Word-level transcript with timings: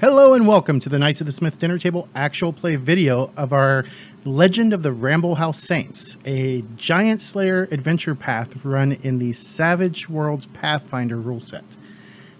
Hello 0.00 0.32
and 0.32 0.48
welcome 0.48 0.80
to 0.80 0.88
the 0.88 0.98
Knights 0.98 1.20
of 1.20 1.26
the 1.26 1.32
Smith 1.32 1.58
Dinner 1.58 1.76
Table 1.76 2.08
actual 2.14 2.54
play 2.54 2.76
video 2.76 3.30
of 3.36 3.52
our 3.52 3.84
Legend 4.24 4.72
of 4.72 4.82
the 4.82 4.94
Ramble 4.94 5.34
House 5.34 5.58
Saints, 5.58 6.16
a 6.24 6.62
giant 6.76 7.20
slayer 7.20 7.68
adventure 7.70 8.14
path 8.14 8.64
run 8.64 8.92
in 8.92 9.18
the 9.18 9.34
Savage 9.34 10.08
Worlds 10.08 10.46
Pathfinder 10.46 11.18
rule 11.18 11.40
set. 11.40 11.64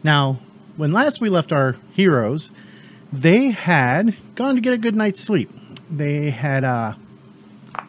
Now, 0.02 0.38
when 0.78 0.90
last 0.90 1.20
we 1.20 1.28
left 1.28 1.52
our 1.52 1.76
heroes, 1.92 2.50
they 3.12 3.50
had 3.50 4.16
gone 4.36 4.54
to 4.54 4.62
get 4.62 4.72
a 4.72 4.78
good 4.78 4.96
night's 4.96 5.20
sleep. 5.20 5.50
They 5.90 6.30
had 6.30 6.64
uh, 6.64 6.94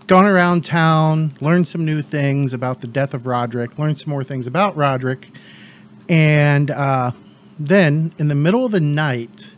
gone 0.05 0.25
around 0.25 0.65
town, 0.65 1.37
learned 1.39 1.69
some 1.69 1.85
new 1.85 2.01
things 2.01 2.51
about 2.51 2.81
the 2.81 2.87
death 2.87 3.13
of 3.13 3.25
Roderick, 3.25 3.79
learned 3.79 3.99
some 3.99 4.09
more 4.09 4.25
things 4.25 4.47
about 4.47 4.75
Roderick, 4.75 5.29
and 6.09 6.69
uh, 6.69 7.11
then 7.57 8.13
in 8.17 8.27
the 8.27 8.35
middle 8.35 8.65
of 8.65 8.73
the 8.73 8.81
night, 8.81 9.50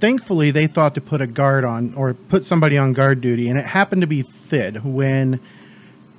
thankfully 0.00 0.50
they 0.50 0.66
thought 0.66 0.94
to 0.94 1.00
put 1.00 1.20
a 1.20 1.26
guard 1.26 1.64
on 1.64 1.94
or 1.94 2.14
put 2.14 2.44
somebody 2.44 2.78
on 2.78 2.92
guard 2.92 3.20
duty, 3.20 3.48
and 3.48 3.58
it 3.58 3.66
happened 3.66 4.00
to 4.02 4.06
be 4.06 4.22
Thid 4.22 4.84
when 4.84 5.40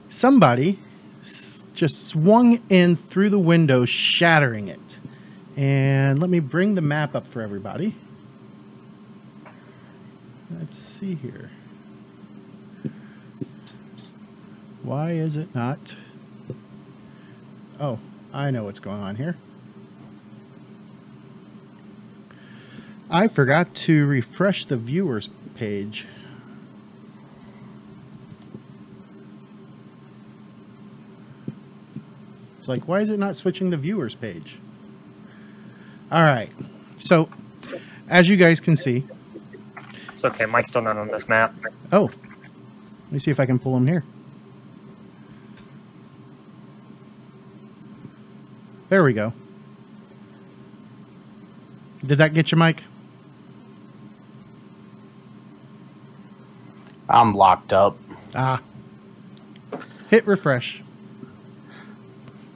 somebody 0.10 0.80
s- 1.22 1.64
just 1.74 2.08
swung 2.08 2.62
in 2.70 2.96
through 2.96 3.30
the 3.30 3.40
window, 3.40 3.86
shattering 3.86 4.68
it. 4.68 5.00
And 5.56 6.20
let 6.20 6.30
me 6.30 6.40
bring 6.40 6.76
the 6.76 6.82
map 6.82 7.16
up 7.16 7.28
for 7.28 7.42
everybody. 7.42 7.96
Let's 10.58 10.78
see 10.78 11.16
here. 11.16 11.50
Why 14.84 15.12
is 15.12 15.36
it 15.36 15.54
not? 15.54 15.96
Oh, 17.80 18.00
I 18.34 18.52
know 18.52 18.64
what's 18.64 18.80
going 18.80 19.02
on 19.02 19.18
here. 19.18 19.38
I 23.10 23.28
forgot 23.28 23.74
to 23.76 24.06
refresh 24.06 24.66
the 24.66 24.78
viewers 24.78 25.30
page. 25.56 26.06
It's 32.58 32.68
like, 32.68 32.88
why 32.88 33.02
is 33.02 33.10
it 33.10 33.18
not 33.20 33.36
switching 33.36 33.70
the 33.70 33.78
viewers 33.78 34.16
page? 34.16 34.60
All 36.12 36.24
right. 36.24 36.50
So, 36.98 37.30
as 38.08 38.30
you 38.30 38.36
guys 38.36 38.60
can 38.60 38.76
see, 38.76 39.06
It's 40.14 40.26
okay. 40.26 40.46
Mike's 40.46 40.70
still 40.70 40.82
not 40.82 40.98
on 40.98 41.08
this 41.08 41.30
map. 41.30 41.54
oh, 41.92 42.06
let 43.04 43.12
me 43.12 43.20
see 43.20 43.32
if 43.32 43.40
I 43.40 43.46
can 43.46 43.58
pull 43.58 43.76
him 43.78 43.88
here. 43.88 44.04
There 48.90 49.04
we 49.04 49.14
go. 49.14 49.34
Did 52.06 52.18
that 52.18 52.34
get 52.34 52.52
you, 52.52 52.58
Mike? 52.58 52.84
I'm 57.10 57.34
locked 57.34 57.74
up. 57.74 57.98
Ah. 58.36 58.62
Hit 60.10 60.26
refresh. 60.28 60.84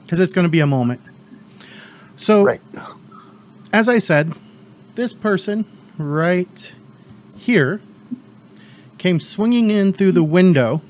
Because 0.04 0.20
it's 0.20 0.32
going 0.32 0.44
to 0.44 0.50
be 0.50 0.60
a 0.60 0.66
moment. 0.66 1.00
So, 2.16 2.44
Right. 2.44 2.60
as 3.72 3.88
I 3.88 3.98
said, 3.98 4.32
this 4.94 5.12
person 5.12 5.64
right 5.98 6.72
here 7.36 7.80
came 8.98 9.18
swinging 9.20 9.70
in 9.70 9.92
through 9.92 10.12
the 10.12 10.22
window, 10.22 10.80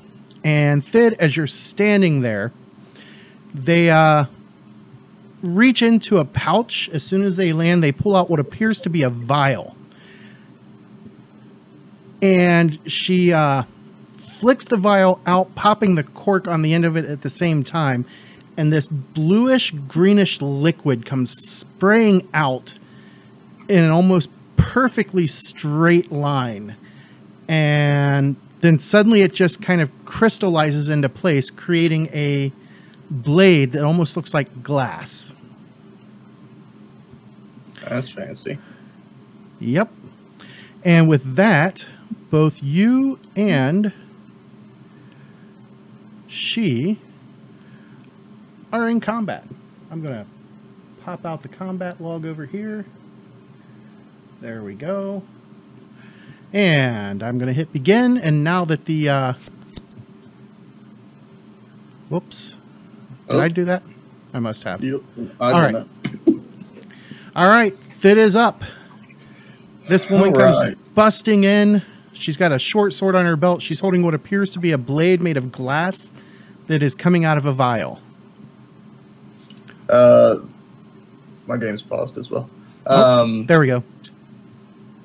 and 0.43 0.83
Thid, 0.85 1.13
as 1.13 1.35
you're 1.35 1.47
standing 1.47 2.21
there, 2.21 2.51
they 3.53 3.89
uh, 3.89 4.25
reach 5.41 5.81
into 5.81 6.19
a 6.19 6.25
pouch. 6.25 6.89
As 6.93 7.03
soon 7.03 7.23
as 7.23 7.35
they 7.37 7.51
land, 7.53 7.81
they 7.83 7.91
pull 7.91 8.15
out 8.15 8.29
what 8.29 8.39
appears 8.39 8.79
to 8.81 8.89
be 8.89 9.01
a 9.01 9.09
vial. 9.09 9.74
And 12.21 12.79
she 12.89 13.33
uh, 13.33 13.63
flicks 14.17 14.67
the 14.67 14.77
vial 14.77 15.19
out, 15.25 15.55
popping 15.55 15.95
the 15.95 16.03
cork 16.03 16.47
on 16.47 16.61
the 16.61 16.73
end 16.73 16.85
of 16.85 16.95
it 16.95 17.05
at 17.05 17.21
the 17.21 17.29
same 17.29 17.63
time. 17.63 18.05
And 18.57 18.71
this 18.71 18.87
bluish 18.87 19.71
greenish 19.87 20.41
liquid 20.41 21.05
comes 21.05 21.31
spraying 21.31 22.27
out 22.33 22.73
in 23.67 23.83
an 23.83 23.91
almost 23.91 24.29
perfectly 24.55 25.27
straight 25.27 26.11
line. 26.11 26.75
And 27.47 28.35
then 28.61 28.79
suddenly 28.79 29.21
it 29.21 29.33
just 29.33 29.61
kind 29.61 29.81
of 29.81 29.91
crystallizes 30.05 30.89
into 30.89 31.09
place, 31.09 31.49
creating 31.49 32.07
a 32.07 32.51
blade 33.09 33.73
that 33.73 33.83
almost 33.83 34.15
looks 34.15 34.33
like 34.33 34.63
glass. 34.63 35.33
That's 37.87 38.09
fancy. 38.09 38.57
Yep. 39.59 39.91
And 40.83 41.07
with 41.07 41.35
that, 41.35 41.87
both 42.35 42.61
you 42.61 43.17
and 43.37 43.93
she 46.27 46.99
are 48.73 48.89
in 48.89 48.99
combat. 48.99 49.45
I'm 49.89 50.01
going 50.01 50.15
to 50.15 50.25
pop 51.05 51.25
out 51.25 51.43
the 51.43 51.47
combat 51.47 52.01
log 52.01 52.25
over 52.25 52.45
here. 52.45 52.85
There 54.41 54.63
we 54.63 54.73
go. 54.73 55.23
And 56.51 57.23
I'm 57.23 57.37
going 57.37 57.47
to 57.47 57.53
hit 57.53 57.71
begin. 57.71 58.17
And 58.17 58.43
now 58.43 58.65
that 58.65 58.83
the. 58.83 59.07
Uh, 59.07 59.33
whoops. 62.09 62.57
Did 63.29 63.37
Oh. 63.37 63.39
I 63.39 63.47
do 63.47 63.63
that? 63.63 63.81
I 64.33 64.39
must 64.39 64.63
have. 64.63 64.83
You, 64.83 65.05
All 65.39 65.51
right. 65.51 65.87
All 67.33 67.47
right, 67.47 67.77
Fit 67.93 68.17
is 68.17 68.35
up. 68.35 68.61
This 69.87 70.09
woman 70.09 70.33
All 70.33 70.35
comes 70.35 70.59
right. 70.59 70.77
busting 70.95 71.45
in. 71.45 71.81
She's 72.17 72.37
got 72.37 72.51
a 72.51 72.59
short 72.59 72.93
sword 72.93 73.15
on 73.15 73.25
her 73.25 73.35
belt. 73.35 73.61
She's 73.61 73.79
holding 73.79 74.01
what 74.03 74.13
appears 74.13 74.53
to 74.53 74.59
be 74.59 74.71
a 74.71 74.77
blade 74.77 75.21
made 75.21 75.37
of 75.37 75.51
glass 75.51 76.11
that 76.67 76.81
is 76.81 76.95
coming 76.95 77.25
out 77.25 77.37
of 77.37 77.45
a 77.45 77.51
vial. 77.51 77.99
Uh, 79.89 80.37
my 81.45 81.57
game's 81.57 81.81
paused 81.81 82.17
as 82.17 82.29
well. 82.29 82.49
Oh. 82.87 83.21
Um, 83.21 83.45
There 83.45 83.59
we 83.59 83.67
go. 83.67 83.83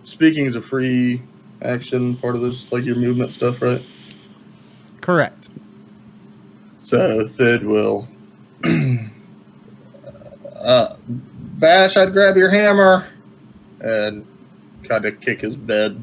speaking 0.04 0.46
is 0.46 0.54
a 0.54 0.62
free 0.62 1.20
action 1.62 2.16
part 2.16 2.34
of 2.36 2.40
this, 2.42 2.70
like 2.72 2.84
your 2.84 2.96
movement 2.96 3.32
stuff, 3.32 3.60
right? 3.60 3.82
Correct. 5.00 5.48
So 6.82 7.26
Thid 7.26 7.64
will. 7.64 8.08
uh, 10.56 10.94
Bash, 11.08 11.96
I'd 11.96 12.12
grab 12.12 12.36
your 12.36 12.50
hammer 12.50 13.06
and 13.80 14.26
kind 14.84 15.04
of 15.04 15.20
kick 15.20 15.40
his 15.40 15.56
bed 15.56 16.02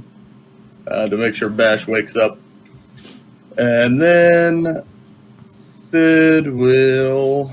uh, 0.90 1.08
to 1.09 1.18
make 1.18 1.36
sure 1.36 1.50
Bash 1.50 1.88
wakes 1.88 2.16
up. 2.16 2.38
And 3.58 4.02
then 4.02 4.84
Thid 5.92 6.52
will 6.53 7.52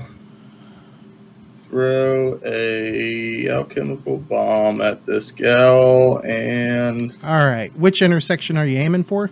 throw 1.69 2.39
a 2.45 3.49
alchemical 3.49 4.17
bomb 4.17 4.81
at 4.81 5.05
this 5.05 5.31
gal 5.31 6.19
and 6.23 7.11
All 7.23 7.45
right. 7.47 7.75
Which 7.77 8.01
intersection 8.01 8.57
are 8.57 8.65
you 8.65 8.77
aiming 8.77 9.03
for? 9.05 9.31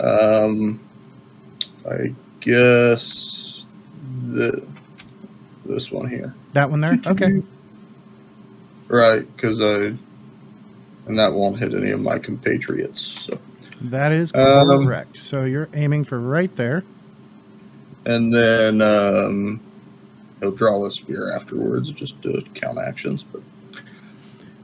um, 0.00 0.80
I 1.88 2.14
guess 2.40 3.62
the 4.28 4.64
this 5.64 5.92
one 5.92 6.08
here, 6.08 6.34
That 6.54 6.70
one 6.70 6.80
there? 6.80 6.98
Okay. 7.06 7.40
right? 8.88 9.24
Because 9.36 9.60
I 9.60 9.96
and 11.06 11.18
that 11.18 11.32
won't 11.32 11.58
hit 11.58 11.74
any 11.74 11.90
of 11.90 12.00
my 12.00 12.18
compatriots. 12.18 13.26
So. 13.26 13.38
That 13.80 14.12
is 14.12 14.32
Um, 14.34 14.84
correct. 14.84 15.16
So 15.16 15.44
you're 15.44 15.68
aiming 15.74 16.04
for 16.04 16.20
right 16.20 16.54
there. 16.56 16.84
And 18.04 18.32
then 18.34 18.80
um, 18.80 19.60
he'll 20.40 20.52
draw 20.52 20.82
the 20.82 20.90
spear 20.90 21.32
afterwards, 21.32 21.92
just 21.92 22.20
to 22.22 22.42
count 22.54 22.78
actions. 22.78 23.22
But 23.24 23.42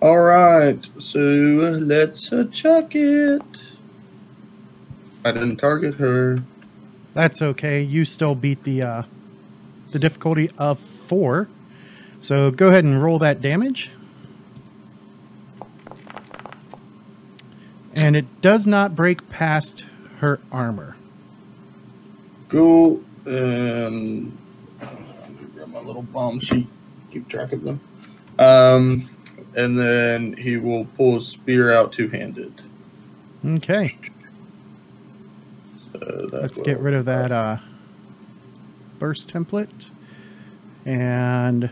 all 0.01 0.19
right, 0.19 0.79
so 0.99 1.19
let's 1.19 2.33
uh, 2.33 2.45
chuck 2.53 2.95
it. 2.95 3.43
I 5.25 5.33
didn't 5.33 5.57
target 5.57 5.95
her. 5.97 6.43
That's 7.15 7.43
okay. 7.43 7.83
You 7.83 8.05
still 8.05 8.37
beat 8.37 8.63
the 8.63 8.83
uh, 8.83 9.03
the 9.91 9.99
difficulty 9.99 10.51
of 10.59 10.79
four. 10.79 11.49
So 12.21 12.51
go 12.51 12.69
ahead 12.69 12.85
and 12.85 13.03
roll 13.03 13.19
that 13.21 13.41
damage. 13.41 13.91
And 17.99 18.15
it 18.15 18.41
does 18.41 18.65
not 18.65 18.95
break 18.95 19.29
past 19.29 19.87
her 20.19 20.39
armor. 20.53 20.97
Cool. 22.49 23.03
And 23.27 24.39
grab 25.53 25.69
my 25.69 25.81
little 25.81 26.03
bomb 26.03 26.39
sheet. 26.39 26.69
Keep 27.11 27.29
track 27.29 27.53
of 27.53 27.63
them. 27.63 27.81
Um, 28.39 29.11
and 29.57 29.77
then 29.77 30.35
he 30.35 30.57
will 30.57 30.85
pull 30.85 31.17
his 31.17 31.27
spear 31.27 31.73
out 31.73 31.93
two 31.93 32.09
handed. 32.09 32.63
Okay. 33.45 33.99
So 35.93 36.29
Let's 36.33 36.61
get 36.61 36.79
rid 36.79 36.95
of 36.95 37.05
that 37.07 37.33
uh, 37.33 37.59
burst 39.01 39.29
template. 39.29 39.91
And 40.85 41.71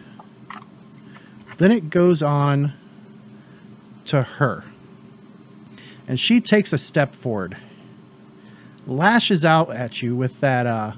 then 1.58 1.70
it 1.70 1.88
goes 1.88 2.20
on 2.20 2.72
to 4.06 4.22
her. 4.22 4.64
And 6.08 6.18
she 6.20 6.40
takes 6.40 6.72
a 6.72 6.78
step 6.78 7.14
forward, 7.14 7.56
lashes 8.86 9.44
out 9.44 9.70
at 9.70 10.02
you 10.02 10.14
with 10.16 10.40
that 10.40 10.66
uh, 10.66 10.92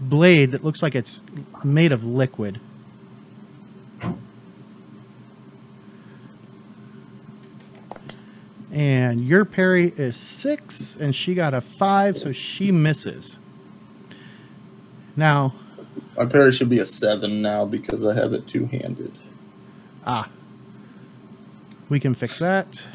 blade 0.00 0.52
that 0.52 0.64
looks 0.64 0.82
like 0.82 0.94
it's 0.94 1.22
made 1.64 1.92
of 1.92 2.04
liquid. 2.04 2.60
And 8.70 9.26
your 9.26 9.44
parry 9.44 9.92
is 9.96 10.16
six, 10.16 10.96
and 10.96 11.14
she 11.14 11.34
got 11.34 11.52
a 11.52 11.60
five, 11.60 12.16
so 12.16 12.32
she 12.32 12.72
misses. 12.72 13.38
Now, 15.14 15.54
My 16.16 16.24
parry 16.24 16.52
should 16.52 16.70
be 16.70 16.78
a 16.78 16.86
seven 16.86 17.42
now 17.42 17.66
because 17.66 18.04
I 18.04 18.14
have 18.14 18.32
it 18.32 18.46
two 18.46 18.66
handed. 18.66 19.12
ah, 20.06 20.28
we 21.90 22.00
can 22.00 22.14
fix 22.14 22.38
that. 22.38 22.86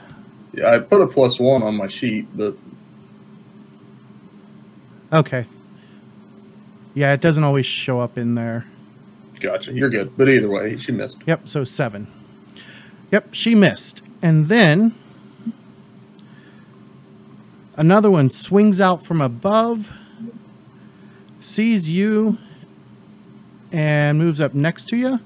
Yeah, 0.58 0.72
I 0.72 0.80
put 0.80 1.02
a 1.02 1.08
plus 1.08 1.38
one 1.40 1.62
on 1.62 1.76
my 1.76 1.88
sheet, 1.88 2.26
but 2.36 2.58
Okay. 5.14 5.46
Yeah, 6.96 7.14
it 7.14 7.22
doesn't 7.22 7.44
always 7.44 7.66
show 7.66 8.00
up 8.00 8.18
in 8.18 8.34
there. 8.36 8.66
gotcha. 9.40 9.72
You're 9.72 9.90
good. 9.92 10.18
But 10.18 10.28
either 10.30 10.50
way, 10.50 10.78
she 10.78 10.92
missed. 10.92 11.20
Yep, 11.28 11.48
so 11.48 11.64
seven. 11.64 12.08
Yep, 13.12 13.34
she 13.34 13.54
missed. 13.54 14.02
And 14.24 14.48
then 14.48 14.96
another 17.76 18.10
one 18.10 18.32
swings 18.32 18.82
out 18.82 19.06
from 19.06 19.22
above, 19.22 19.92
sees 21.40 21.90
you, 21.90 22.40
and 23.72 24.18
moves 24.18 24.42
up 24.42 24.56
next 24.56 24.90
to 24.90 24.98
you, 24.98 25.20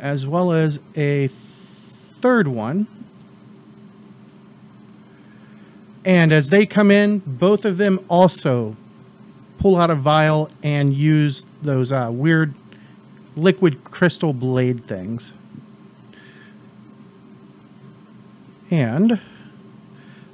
as 0.00 0.26
well 0.26 0.50
as 0.52 0.80
a 0.96 1.28
third 1.28 2.48
one. 2.48 2.88
And 6.06 6.32
as 6.32 6.50
they 6.50 6.66
come 6.66 6.92
in, 6.92 7.18
both 7.26 7.64
of 7.64 7.78
them 7.78 7.98
also 8.08 8.76
pull 9.58 9.76
out 9.76 9.90
a 9.90 9.96
vial 9.96 10.48
and 10.62 10.94
use 10.94 11.44
those 11.62 11.90
uh, 11.90 12.10
weird 12.12 12.54
liquid 13.34 13.82
crystal 13.82 14.32
blade 14.32 14.84
things. 14.84 15.34
And 18.70 19.20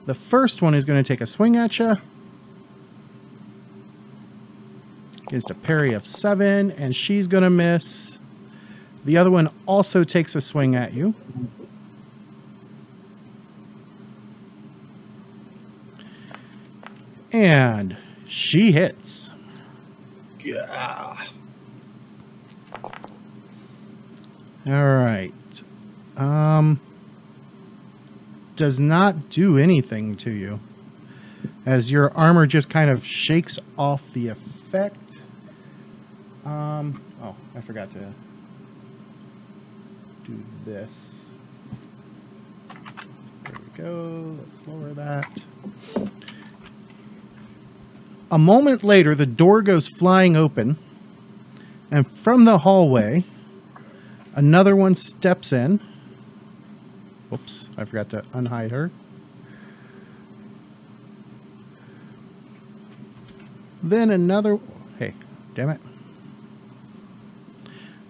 the 0.04 0.14
first 0.14 0.60
one 0.60 0.74
is 0.74 0.84
going 0.84 1.02
to 1.02 1.06
take 1.06 1.22
a 1.22 1.26
swing 1.26 1.56
at 1.56 1.78
you. 1.78 1.96
Against 5.26 5.50
a 5.50 5.54
parry 5.54 5.94
of 5.94 6.04
seven, 6.04 6.70
and 6.72 6.94
she's 6.94 7.26
going 7.26 7.44
to 7.44 7.50
miss. 7.50 8.18
The 9.06 9.16
other 9.16 9.30
one 9.30 9.48
also 9.64 10.04
takes 10.04 10.34
a 10.34 10.42
swing 10.42 10.74
at 10.74 10.92
you. 10.92 11.14
And 17.32 17.96
she 18.26 18.72
hits. 18.72 19.32
Yeah. 20.40 21.26
All 24.66 24.96
right. 24.96 25.32
Um 26.16 26.80
does 28.54 28.78
not 28.78 29.30
do 29.30 29.56
anything 29.56 30.14
to 30.14 30.30
you. 30.30 30.60
As 31.64 31.90
your 31.90 32.12
armor 32.12 32.46
just 32.46 32.68
kind 32.68 32.90
of 32.90 33.04
shakes 33.04 33.58
off 33.78 34.02
the 34.12 34.28
effect. 34.28 35.22
Um 36.44 37.00
oh, 37.22 37.34
I 37.56 37.60
forgot 37.62 37.90
to 37.92 38.12
do 40.24 40.42
this. 40.66 41.30
There 42.68 43.54
we 43.58 43.82
go. 43.82 44.36
Let's 44.48 44.66
lower 44.66 44.92
that. 44.92 45.44
A 48.32 48.38
moment 48.38 48.82
later, 48.82 49.14
the 49.14 49.26
door 49.26 49.62
goes 49.62 49.86
flying 49.86 50.34
open, 50.36 50.78
and 51.90 52.10
from 52.10 52.44
the 52.44 52.58
hallway, 52.58 53.24
Another 54.34 54.74
one 54.74 54.94
steps 54.94 55.52
in. 55.52 55.80
Oops, 57.32 57.68
I 57.76 57.84
forgot 57.84 58.08
to 58.10 58.22
unhide 58.32 58.70
her. 58.70 58.90
Then 63.82 64.10
another. 64.10 64.58
Hey, 64.98 65.14
damn 65.54 65.70
it. 65.70 65.80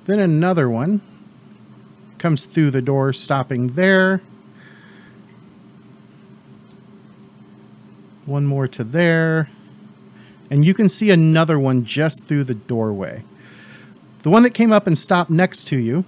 Then 0.05 0.21
another 0.21 0.69
one 0.69 1.01
comes 2.19 2.45
through 2.45 2.71
the 2.71 2.83
door, 2.83 3.13
stopping 3.13 3.69
there. 3.69 4.23
One 8.27 8.47
more 8.47 8.69
to 8.69 8.85
there. 8.85 9.51
And 10.53 10.67
you 10.67 10.75
can 10.75 10.91
see 10.91 11.11
another 11.11 11.59
one 11.59 11.87
just 11.87 12.27
through 12.27 12.45
the 12.45 12.53
doorway. 12.53 13.25
The 14.21 14.29
one 14.29 14.43
that 14.43 14.51
came 14.51 14.71
up 14.71 14.87
and 14.87 14.99
stopped 14.99 15.31
next 15.31 15.67
to 15.69 15.79
you, 15.79 16.05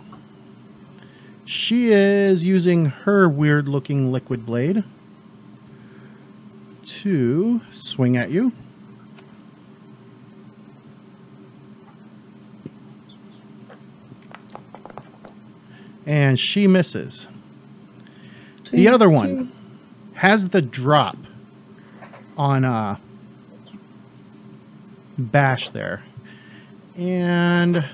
she 1.46 1.92
is 1.92 2.44
using 2.44 2.84
her 2.84 3.26
weird 3.26 3.68
looking 3.68 4.12
liquid 4.12 4.44
blade 4.44 4.84
to 6.82 7.62
swing 7.70 8.18
at 8.18 8.30
you. 8.30 8.52
And 16.04 16.38
she 16.38 16.66
misses. 16.66 17.28
The 18.70 18.88
other 18.88 19.08
one 19.08 19.50
has 20.16 20.50
the 20.50 20.60
drop 20.60 21.16
on 22.36 22.66
uh, 22.66 22.98
Bash 25.16 25.70
there. 25.70 26.02
And 26.96 27.84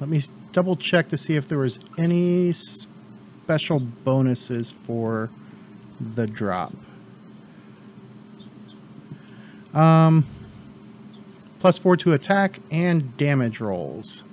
let 0.00 0.08
me 0.08 0.22
double 0.52 0.76
check 0.76 1.08
to 1.08 1.18
see 1.18 1.36
if 1.36 1.48
there 1.48 1.58
was 1.58 1.78
any 1.98 2.52
special 2.52 3.78
bonuses 3.80 4.70
for 4.70 5.30
the 6.00 6.26
drop. 6.26 6.72
Um, 9.74 10.26
plus 11.60 11.78
four 11.78 11.96
to 11.98 12.12
attack 12.12 12.60
and 12.70 13.16
damage 13.16 13.60
rolls. 13.60 14.24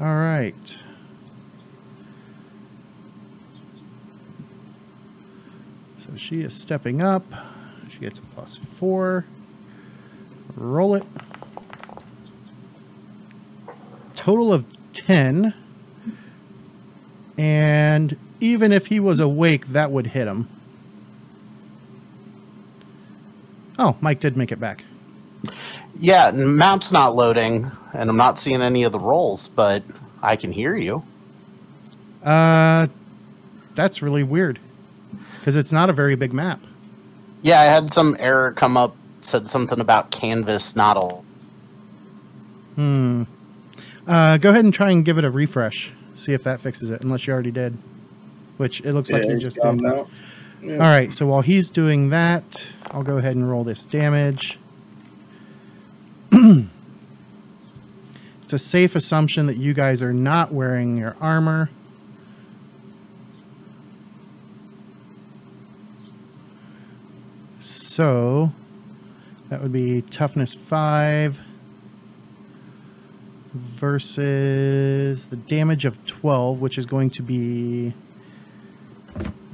All 0.00 0.06
right. 0.06 0.78
So 5.96 6.16
she 6.16 6.36
is 6.36 6.54
stepping 6.54 7.00
up. 7.00 7.24
She 7.96 8.00
gets 8.00 8.18
a 8.18 8.22
plus 8.22 8.56
four. 8.56 9.24
Roll 10.54 10.94
it. 10.94 11.04
Total 14.14 14.52
of 14.52 14.66
10. 14.92 15.54
And 17.38 18.18
even 18.38 18.70
if 18.70 18.88
he 18.88 19.00
was 19.00 19.18
awake, 19.18 19.68
that 19.68 19.90
would 19.90 20.08
hit 20.08 20.28
him. 20.28 20.46
Oh, 23.78 23.96
Mike 24.02 24.20
did 24.20 24.36
make 24.36 24.52
it 24.52 24.60
back. 24.60 24.84
Yeah, 25.98 26.32
map's 26.32 26.92
not 26.92 27.16
loading, 27.16 27.70
and 27.94 28.10
I'm 28.10 28.16
not 28.18 28.38
seeing 28.38 28.60
any 28.60 28.82
of 28.82 28.92
the 28.92 28.98
rolls, 28.98 29.48
but 29.48 29.82
I 30.22 30.36
can 30.36 30.52
hear 30.52 30.76
you. 30.76 31.02
Uh, 32.22 32.88
that's 33.74 34.02
really 34.02 34.22
weird 34.22 34.58
because 35.38 35.56
it's 35.56 35.72
not 35.72 35.88
a 35.88 35.94
very 35.94 36.14
big 36.14 36.34
map. 36.34 36.60
Yeah, 37.46 37.60
I 37.60 37.66
had 37.66 37.92
some 37.92 38.16
error 38.18 38.50
come 38.50 38.76
up, 38.76 38.96
said 39.20 39.48
something 39.48 39.78
about 39.78 40.10
canvas 40.10 40.74
not 40.74 40.96
all. 40.96 41.24
Hmm. 42.74 43.22
Uh, 44.04 44.36
go 44.38 44.50
ahead 44.50 44.64
and 44.64 44.74
try 44.74 44.90
and 44.90 45.04
give 45.04 45.16
it 45.16 45.24
a 45.24 45.30
refresh. 45.30 45.92
See 46.16 46.32
if 46.32 46.42
that 46.42 46.60
fixes 46.60 46.90
it, 46.90 47.02
unless 47.02 47.24
you 47.24 47.32
already 47.32 47.52
did. 47.52 47.78
Which 48.56 48.80
it 48.80 48.94
looks 48.94 49.12
like 49.12 49.26
you 49.26 49.38
just 49.38 49.60
did. 49.62 49.64
him 49.64 49.86
All 49.86 50.00
out. 50.00 50.08
Yeah. 50.60 50.78
right, 50.78 51.14
so 51.14 51.28
while 51.28 51.42
he's 51.42 51.70
doing 51.70 52.08
that, 52.10 52.72
I'll 52.90 53.04
go 53.04 53.18
ahead 53.18 53.36
and 53.36 53.48
roll 53.48 53.62
this 53.62 53.84
damage. 53.84 54.58
it's 56.32 56.66
a 58.50 58.58
safe 58.58 58.96
assumption 58.96 59.46
that 59.46 59.56
you 59.56 59.72
guys 59.72 60.02
are 60.02 60.12
not 60.12 60.50
wearing 60.52 60.96
your 60.96 61.14
armor. 61.20 61.70
So 67.96 68.52
that 69.48 69.62
would 69.62 69.72
be 69.72 70.02
toughness 70.02 70.52
5 70.52 71.40
versus 73.54 75.28
the 75.28 75.36
damage 75.36 75.86
of 75.86 76.04
12, 76.04 76.60
which 76.60 76.76
is 76.76 76.84
going 76.84 77.08
to 77.08 77.22
be 77.22 77.94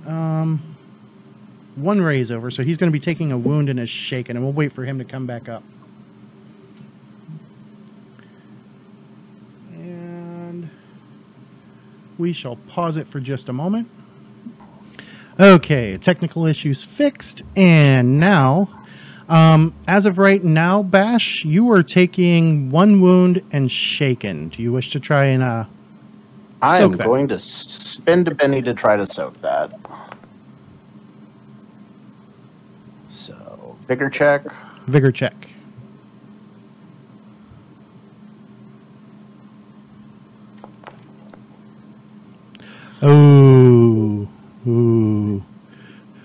um, 0.08 0.76
one 1.76 2.02
raise 2.02 2.32
over. 2.32 2.50
So 2.50 2.64
he's 2.64 2.78
going 2.78 2.90
to 2.90 2.92
be 2.92 2.99
taking 2.99 3.30
a 3.30 3.38
wound 3.38 3.68
and 3.68 3.78
is 3.78 3.88
shaken, 3.88 4.37
and 4.37 4.44
we'll 4.44 4.52
wait 4.52 4.72
for 4.72 4.84
him 4.84 4.99
to 4.99 5.04
come 5.04 5.25
back 5.25 5.49
up. 5.49 5.62
And 9.75 10.68
we 12.18 12.32
shall 12.32 12.56
pause 12.56 12.96
it 12.96 13.06
for 13.06 13.20
just 13.20 13.49
a 13.49 13.52
moment. 13.52 13.88
Okay, 15.42 15.96
technical 15.96 16.46
issues 16.46 16.84
fixed, 16.84 17.42
and 17.56 18.20
now, 18.20 18.70
um, 19.28 19.75
as 19.88 20.06
of 20.06 20.16
right 20.16 20.44
now, 20.44 20.84
Bash, 20.84 21.44
you 21.44 21.68
are 21.72 21.82
taking 21.82 22.70
one 22.70 23.00
wound 23.00 23.42
and 23.50 23.68
shaken. 23.68 24.50
Do 24.50 24.62
you 24.62 24.70
wish 24.70 24.92
to 24.92 25.00
try 25.00 25.25
and 25.25 25.42
uh, 25.42 25.64
I 26.62 26.80
am 26.80 26.92
that. 26.92 27.04
going 27.04 27.26
to 27.26 27.40
spend 27.40 28.28
a 28.28 28.34
penny 28.37 28.62
to 28.62 28.72
try 28.72 28.96
to 28.96 29.04
soak 29.04 29.42
that. 29.42 29.76
So, 33.08 33.76
vigor 33.88 34.11
check. 34.11 34.44
vigor 34.87 35.11
check? 35.11 35.34
Oh. 43.02 43.51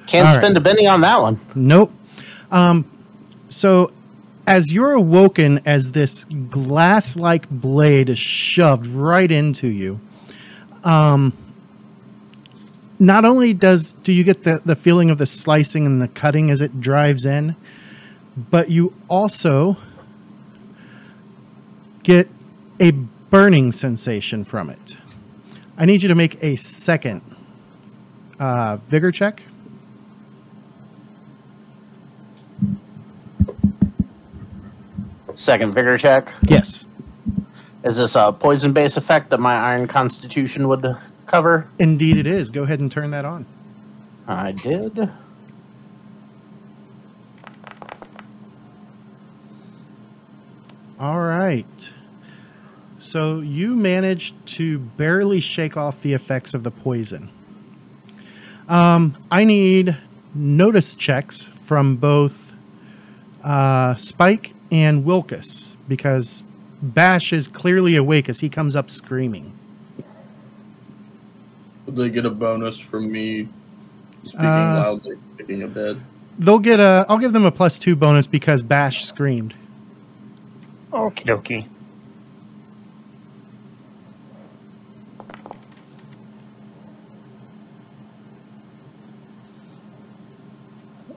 Can't 0.07 0.27
All 0.27 0.33
spend 0.33 0.55
right. 0.55 0.61
a 0.61 0.69
penny 0.69 0.87
on 0.87 1.01
that 1.01 1.21
one. 1.21 1.39
Nope. 1.53 1.91
Um, 2.49 2.89
so, 3.49 3.91
as 4.45 4.71
you're 4.71 4.93
awoken, 4.93 5.61
as 5.65 5.91
this 5.91 6.23
glass 6.23 7.17
like 7.17 7.49
blade 7.49 8.09
is 8.09 8.17
shoved 8.17 8.87
right 8.87 9.29
into 9.29 9.67
you, 9.67 9.99
um, 10.83 11.37
not 12.99 13.25
only 13.25 13.53
does 13.53 13.91
do 14.03 14.11
you 14.13 14.23
get 14.23 14.43
the, 14.43 14.61
the 14.65 14.75
feeling 14.75 15.09
of 15.09 15.17
the 15.17 15.25
slicing 15.25 15.85
and 15.85 16.01
the 16.01 16.07
cutting 16.07 16.49
as 16.49 16.61
it 16.61 16.79
drives 16.79 17.25
in, 17.25 17.55
but 18.37 18.69
you 18.69 18.93
also 19.09 19.77
get 22.03 22.29
a 22.79 22.91
burning 22.91 23.71
sensation 23.71 24.45
from 24.45 24.69
it. 24.69 24.97
I 25.77 25.85
need 25.85 26.01
you 26.01 26.09
to 26.09 26.15
make 26.15 26.41
a 26.43 26.55
second 26.55 27.21
uh, 28.39 28.77
vigor 28.87 29.11
check. 29.11 29.43
Second 35.37 35.73
vigor 35.73 35.99
check. 35.99 36.33
Yes. 36.49 36.87
Is 37.83 37.97
this 37.97 38.15
a 38.15 38.33
poison 38.33 38.73
base 38.73 38.97
effect 38.97 39.29
that 39.29 39.39
my 39.39 39.53
iron 39.53 39.87
constitution 39.87 40.67
would 40.67 40.83
cover? 41.27 41.69
Indeed, 41.77 42.17
it 42.17 42.25
is. 42.25 42.49
Go 42.49 42.63
ahead 42.63 42.79
and 42.79 42.91
turn 42.91 43.11
that 43.11 43.23
on. 43.23 43.45
I 44.27 44.51
did. 44.51 45.11
All 50.99 51.19
right. 51.19 51.93
So 52.99 53.39
you 53.39 53.75
managed 53.75 54.43
to 54.57 54.79
barely 54.79 55.39
shake 55.39 55.77
off 55.77 56.01
the 56.01 56.13
effects 56.13 56.55
of 56.55 56.63
the 56.63 56.71
poison. 56.71 57.29
Um, 58.67 59.15
I 59.29 59.45
need 59.45 59.95
notice 60.33 60.95
checks 60.95 61.51
from 61.63 61.97
both 61.97 62.53
uh, 63.43 63.93
Spike 63.95 64.53
and 64.71 65.05
Wilkus 65.05 65.75
because 65.87 66.43
Bash 66.81 67.33
is 67.33 67.47
clearly 67.47 67.95
awake 67.95 68.29
as 68.29 68.39
he 68.39 68.49
comes 68.49 68.75
up 68.75 68.89
screaming. 68.89 69.53
Would 71.85 71.95
they 71.95 72.09
get 72.09 72.25
a 72.25 72.29
bonus 72.29 72.77
from 72.77 73.11
me 73.11 73.47
speaking 74.23 74.47
Uh, 74.47 74.73
loudly, 74.73 75.17
picking 75.37 75.63
a 75.63 75.67
bed? 75.67 76.01
They'll 76.39 76.59
get 76.59 76.79
a. 76.79 77.05
I'll 77.09 77.17
give 77.17 77.33
them 77.33 77.45
a 77.45 77.51
plus 77.51 77.79
two 77.79 77.95
bonus 77.95 78.27
because 78.27 78.61
Bash 78.63 79.05
screamed. 79.05 79.55
Okie 80.91 81.25
dokie. 81.25 81.65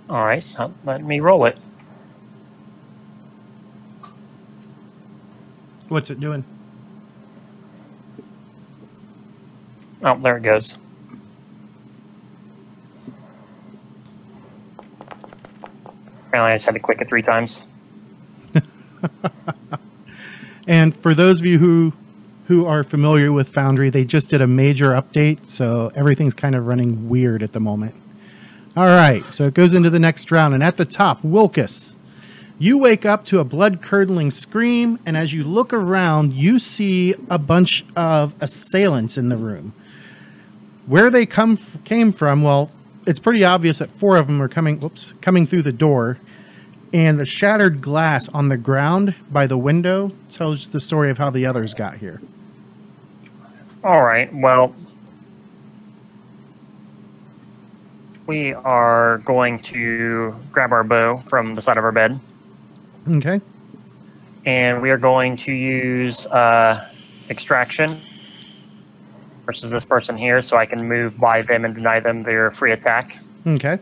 All 0.08 0.24
right, 0.24 0.38
it's 0.38 0.56
not 0.58 0.72
letting 0.84 1.06
me 1.06 1.20
roll 1.20 1.44
it. 1.46 1.58
What's 5.90 6.08
it 6.08 6.20
doing? 6.20 6.44
Oh, 10.02 10.18
there 10.18 10.36
it 10.38 10.42
goes. 10.42 10.78
Apparently, 16.28 16.52
I 16.52 16.54
just 16.54 16.64
had 16.64 16.74
to 16.74 16.80
click 16.80 17.00
it 17.00 17.08
three 17.08 17.22
times. 17.22 17.62
And 20.66 20.96
for 20.96 21.14
those 21.14 21.40
of 21.40 21.46
you 21.46 21.58
who 21.58 21.92
who 22.46 22.64
are 22.64 22.84
familiar 22.84 23.32
with 23.32 23.48
Foundry, 23.48 23.90
they 23.90 24.04
just 24.04 24.30
did 24.30 24.40
a 24.40 24.46
major 24.46 24.90
update, 24.90 25.46
so 25.46 25.90
everything's 25.96 26.34
kind 26.34 26.54
of 26.54 26.68
running 26.68 27.08
weird 27.08 27.42
at 27.42 27.52
the 27.52 27.60
moment. 27.60 27.94
All 28.76 28.86
right, 28.86 29.24
so 29.32 29.44
it 29.44 29.54
goes 29.54 29.74
into 29.74 29.90
the 29.90 29.98
next 29.98 30.30
round, 30.30 30.54
and 30.54 30.62
at 30.62 30.76
the 30.76 30.84
top, 30.84 31.22
Wilkus. 31.22 31.96
You 32.60 32.76
wake 32.76 33.06
up 33.06 33.24
to 33.24 33.38
a 33.38 33.44
blood 33.44 33.80
curdling 33.80 34.30
scream, 34.30 34.98
and 35.06 35.16
as 35.16 35.32
you 35.32 35.44
look 35.44 35.72
around, 35.72 36.34
you 36.34 36.58
see 36.58 37.14
a 37.30 37.38
bunch 37.38 37.86
of 37.96 38.34
assailants 38.38 39.16
in 39.16 39.30
the 39.30 39.38
room. 39.38 39.72
Where 40.86 41.08
they 41.08 41.24
come 41.24 41.52
f- 41.52 41.82
came 41.84 42.12
from, 42.12 42.42
well, 42.42 42.70
it's 43.06 43.18
pretty 43.18 43.44
obvious 43.44 43.78
that 43.78 43.88
four 43.92 44.18
of 44.18 44.26
them 44.26 44.42
are 44.42 44.48
coming. 44.48 44.78
Whoops, 44.78 45.14
coming 45.22 45.46
through 45.46 45.62
the 45.62 45.72
door, 45.72 46.18
and 46.92 47.18
the 47.18 47.24
shattered 47.24 47.80
glass 47.80 48.28
on 48.28 48.50
the 48.50 48.58
ground 48.58 49.14
by 49.30 49.46
the 49.46 49.56
window 49.56 50.12
tells 50.28 50.68
the 50.68 50.80
story 50.80 51.08
of 51.08 51.16
how 51.16 51.30
the 51.30 51.46
others 51.46 51.72
got 51.72 51.96
here. 51.96 52.20
All 53.82 54.04
right. 54.04 54.30
Well, 54.34 54.74
we 58.26 58.52
are 58.52 59.16
going 59.24 59.60
to 59.60 60.36
grab 60.52 60.72
our 60.72 60.84
bow 60.84 61.16
from 61.16 61.54
the 61.54 61.62
side 61.62 61.78
of 61.78 61.84
our 61.84 61.92
bed, 61.92 62.20
Okay. 63.08 63.40
and 64.46 64.80
we 64.80 64.90
are 64.90 64.98
going 64.98 65.36
to 65.36 65.52
use 65.52 66.26
uh, 66.26 66.88
extraction 67.28 68.00
versus 69.46 69.70
this 69.70 69.84
person 69.84 70.16
here, 70.16 70.40
so 70.42 70.56
I 70.56 70.66
can 70.66 70.86
move 70.86 71.18
by 71.18 71.42
them 71.42 71.64
and 71.64 71.74
deny 71.74 72.00
them 72.00 72.22
their 72.22 72.50
free 72.52 72.72
attack. 72.72 73.18
Okay. 73.46 73.78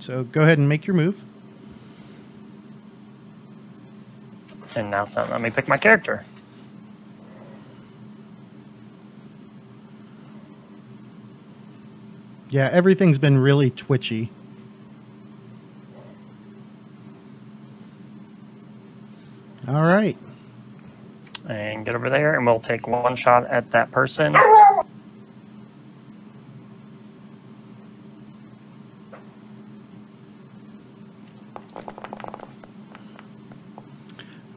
So 0.00 0.24
go 0.24 0.42
ahead 0.42 0.58
and 0.58 0.68
make 0.68 0.86
your 0.86 0.94
move. 0.94 1.22
And 4.76 4.90
now 4.90 5.04
it's 5.04 5.16
not 5.16 5.30
let 5.30 5.40
me 5.40 5.50
pick 5.50 5.68
my 5.68 5.76
character. 5.76 6.24
Yeah, 12.50 12.68
everything's 12.72 13.18
been 13.18 13.38
really 13.38 13.70
twitchy. 13.70 14.30
All 19.66 19.82
right. 19.82 20.18
And 21.48 21.84
get 21.84 21.94
over 21.94 22.10
there, 22.10 22.34
and 22.34 22.44
we'll 22.44 22.60
take 22.60 22.86
one 22.86 23.16
shot 23.16 23.46
at 23.46 23.70
that 23.70 23.90
person. 23.90 24.34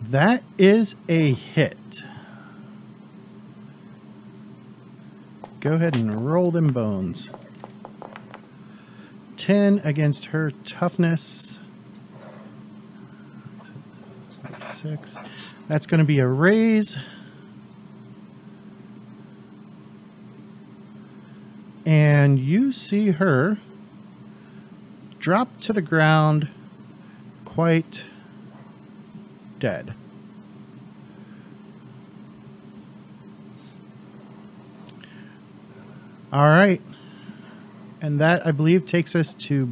That 0.09 0.43
is 0.57 0.95
a 1.09 1.33
hit. 1.33 2.03
Go 5.59 5.73
ahead 5.73 5.95
and 5.95 6.19
roll 6.19 6.51
them 6.51 6.71
bones. 6.71 7.29
10 9.35 9.81
against 9.83 10.25
her 10.27 10.51
toughness. 10.51 11.59
6. 14.77 15.17
That's 15.67 15.85
going 15.85 15.99
to 15.99 16.05
be 16.05 16.19
a 16.19 16.27
raise. 16.27 16.97
And 21.85 22.37
you 22.37 22.71
see 22.71 23.11
her 23.11 23.57
drop 25.19 25.59
to 25.61 25.73
the 25.73 25.81
ground 25.81 26.49
quite 27.45 28.05
dead. 29.59 29.93
All 36.31 36.47
right. 36.47 36.81
And 38.01 38.19
that, 38.19 38.45
I 38.45 38.51
believe, 38.51 38.85
takes 38.85 39.15
us 39.15 39.33
to 39.33 39.69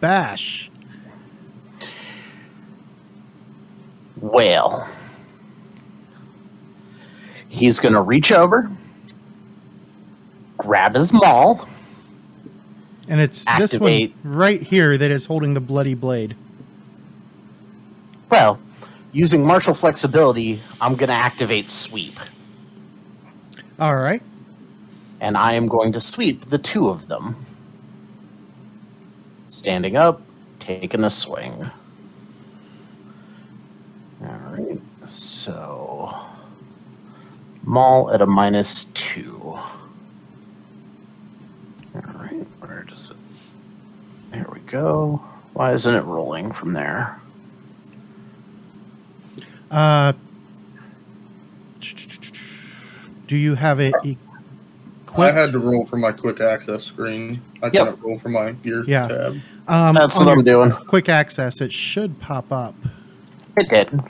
Bash. 0.00 0.70
Well, 4.18 4.88
he's 7.48 7.78
going 7.80 7.94
to 7.94 8.02
reach 8.02 8.32
over, 8.32 8.70
grab 10.58 10.94
his 10.96 11.12
maul. 11.12 11.68
And 13.08 13.20
it's 13.20 13.46
this 13.58 13.78
one 13.78 14.14
right 14.24 14.62
here 14.62 14.98
that 14.98 15.10
is 15.10 15.26
holding 15.26 15.54
the 15.54 15.60
bloody 15.60 15.94
blade. 15.94 16.36
Well, 18.30 18.60
using 19.12 19.44
martial 19.46 19.74
flexibility, 19.74 20.62
I'm 20.80 20.96
going 20.96 21.08
to 21.08 21.14
activate 21.14 21.70
sweep. 21.70 22.20
All 23.78 23.96
right. 23.96 24.22
and 25.20 25.36
I 25.36 25.54
am 25.54 25.68
going 25.68 25.92
to 25.92 26.00
sweep 26.00 26.50
the 26.50 26.58
two 26.58 26.88
of 26.88 27.08
them. 27.08 27.46
Standing 29.48 29.96
up, 29.96 30.22
taking 30.60 31.04
a 31.04 31.10
swing. 31.10 31.70
All 34.22 34.38
right, 34.50 34.80
so 35.14 36.14
Maul 37.64 38.10
at 38.10 38.20
a 38.20 38.26
minus 38.26 38.84
two. 38.94 39.40
All 41.94 42.02
right, 42.18 42.46
where 42.60 42.84
does 42.88 43.10
it? 43.10 43.16
There 44.32 44.46
we 44.52 44.60
go. 44.60 45.22
Why 45.52 45.72
isn't 45.72 45.94
it 45.94 46.04
rolling 46.04 46.50
from 46.52 46.72
there? 46.72 47.20
Uh, 49.70 50.12
do 53.26 53.36
you 53.36 53.54
have 53.54 53.80
it 53.80 53.94
equipped? 54.04 54.18
I 55.18 55.30
had 55.32 55.52
to 55.52 55.58
roll 55.58 55.86
from 55.86 56.00
my 56.00 56.12
quick 56.12 56.40
access 56.40 56.84
screen. 56.84 57.40
I 57.62 57.66
Yep. 57.66 57.72
couldn't 57.72 58.02
roll 58.02 58.18
from 58.18 58.32
my 58.32 58.52
gear 58.52 58.84
Yeah. 58.86 59.08
tab. 59.08 59.40
Um, 59.68 59.94
That's 59.94 60.18
what 60.18 60.28
I'm 60.28 60.42
doing. 60.44 60.72
Quick 60.72 61.08
access. 61.08 61.60
It 61.60 61.72
should 61.72 62.20
pop 62.20 62.52
up. 62.52 62.74
It 63.56 63.68
did. 63.70 64.00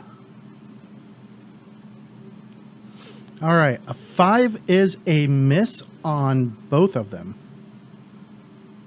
All 3.44 3.56
right. 3.56 3.78
A 3.86 3.92
five 3.92 4.58
is 4.66 4.96
a 5.06 5.26
miss 5.26 5.82
on 6.02 6.56
both 6.70 6.96
of 6.96 7.10
them. 7.10 7.34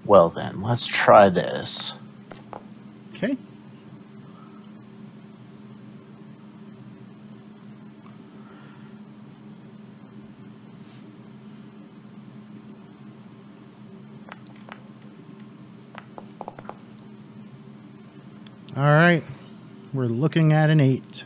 Well 0.04 0.30
then, 0.30 0.62
let's 0.62 0.88
try 0.88 1.30
this. 1.30 1.94
Okay. 3.14 3.38
All 18.76 18.84
right. 18.84 19.24
We're 19.94 20.06
looking 20.08 20.52
at 20.52 20.72
an 20.72 20.80
eight, 20.80 21.26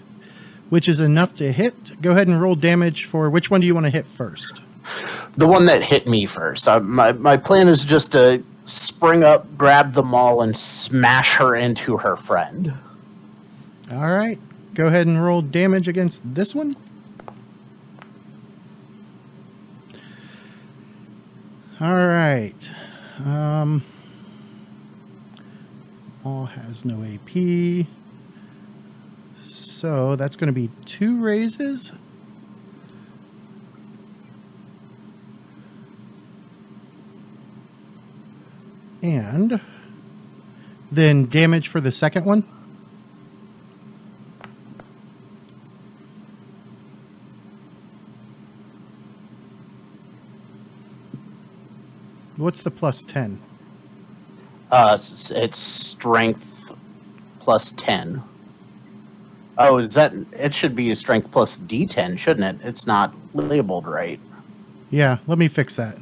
which 0.72 0.88
is 0.88 1.02
enough 1.02 1.36
to 1.36 1.52
hit. 1.52 2.02
Go 2.02 2.12
ahead 2.12 2.30
and 2.30 2.42
roll 2.42 2.56
damage 2.56 3.04
for 3.04 3.30
which 3.30 3.52
one 3.52 3.60
do 3.60 3.68
you 3.68 3.74
want 3.74 3.88
to 3.88 3.90
hit 3.90 4.08
first? 4.08 4.64
the 5.36 5.46
one 5.46 5.66
that 5.66 5.84
hit 5.84 6.08
me 6.08 6.26
first. 6.26 6.66
I, 6.68 6.80
my 6.80 7.12
my 7.12 7.36
plan 7.36 7.68
is 7.68 7.84
just 7.84 8.14
to 8.14 8.42
spring 8.64 9.24
up, 9.26 9.58
grab 9.58 9.92
the 9.94 10.02
maul, 10.02 10.42
and 10.42 10.58
smash 10.58 11.36
her 11.36 11.58
into 11.58 11.98
her 11.98 12.16
friend. 12.16 12.74
All 13.92 14.12
right. 14.12 14.40
Go 14.74 14.88
ahead 14.88 15.08
and 15.08 15.22
roll 15.22 15.42
damage 15.42 15.90
against 15.90 16.22
this 16.24 16.56
one. 16.56 16.74
All 21.82 22.08
right. 22.08 22.72
Um, 23.26 23.84
all 26.24 26.46
has 26.46 26.86
no 26.86 27.04
AP. 27.04 27.88
So 29.82 30.16
that's 30.16 30.36
going 30.36 30.46
to 30.46 30.54
be 30.54 30.70
two 30.86 31.20
raises. 31.20 31.92
And 39.02 39.60
then 40.92 41.26
damage 41.26 41.68
for 41.68 41.82
the 41.82 41.92
second 41.92 42.26
one. 42.26 42.44
What's 52.38 52.62
the 52.62 52.70
plus 52.70 53.04
10? 53.04 53.42
Uh, 54.70 55.00
it's, 55.00 55.58
strength 55.58 56.72
plus 57.40 57.72
ten. 57.72 58.22
Oh, 59.70 59.78
is 59.78 59.94
that? 59.96 60.14
It 60.34 60.54
should 60.54 60.76
be 60.76 60.92
a 60.92 60.96
strength 60.96 61.32
plus 61.32 61.58
D10, 61.60 62.18
shouldn't 62.18 62.62
it? 62.62 62.66
It's 62.68 62.86
not 62.88 63.14
labeled 63.34 63.86
right. 63.88 64.20
Yeah, 64.90 65.18
let 65.28 65.38
me 65.38 65.48
fix 65.48 65.76
that. 65.78 65.98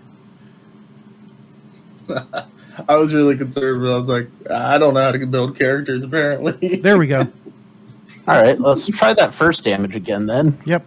I 2.90 2.96
was 2.96 3.14
really 3.14 3.38
concerned, 3.38 3.82
but 3.82 3.92
I 3.92 3.96
was 3.98 4.08
like, 4.08 4.30
I 4.50 4.78
don't 4.78 4.94
know 4.94 5.04
how 5.04 5.12
to 5.12 5.26
build 5.26 5.58
characters. 5.58 6.04
Apparently, 6.04 6.78
There 6.82 6.98
we 6.98 7.08
go. 7.08 7.28
All 8.28 8.42
right, 8.42 8.60
let's 8.60 8.88
try 8.88 9.14
that 9.14 9.34
first 9.34 9.64
damage 9.64 9.96
again. 9.96 10.26
Then 10.26 10.58
Yep. 10.66 10.86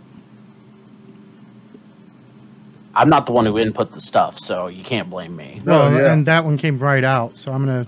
I'm 2.95 3.09
not 3.09 3.27
the 3.27 3.33
one 3.33 3.47
who 3.47 3.59
input 3.59 3.93
the 3.93 4.01
stuff, 4.01 4.39
so 4.39 4.67
you 4.67 4.85
can't 4.85 5.09
blame 5.09 5.35
me. 5.35 5.63
No, 5.65 5.79
Well, 5.79 5.93
yeah. 5.95 6.13
and 6.13 6.27
that 6.27 6.45
one 6.45 6.59
came 6.59 6.79
right 6.79 7.05
out, 7.05 7.37
so 7.37 7.53
I'm 7.53 7.65
gonna 7.65 7.87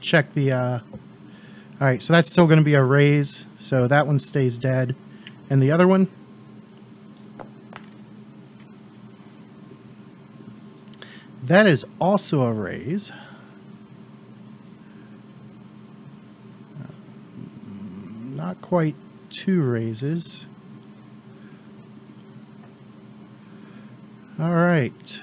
check 0.00 0.32
the. 0.34 0.52
Uh... 0.52 0.78
All 1.80 1.86
right, 1.86 2.02
so 2.02 2.12
that's 2.12 2.28
still 2.28 2.48
gonna 2.48 2.62
be 2.62 2.74
a 2.74 2.82
raise, 2.82 3.46
so 3.58 3.86
that 3.86 4.06
one 4.06 4.18
stays 4.18 4.58
dead, 4.58 4.96
and 5.48 5.62
the 5.62 5.70
other 5.70 5.86
one. 5.86 6.08
That 11.44 11.66
is 11.68 11.86
also 12.00 12.42
a 12.42 12.52
raise. 12.52 13.12
Um, 16.74 18.34
Not 18.36 18.60
quite 18.60 18.96
two 19.30 19.62
raises. 19.62 20.46
All 24.38 24.54
right. 24.54 25.22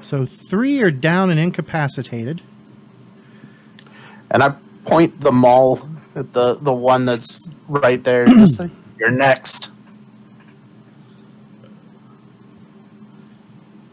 So 0.00 0.26
three 0.26 0.82
are 0.82 0.90
down 0.90 1.30
and 1.30 1.40
incapacitated. 1.40 2.42
And 4.34 4.42
I 4.42 4.52
point 4.84 5.20
the 5.20 5.30
maul 5.30 5.88
at 6.16 6.32
the 6.32 6.54
the 6.54 6.72
one 6.72 7.04
that's 7.04 7.48
right 7.68 8.02
there. 8.02 8.26
Just 8.26 8.60
You're 8.98 9.12
next. 9.12 9.70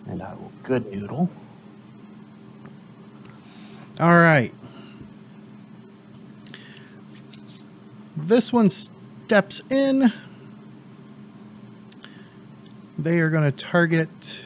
And 0.08 0.24
I 0.24 0.34
will 0.34 0.52
good 0.64 0.92
noodle. 0.92 1.30
All 4.00 4.18
right. 4.18 4.52
This 8.18 8.52
one 8.52 8.70
steps 8.70 9.62
in. 9.70 10.12
They 12.98 13.20
are 13.20 13.30
going 13.30 13.44
to 13.44 13.52
target 13.52 14.46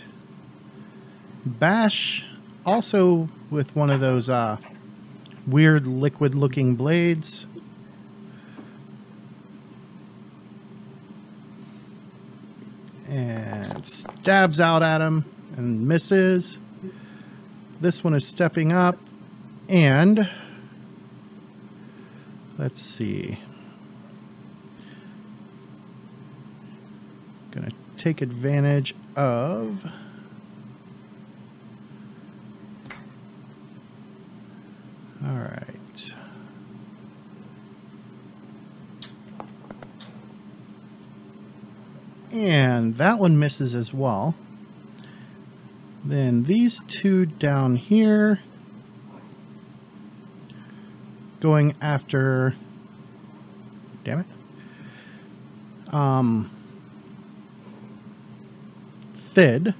Bash, 1.45 2.25
also 2.65 3.29
with 3.49 3.73
one 3.75 3.89
of 3.89 3.99
those 4.01 4.29
uh, 4.29 4.57
weird 5.47 5.87
liquid 5.87 6.35
looking 6.35 6.75
blades. 6.75 7.47
And 13.07 13.85
stabs 13.85 14.59
out 14.59 14.83
at 14.83 15.01
him 15.01 15.25
and 15.55 15.87
misses. 15.87 16.59
This 17.79 18.03
one 18.03 18.13
is 18.13 18.27
stepping 18.27 18.71
up 18.71 18.97
and 19.69 20.29
let's 22.57 22.81
see. 22.81 23.39
Gonna 27.51 27.69
take 27.95 28.21
advantage 28.21 28.95
of 29.15 29.85
all 35.25 35.31
right. 35.31 36.11
And 42.35 42.97
that 42.97 43.17
one 43.17 43.39
misses 43.39 43.73
as 43.73 43.93
well. 43.93 44.35
Then 46.03 46.43
these 46.43 46.83
two 46.83 47.25
down 47.25 47.77
here 47.77 48.41
going 51.39 51.75
after 51.81 52.55
damn 54.03 54.19
it. 54.19 55.93
Um 55.93 56.51
Thid. 59.15 59.73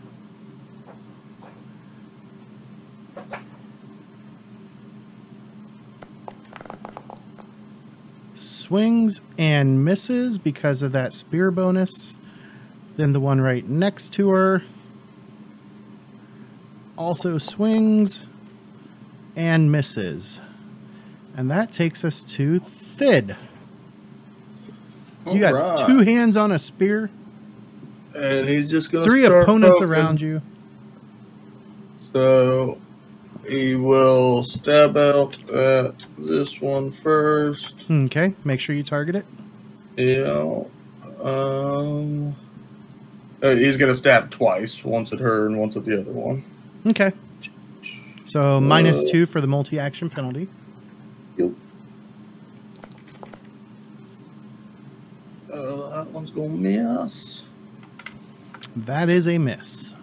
Swings 8.34 9.20
and 9.38 9.84
misses 9.84 10.38
because 10.38 10.82
of 10.82 10.94
that 10.94 11.14
spear 11.14 11.52
bonus. 11.52 12.16
Then 12.98 13.12
the 13.12 13.20
one 13.20 13.42
right 13.42 13.68
next 13.68 14.14
to 14.14 14.30
her 14.30 14.64
also 16.98 17.38
swings 17.38 18.26
and 19.36 19.72
misses. 19.72 20.40
And 21.36 21.52
that 21.52 21.74
takes 21.74 22.06
us 22.06 22.24
to 22.24 22.60
Thid. 22.60 23.36
You 25.30 25.40
got 25.40 25.54
Alright. 25.56 25.88
two 25.88 26.00
hands 26.00 26.38
on 26.38 26.52
a 26.52 26.60
spear, 26.60 27.10
and 28.14 28.48
he's 28.48 28.70
just 28.70 28.92
gonna 28.92 29.04
three 29.04 29.26
start 29.26 29.44
opponents 29.44 29.80
poking. 29.80 29.90
around 29.90 30.22
you. 30.22 30.42
So 32.14 32.80
he 33.50 33.76
will 33.76 34.44
stab 34.44 34.96
out 34.96 35.50
at 35.50 36.06
this 36.18 36.62
one 36.62 36.92
first. 36.92 37.74
Okay, 37.90 38.36
make 38.46 38.60
sure 38.60 38.76
you 38.76 38.84
target 38.84 39.16
it. 39.16 39.26
Yeah. 39.98 40.64
Um. 41.22 42.36
Uh, 43.46 43.56
he's 43.56 43.78
gonna 43.78 43.96
stab 43.96 44.32
twice, 44.32 44.84
once 44.84 45.14
at 45.14 45.20
her 45.20 45.46
and 45.46 45.60
once 45.60 45.76
at 45.76 45.86
the 45.86 46.00
other 46.00 46.12
one. 46.12 46.44
Okay. 46.88 47.12
So 48.26 48.60
minus 48.60 49.04
Uh, 49.04 49.08
two 49.12 49.26
for 49.26 49.40
the 49.40 49.48
multi-action 49.48 50.10
penalty. 50.10 50.48
Yep. 51.38 51.52
Uh, 55.54 56.04
that 56.04 56.08
one's 56.12 56.32
gonna 56.32 56.50
miss. 56.50 57.44
That 58.76 59.10
is 59.10 59.28
a 59.28 59.38
miss. 59.38 59.96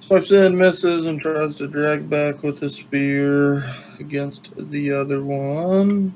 Swipes 0.00 0.30
in, 0.30 0.56
misses, 0.56 1.06
and 1.06 1.20
tries 1.20 1.56
to 1.56 1.66
drag 1.66 2.10
back 2.10 2.42
with 2.42 2.58
his 2.60 2.74
spear 2.74 3.64
against 3.98 4.52
the 4.70 4.92
other 4.92 5.22
one. 5.22 6.14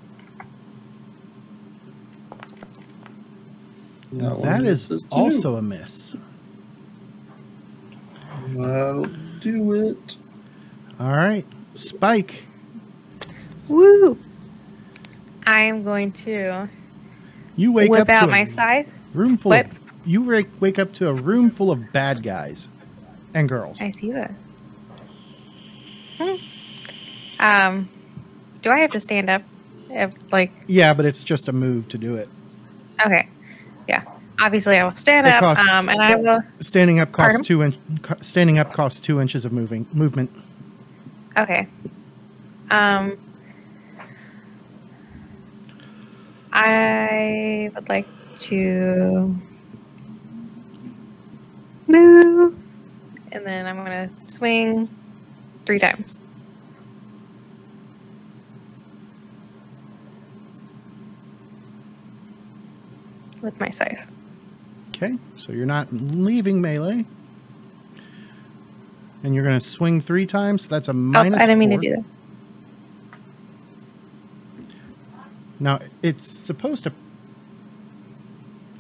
That 4.12 4.38
one 4.38 4.42
that 4.42 4.64
is 4.64 5.04
also 5.10 5.56
a 5.56 5.62
miss. 5.62 6.16
That'll 8.56 9.04
do 9.40 9.72
it. 9.72 10.16
All 11.00 11.08
right, 11.12 11.44
Spike. 11.74 12.44
Woo! 13.68 14.18
I 15.46 15.60
am 15.62 15.82
going 15.84 16.12
to 16.12 16.68
You 17.56 17.72
wake 17.72 17.90
whip 17.90 18.02
up 18.02 18.06
to 18.06 18.12
out 18.12 18.24
a 18.24 18.30
my 18.30 18.44
scythe. 18.44 18.90
room 19.12 19.36
full. 19.36 19.52
Of, 19.52 19.66
you 20.06 20.22
wake, 20.22 20.48
wake 20.60 20.78
up 20.78 20.92
to 20.94 21.08
a 21.08 21.12
room 21.14 21.50
full 21.50 21.70
of 21.70 21.92
bad 21.92 22.22
guys 22.22 22.68
and 23.34 23.48
girls. 23.48 23.80
I 23.82 23.90
see 23.90 24.12
that. 24.12 24.32
Hmm. 26.18 26.34
Um, 27.40 27.88
do 28.62 28.70
I 28.70 28.78
have 28.78 28.90
to 28.92 29.00
stand 29.00 29.28
up? 29.28 29.42
If, 29.90 30.12
like, 30.32 30.52
Yeah, 30.66 30.94
but 30.94 31.04
it's 31.06 31.24
just 31.24 31.48
a 31.48 31.52
move 31.52 31.88
to 31.88 31.98
do 31.98 32.14
it. 32.14 32.28
Obviously, 34.44 34.76
I 34.76 34.84
will 34.84 34.94
stand 34.94 35.26
up. 35.26 35.40
costs- 35.40 35.66
Um, 35.72 35.88
and 35.88 36.02
I 36.02 36.16
will. 36.16 36.42
Standing 36.60 37.00
up 37.00 37.12
costs 37.12 37.36
Pardon? 37.38 37.44
two 37.44 37.62
inch. 37.62 37.76
Standing 38.20 38.58
up 38.58 38.74
costs 38.74 39.00
two 39.00 39.18
inches 39.18 39.46
of 39.46 39.52
moving 39.54 39.86
movement. 39.94 40.30
Okay. 41.38 41.66
Um, 42.70 43.16
I 46.52 47.70
would 47.74 47.88
like 47.88 48.06
to 48.40 49.34
move, 51.86 52.54
and 53.32 53.46
then 53.46 53.66
I'm 53.66 53.76
gonna 53.76 54.10
swing 54.20 54.90
three 55.64 55.78
times. 55.78 56.20
With 63.42 63.58
my 63.60 63.70
scythe. 63.70 64.06
Okay, 64.96 65.14
so 65.36 65.52
you're 65.52 65.66
not 65.66 65.92
leaving 65.92 66.60
melee, 66.60 67.04
and 69.22 69.34
you're 69.34 69.44
going 69.44 69.58
to 69.58 69.64
swing 69.66 70.00
three 70.00 70.26
times. 70.26 70.62
So 70.62 70.68
that's 70.68 70.88
a 70.88 70.92
Oh, 70.92 70.94
minus. 70.94 71.40
I 71.40 71.46
didn't 71.46 71.58
mean 71.58 71.70
to 71.70 71.76
do 71.78 71.96
that. 71.96 72.04
Now 75.60 75.80
it's 76.02 76.26
supposed 76.26 76.84
to 76.84 76.92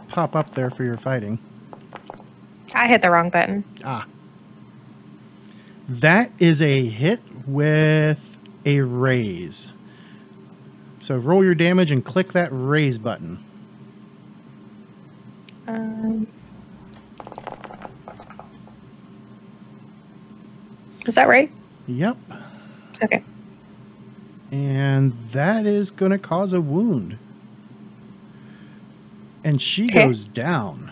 pop 0.08 0.36
up 0.36 0.50
there 0.50 0.70
for 0.70 0.84
your 0.84 0.96
fighting. 0.96 1.38
I 2.74 2.86
hit 2.88 3.02
the 3.02 3.10
wrong 3.10 3.30
button. 3.30 3.64
Ah. 3.84 4.06
That 5.88 6.30
is 6.38 6.60
a 6.62 6.84
hit 6.86 7.20
with 7.46 8.36
a 8.64 8.80
raise. 8.80 9.72
So 11.00 11.16
roll 11.16 11.44
your 11.44 11.54
damage 11.54 11.90
and 11.92 12.04
click 12.04 12.32
that 12.32 12.48
raise 12.52 12.98
button. 12.98 13.42
Um, 15.66 16.26
is 21.06 21.14
that 21.14 21.28
right? 21.28 21.50
Yep. 21.86 22.16
Okay. 23.02 23.22
And 24.52 25.12
that 25.32 25.66
is 25.66 25.90
going 25.90 26.12
to 26.12 26.18
cause 26.18 26.52
a 26.52 26.60
wound. 26.60 27.18
And 29.42 29.60
she 29.60 29.86
Okay. 29.86 30.04
goes 30.04 30.26
down. 30.28 30.90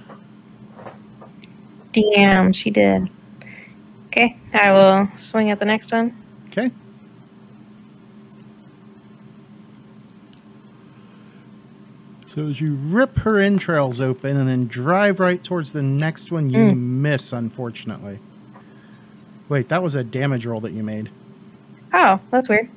Damn, 1.93 2.53
she 2.53 2.71
did. 2.71 3.11
Okay, 4.07 4.37
I 4.53 4.73
will 4.73 5.09
swing 5.15 5.51
at 5.51 5.59
the 5.59 5.65
next 5.65 5.93
one. 5.93 6.15
Okay. 6.49 6.71
So 12.35 12.47
as 12.47 12.63
you 12.63 12.77
rip 12.77 13.19
her 13.19 13.39
entrails 13.39 14.01
open 14.01 14.39
and 14.39 14.49
then 14.49 14.67
drive 14.67 15.21
right 15.21 15.45
towards 15.45 15.75
the 15.75 15.83
next 15.83 16.33
one, 16.33 16.49
you 16.49 16.73
Mm. 16.73 16.79
miss, 16.79 17.31
unfortunately. 17.31 18.21
Wait, 19.51 19.69
that 19.69 19.83
was 19.83 19.95
a 19.95 20.03
damage 20.03 20.47
roll 20.47 20.59
that 20.61 20.73
you 20.73 20.83
made. 20.83 21.11
Oh, 21.93 22.21
that's 22.31 22.49
weird. 22.49 22.71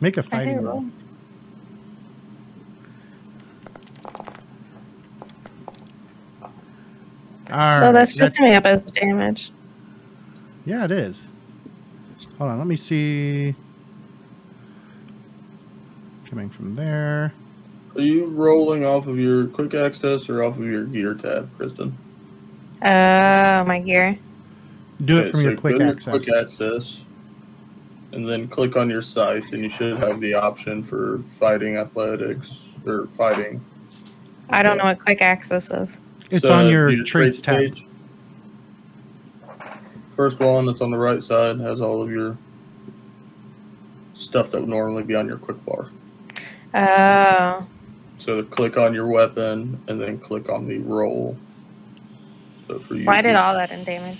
Make 0.00 0.16
a 0.16 0.22
fighting 0.22 0.62
roll. 0.62 0.80
roll. 0.80 0.84
All 7.50 7.56
right. 7.58 7.80
well, 7.82 7.92
that's 7.92 8.16
just 8.16 8.38
coming 8.38 8.54
up 8.54 8.64
as 8.64 8.80
damage. 8.90 9.52
Yeah, 10.64 10.86
it 10.86 10.92
is. 10.92 11.28
Hold 12.38 12.52
on, 12.52 12.58
let 12.58 12.66
me 12.66 12.76
see. 12.76 13.54
Coming 16.30 16.48
from 16.48 16.74
there. 16.74 17.34
Are 17.96 18.00
you 18.02 18.26
rolling 18.26 18.84
off 18.84 19.06
of 19.06 19.18
your 19.18 19.46
quick 19.46 19.72
access 19.74 20.28
or 20.28 20.44
off 20.44 20.58
of 20.58 20.64
your 20.64 20.84
gear 20.84 21.14
tab, 21.14 21.48
Kristen? 21.56 21.96
Oh, 22.82 23.64
my 23.64 23.78
gear. 23.82 24.18
Do 25.04 25.16
it 25.16 25.20
Okay, 25.20 25.30
from 25.30 25.40
so 25.40 25.48
your 25.48 25.56
quick 25.56 25.78
go 25.78 25.84
to 25.86 25.90
access. 25.90 26.24
Quick 26.24 26.36
access. 26.36 26.98
And 28.12 28.28
then 28.28 28.48
click 28.48 28.76
on 28.76 28.90
your 28.90 29.02
scythe, 29.02 29.52
and 29.52 29.62
you 29.62 29.70
should 29.70 29.96
have 29.96 30.20
the 30.20 30.34
option 30.34 30.82
for 30.82 31.20
fighting 31.38 31.76
athletics 31.78 32.54
or 32.84 33.06
fighting. 33.16 33.64
I 34.50 34.62
don't 34.62 34.76
know 34.76 34.84
what 34.84 35.00
quick 35.00 35.22
access 35.22 35.70
is. 35.70 36.00
It's 36.30 36.46
So, 36.46 36.54
on 36.54 36.70
your 36.70 36.90
do 36.90 37.02
traits 37.04 37.40
tab. 37.40 37.56
page. 37.58 37.84
First 40.16 40.38
one 40.38 40.66
that's 40.66 40.80
on 40.80 40.90
the 40.90 40.98
right 40.98 41.22
side 41.22 41.60
has 41.60 41.80
all 41.80 42.02
of 42.02 42.10
your 42.10 42.36
stuff 44.14 44.50
that 44.50 44.60
would 44.60 44.68
normally 44.68 45.02
be 45.02 45.14
on 45.14 45.26
your 45.26 45.36
quick 45.38 45.62
bar. 45.64 45.90
Oh, 46.74 47.66
So 48.18 48.42
click 48.42 48.76
on 48.76 48.94
your 48.94 49.06
weapon 49.08 49.80
and 49.88 50.00
then 50.00 50.18
click 50.18 50.48
on 50.48 50.66
the 50.66 50.78
roll. 50.78 51.36
So 52.66 52.78
for 52.80 52.94
you 52.94 53.04
why 53.04 53.22
did 53.22 53.34
all 53.36 53.54
that 53.54 53.70
in 53.70 53.84
damage? 53.84 54.18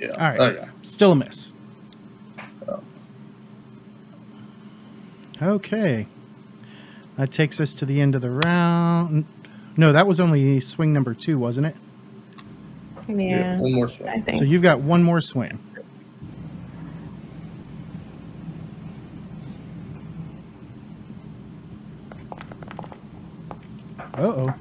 Yeah. 0.00 0.08
All 0.10 0.16
right. 0.18 0.40
Oh, 0.40 0.50
yeah. 0.50 0.68
Still 0.82 1.12
a 1.12 1.16
miss. 1.16 1.52
Oh. 2.68 2.82
Okay. 5.40 6.06
That 7.16 7.30
takes 7.30 7.60
us 7.60 7.72
to 7.74 7.86
the 7.86 8.00
end 8.00 8.14
of 8.14 8.22
the 8.22 8.30
round. 8.30 9.24
No, 9.76 9.92
that 9.92 10.06
was 10.06 10.20
only 10.20 10.58
swing 10.60 10.92
number 10.92 11.14
two, 11.14 11.38
wasn't 11.38 11.68
it? 11.68 11.76
Yeah, 13.08 13.58
One 13.58 13.72
more 13.72 13.88
swing. 13.88 14.08
I 14.08 14.20
think. 14.20 14.38
So 14.38 14.44
you've 14.44 14.62
got 14.62 14.80
one 14.80 15.02
more 15.02 15.20
swing. 15.20 15.58
Uh 24.16 24.44
oh. 24.46 24.54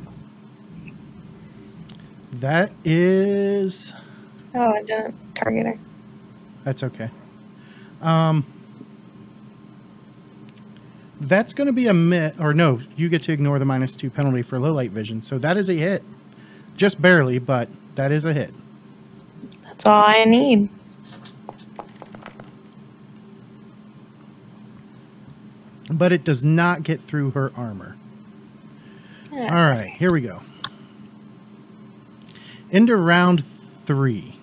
That 2.33 2.71
is. 2.83 3.93
oh, 4.55 4.59
I 4.73 4.81
didn't 4.83 5.15
target 5.35 5.65
her. 5.67 5.79
That's 6.63 6.83
okay. 6.83 7.09
Um, 8.01 8.45
that's 11.21 11.53
going 11.53 11.67
to 11.67 11.73
be 11.73 11.87
a 11.87 11.93
mit, 11.93 12.39
or 12.39 12.53
no, 12.53 12.81
you 12.95 13.07
get 13.09 13.23
to 13.23 13.31
ignore 13.31 13.59
the 13.59 13.65
minus 13.65 13.95
two 13.95 14.09
penalty 14.09 14.41
for 14.41 14.59
low 14.59 14.73
light 14.73 14.91
vision. 14.91 15.21
So 15.21 15.37
that 15.37 15.55
is 15.57 15.69
a 15.69 15.73
hit. 15.73 16.03
Just 16.75 17.01
barely, 17.01 17.37
but 17.39 17.69
that 17.95 18.11
is 18.11 18.25
a 18.25 18.33
hit. 18.33 18.53
That's 19.63 19.85
all 19.85 20.03
I 20.05 20.25
need. 20.25 20.69
But 25.91 26.11
it 26.11 26.23
does 26.23 26.43
not 26.43 26.83
get 26.83 27.01
through 27.01 27.31
her 27.31 27.51
armor. 27.55 27.95
Yeah, 29.33 29.55
All 29.55 29.69
right, 29.69 29.91
here 29.97 30.11
we 30.11 30.21
go. 30.21 30.41
Into 32.69 32.95
round 32.95 33.43
three. 33.85 34.37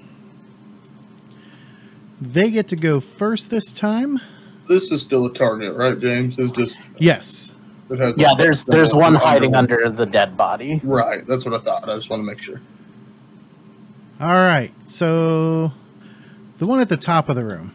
They 2.20 2.50
get 2.50 2.68
to 2.68 2.76
go 2.76 3.00
first 3.00 3.50
this 3.50 3.72
time. 3.72 4.20
this 4.68 4.90
is 4.92 5.02
still 5.02 5.26
a 5.26 5.32
target, 5.32 5.74
right, 5.76 5.98
James? 5.98 6.36
It's 6.38 6.52
just 6.52 6.76
Yes. 6.98 7.54
it 7.88 7.98
has 7.98 8.16
Yeah, 8.18 8.34
there's 8.36 8.64
there's 8.64 8.94
one 8.94 9.14
hiding 9.14 9.54
under. 9.54 9.84
under 9.86 9.96
the 9.96 10.06
dead 10.10 10.36
body. 10.36 10.80
Right, 10.84 11.26
that's 11.26 11.44
what 11.44 11.54
I 11.54 11.58
thought. 11.64 11.88
I 11.88 11.96
just 11.96 12.10
want 12.10 12.20
to 12.20 12.24
make 12.24 12.40
sure. 12.40 12.60
All 14.20 14.28
right. 14.34 14.72
So 14.86 15.72
the 16.58 16.66
one 16.66 16.80
at 16.80 16.88
the 16.90 16.96
top 16.98 17.28
of 17.30 17.36
the 17.36 17.44
room. 17.44 17.72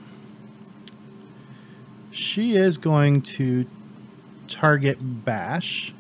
She 2.12 2.56
is 2.56 2.78
going 2.78 3.24
to 3.24 3.66
target 4.48 4.98
Bash. 5.26 5.94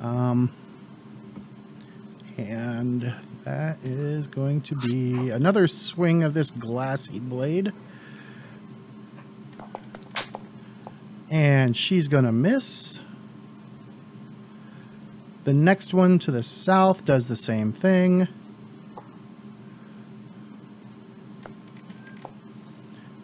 Um, 0.00 0.52
and 2.36 3.12
that 3.44 3.78
is 3.82 4.26
going 4.26 4.60
to 4.62 4.76
be 4.76 5.30
another 5.30 5.66
swing 5.66 6.22
of 6.22 6.34
this 6.34 6.50
glassy 6.50 7.18
blade. 7.18 7.72
And 11.30 11.76
she's 11.76 12.08
going 12.08 12.24
to 12.24 12.32
miss. 12.32 13.02
The 15.44 15.52
next 15.52 15.94
one 15.94 16.18
to 16.20 16.30
the 16.30 16.42
south 16.42 17.04
does 17.04 17.28
the 17.28 17.36
same 17.36 17.72
thing. 17.72 18.28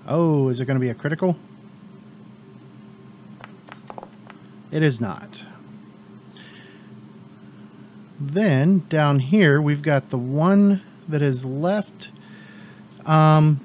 Oh, 0.06 0.48
is 0.48 0.60
it 0.60 0.66
going 0.66 0.76
to 0.76 0.80
be 0.80 0.90
a 0.90 0.94
critical? 0.94 1.38
It 4.70 4.82
is 4.82 5.00
not. 5.00 5.44
Then 8.32 8.86
down 8.88 9.18
here, 9.18 9.60
we've 9.60 9.82
got 9.82 10.08
the 10.10 10.18
one 10.18 10.82
that 11.08 11.20
is 11.22 11.44
left. 11.44 12.10
Um, 13.04 13.60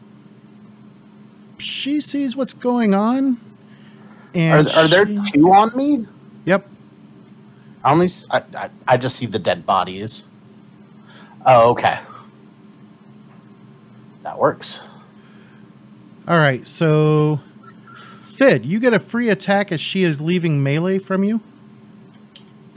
she 1.58 2.02
sees 2.02 2.36
what's 2.36 2.54
going 2.54 2.94
on. 2.94 3.38
Are, 3.38 3.40
And 4.36 4.68
are 4.70 4.88
there 4.88 5.08
she- 5.08 5.32
two 5.32 5.52
on 5.54 5.76
me? 5.76 6.06
Yep. 6.46 6.68
I 7.84 7.92
only 7.92 8.10
I 8.88 8.98
just 8.98 9.16
see 9.16 9.26
the 9.26 9.40
dead 9.40 9.66
bodies. 9.66 10.24
Oh, 11.46 11.70
okay. 11.72 12.00
That 14.24 14.38
works. 14.38 14.82
All 16.28 16.38
right. 16.38 16.68
So, 16.68 17.40
Thid, 18.24 18.66
you 18.66 18.80
get 18.82 18.94
a 18.94 19.00
free 19.00 19.30
attack 19.30 19.72
as 19.72 19.80
she 19.80 20.04
is 20.04 20.20
leaving 20.20 20.62
melee 20.62 21.00
from 21.00 21.24
you. 21.24 21.40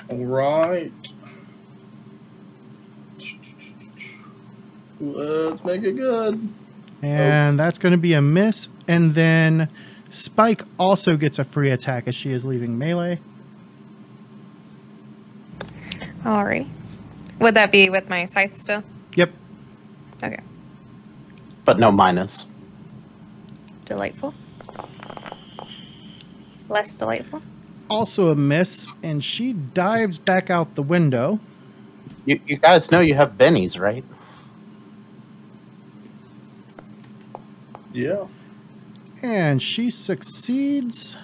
All 0.08 0.18
right. 0.24 0.92
Let's 5.02 5.64
make 5.64 5.82
it 5.82 5.96
good. 5.96 6.48
And 7.02 7.58
that's 7.58 7.76
going 7.76 7.90
to 7.90 7.98
be 7.98 8.14
a 8.14 8.22
miss. 8.22 8.68
And 8.86 9.14
then 9.16 9.68
Spike 10.10 10.62
also 10.78 11.16
gets 11.16 11.40
a 11.40 11.44
free 11.44 11.70
attack 11.70 12.06
as 12.06 12.14
she 12.14 12.32
is 12.32 12.44
leaving 12.44 12.78
melee. 12.78 13.18
All 16.24 16.44
right. 16.44 16.68
Would 17.40 17.56
that 17.56 17.72
be 17.72 17.90
with 17.90 18.08
my 18.08 18.26
scythe 18.26 18.54
still? 18.56 18.84
Yep. 19.16 19.32
Okay. 20.22 20.38
But 21.64 21.80
no 21.80 21.90
minus. 21.90 22.46
Delightful. 23.84 24.32
Less 26.68 26.94
delightful. 26.94 27.42
Also 27.90 28.28
a 28.28 28.36
miss. 28.36 28.86
And 29.02 29.24
she 29.24 29.52
dives 29.52 30.18
back 30.18 30.48
out 30.48 30.76
the 30.76 30.82
window. 30.82 31.40
You, 32.24 32.38
you 32.46 32.56
guys 32.56 32.92
know 32.92 33.00
you 33.00 33.14
have 33.14 33.32
bennies, 33.32 33.80
right? 33.80 34.04
Yeah. 37.92 38.26
And 39.22 39.62
she 39.62 39.90
succeeds. 39.90 41.16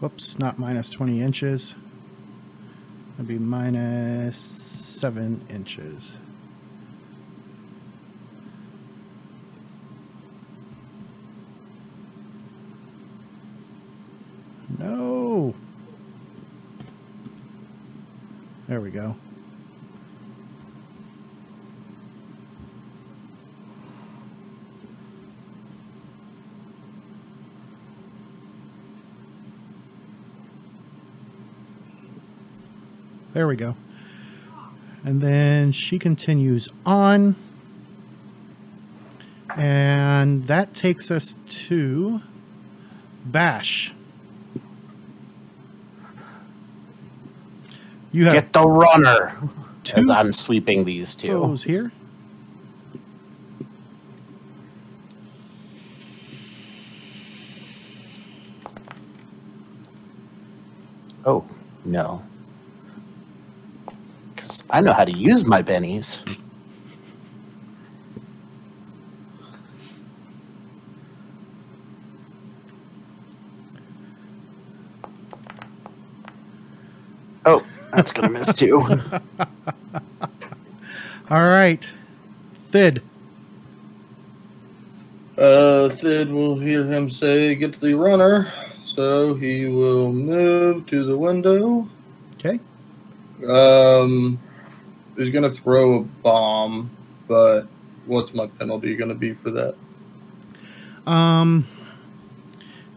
Whoops, 0.00 0.38
not 0.38 0.58
minus 0.58 0.90
20 0.90 1.22
inches. 1.22 1.76
That'd 3.12 3.28
be 3.28 3.38
minus 3.38 4.36
7 4.36 5.46
inches. 5.48 6.16
No. 14.78 15.54
There 18.72 18.80
we 18.80 18.88
go. 18.90 19.16
There 33.34 33.46
we 33.46 33.56
go. 33.56 33.76
And 35.04 35.20
then 35.20 35.72
she 35.72 35.98
continues 35.98 36.70
on. 36.86 37.36
And 39.54 40.46
that 40.46 40.72
takes 40.72 41.10
us 41.10 41.36
to 41.46 42.22
Bash. 43.26 43.92
You 48.12 48.26
have 48.26 48.34
Get 48.34 48.52
the 48.52 48.66
runner. 48.66 49.36
two 49.84 49.96
As 50.00 50.10
I'm 50.10 50.32
sweeping 50.32 50.84
these 50.84 51.14
two. 51.14 51.28
foes 51.40 51.64
here. 51.64 51.90
Oh, 61.24 61.44
no. 61.84 62.22
Because 64.34 64.64
I 64.70 64.80
know 64.80 64.92
how 64.92 65.04
to 65.04 65.12
use 65.12 65.46
my 65.46 65.62
bennies. 65.62 66.38
That's 77.92 78.12
going 78.12 78.28
to 78.32 78.38
miss 78.38 78.54
too. 78.54 78.78
All 81.30 81.40
right. 81.48 81.92
Thid. 82.68 83.02
Uh, 85.38 85.88
Thid 85.88 86.30
will 86.30 86.58
hear 86.58 86.84
him 86.84 87.08
say, 87.10 87.54
"Get 87.54 87.72
to 87.74 87.80
the 87.80 87.94
runner." 87.94 88.52
So 88.84 89.34
he 89.34 89.66
will 89.66 90.12
move 90.12 90.86
to 90.86 91.04
the 91.04 91.16
window. 91.16 91.88
Okay. 92.34 92.60
Um, 93.48 94.38
he's 95.16 95.30
gonna 95.30 95.50
throw 95.50 96.00
a 96.00 96.00
bomb, 96.02 96.90
but 97.26 97.62
what's 98.06 98.34
my 98.34 98.46
penalty 98.46 98.94
gonna 98.94 99.14
be 99.14 99.32
for 99.32 99.50
that? 99.50 99.74
Um 101.10 101.66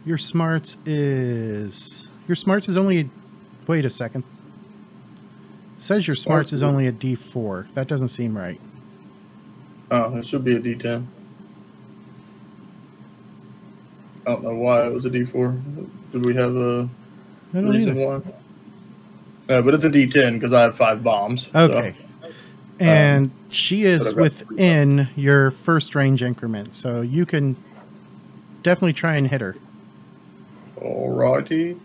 your 0.06 0.18
smarts 0.18 0.78
is 0.86 2.10
your 2.28 2.36
smarts 2.36 2.70
is 2.70 2.78
only 2.78 3.10
wait 3.68 3.86
a 3.86 3.90
second. 3.90 4.24
Says 5.86 6.08
your 6.08 6.16
smarts 6.16 6.52
is 6.52 6.64
only 6.64 6.88
a 6.88 6.92
D4. 6.92 7.72
That 7.76 7.88
doesn't 7.88 8.08
seem 8.08 8.36
right. 8.36 8.60
Oh, 9.92 10.16
it 10.18 10.26
should 10.26 10.44
be 10.44 10.56
a 10.56 10.60
D10. 10.60 11.06
I 14.26 14.32
don't 14.32 14.42
know 14.44 14.56
why 14.56 14.88
it 14.88 14.92
was 14.92 15.06
a 15.06 15.12
D4. 15.12 15.62
Did 16.12 16.26
we 16.26 16.34
have 16.38 16.56
a 16.56 16.90
reason 17.54 17.98
why? 17.98 18.20
Yeah, 19.48 19.62
but 19.62 19.76
it's 19.76 19.84
a 19.84 19.92
D10 19.92 20.34
because 20.40 20.54
I 20.54 20.62
have 20.64 20.76
five 20.76 21.04
bombs. 21.04 21.50
so- 21.54 21.60
Okay. 21.60 21.96
Um, 22.24 22.32
and 22.80 23.32
she 23.52 23.84
is 23.84 24.00
but 24.00 24.08
I've 24.08 24.16
got 24.16 24.32
three 24.48 24.56
within 24.56 25.08
your 25.16 25.52
first 25.52 25.94
range 25.94 26.24
increment, 26.24 26.74
so 26.74 27.02
you 27.02 27.28
can 27.28 27.58
definitely 28.64 28.94
try 28.94 29.18
and 29.18 29.28
hit 29.28 29.40
her. 29.42 29.56
Alrighty. 30.80 31.78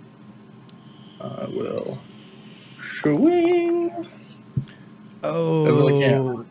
I 1.20 1.44
will 1.50 1.98
swing. 2.98 4.08
Oh. 5.22 5.64
really. 5.66 6.46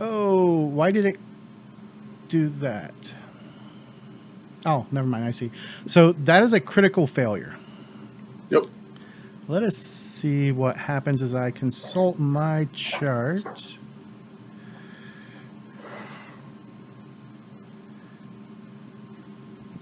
Oh, 0.00 0.66
why 0.66 0.90
did 0.90 1.04
it 1.04 1.18
do 2.28 2.48
that? 2.48 3.14
Oh, 4.64 4.86
never 4.90 5.06
mind. 5.06 5.24
I 5.24 5.30
see. 5.30 5.50
So 5.86 6.12
that 6.12 6.42
is 6.42 6.52
a 6.52 6.60
critical 6.60 7.06
failure. 7.06 7.56
Yep. 8.50 8.66
Let 9.48 9.62
us 9.62 9.76
see 9.76 10.52
what 10.52 10.76
happens 10.76 11.22
as 11.22 11.34
I 11.34 11.50
consult 11.50 12.18
my 12.18 12.68
chart. 12.72 13.78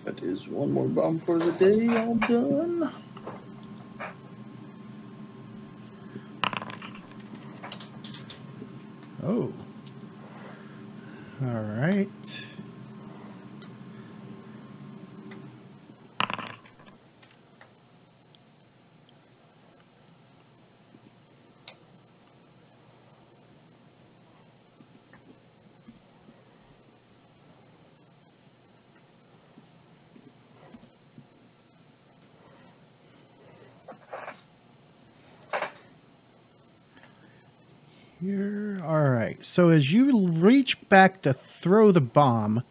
That 0.04 0.22
is 0.22 0.48
one 0.48 0.72
more 0.72 0.88
bomb 0.88 1.18
for 1.18 1.38
the 1.38 1.52
day. 1.52 1.88
All 1.96 2.14
done. 2.16 2.92
Oh. 9.22 9.52
All 11.42 11.48
right. 11.48 12.46
Here. 38.22 38.69
Right. 39.30 39.44
So 39.44 39.68
as 39.68 39.92
you 39.92 40.26
reach 40.26 40.88
back 40.88 41.22
to 41.22 41.32
throw 41.32 41.92
the 41.92 42.00
bomb, 42.00 42.64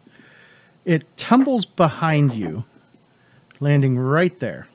it 0.84 1.16
tumbles 1.16 1.64
behind 1.64 2.34
you, 2.34 2.64
landing 3.60 3.98
right 3.98 4.38
there. 4.40 4.68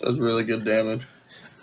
Does 0.00 0.18
really 0.18 0.42
good 0.42 0.64
damage. 0.64 1.06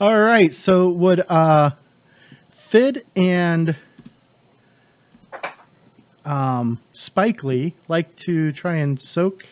All 0.00 0.20
right. 0.20 0.54
So 0.54 0.88
would 0.88 1.24
uh, 1.28 1.72
Thid 2.52 3.04
and 3.16 3.74
um, 6.32 6.80
Spike 6.92 7.44
Lee 7.44 7.74
like 7.88 8.16
to 8.16 8.52
try 8.52 8.76
and 8.76 9.00
soak 9.00 9.46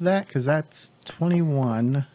that? 0.00 0.26
Because 0.28 0.44
that's 0.44 0.92
21. 1.06 2.06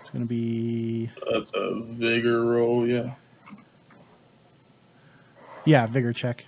It's 0.00 0.10
going 0.10 0.24
to 0.24 0.28
be, 0.28 1.10
That's 1.32 1.50
a 1.54 1.80
vigor 1.82 2.44
roll, 2.44 2.86
yeah. 2.86 3.14
yeah, 5.64 5.86
vigor 5.86 6.12
check. 6.12 6.46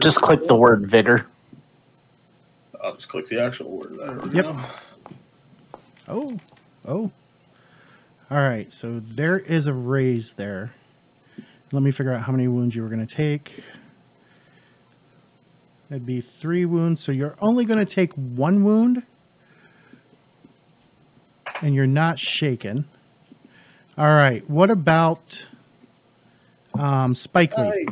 Just 0.00 0.22
click 0.22 0.44
the 0.44 0.56
word 0.56 0.86
vigor. 0.90 1.26
I'll 2.82 2.94
just 2.96 3.08
click 3.08 3.26
the 3.28 3.42
actual 3.42 3.70
word. 3.78 3.96
There 3.98 4.20
we 4.20 4.30
Yep. 4.32 4.44
go. 4.44 4.60
Oh, 6.08 6.38
oh. 6.86 7.10
All 8.30 8.38
right. 8.38 8.72
So 8.72 9.00
there 9.00 9.38
is 9.38 9.66
a 9.66 9.72
raise 9.72 10.34
there. 10.34 10.72
Let 11.70 11.82
me 11.82 11.90
figure 11.90 12.12
out 12.12 12.22
how 12.22 12.32
many 12.32 12.48
wounds 12.48 12.74
you 12.74 12.82
were 12.82 12.88
going 12.88 13.06
to 13.06 13.14
take. 13.14 13.62
That'd 15.88 16.06
be 16.06 16.20
three 16.20 16.64
wounds. 16.64 17.02
So 17.02 17.12
you're 17.12 17.36
only 17.40 17.64
going 17.64 17.78
to 17.78 17.86
take 17.86 18.12
one 18.14 18.64
wound. 18.64 19.02
And 21.60 21.74
you're 21.74 21.86
not 21.86 22.18
shaken. 22.18 22.86
All 23.96 24.14
right. 24.14 24.48
What 24.48 24.70
about 24.70 25.46
um, 26.74 27.14
Spike 27.14 27.56
Lee? 27.58 27.86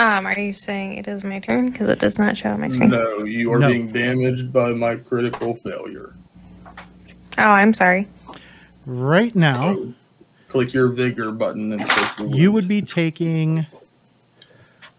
Um, 0.00 0.24
are 0.24 0.38
you 0.38 0.54
saying 0.54 0.94
it 0.94 1.06
is 1.08 1.24
my 1.24 1.40
turn? 1.40 1.68
Because 1.70 1.90
it 1.90 1.98
does 1.98 2.18
not 2.18 2.34
show 2.34 2.48
on 2.52 2.60
my 2.62 2.68
screen. 2.70 2.88
No, 2.88 3.18
you 3.24 3.52
are 3.52 3.58
No. 3.58 3.68
being 3.68 3.88
damaged 3.92 4.50
by 4.50 4.70
my 4.72 4.96
critical 4.96 5.54
failure. 5.54 6.14
Oh, 7.36 7.50
I'm 7.50 7.74
sorry. 7.74 8.08
Right 8.86 9.36
now, 9.36 9.74
So, 9.74 9.94
click 10.48 10.72
your 10.72 10.88
vigor 10.88 11.30
button 11.32 11.72
and 11.74 11.86
click 11.86 12.16
the 12.16 12.34
you 12.36 12.50
would 12.50 12.66
be 12.66 12.80
taking 12.80 13.66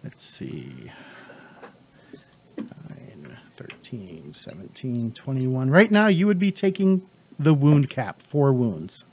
let's 0.03 0.23
see 0.23 0.91
9 2.57 3.37
13 3.53 4.33
17 4.33 5.11
21 5.11 5.69
right 5.69 5.91
now 5.91 6.07
you 6.07 6.25
would 6.27 6.39
be 6.39 6.51
taking 6.51 7.01
the 7.37 7.53
wound 7.53 7.89
cap 7.89 8.21
four 8.21 8.53
wounds 8.53 9.03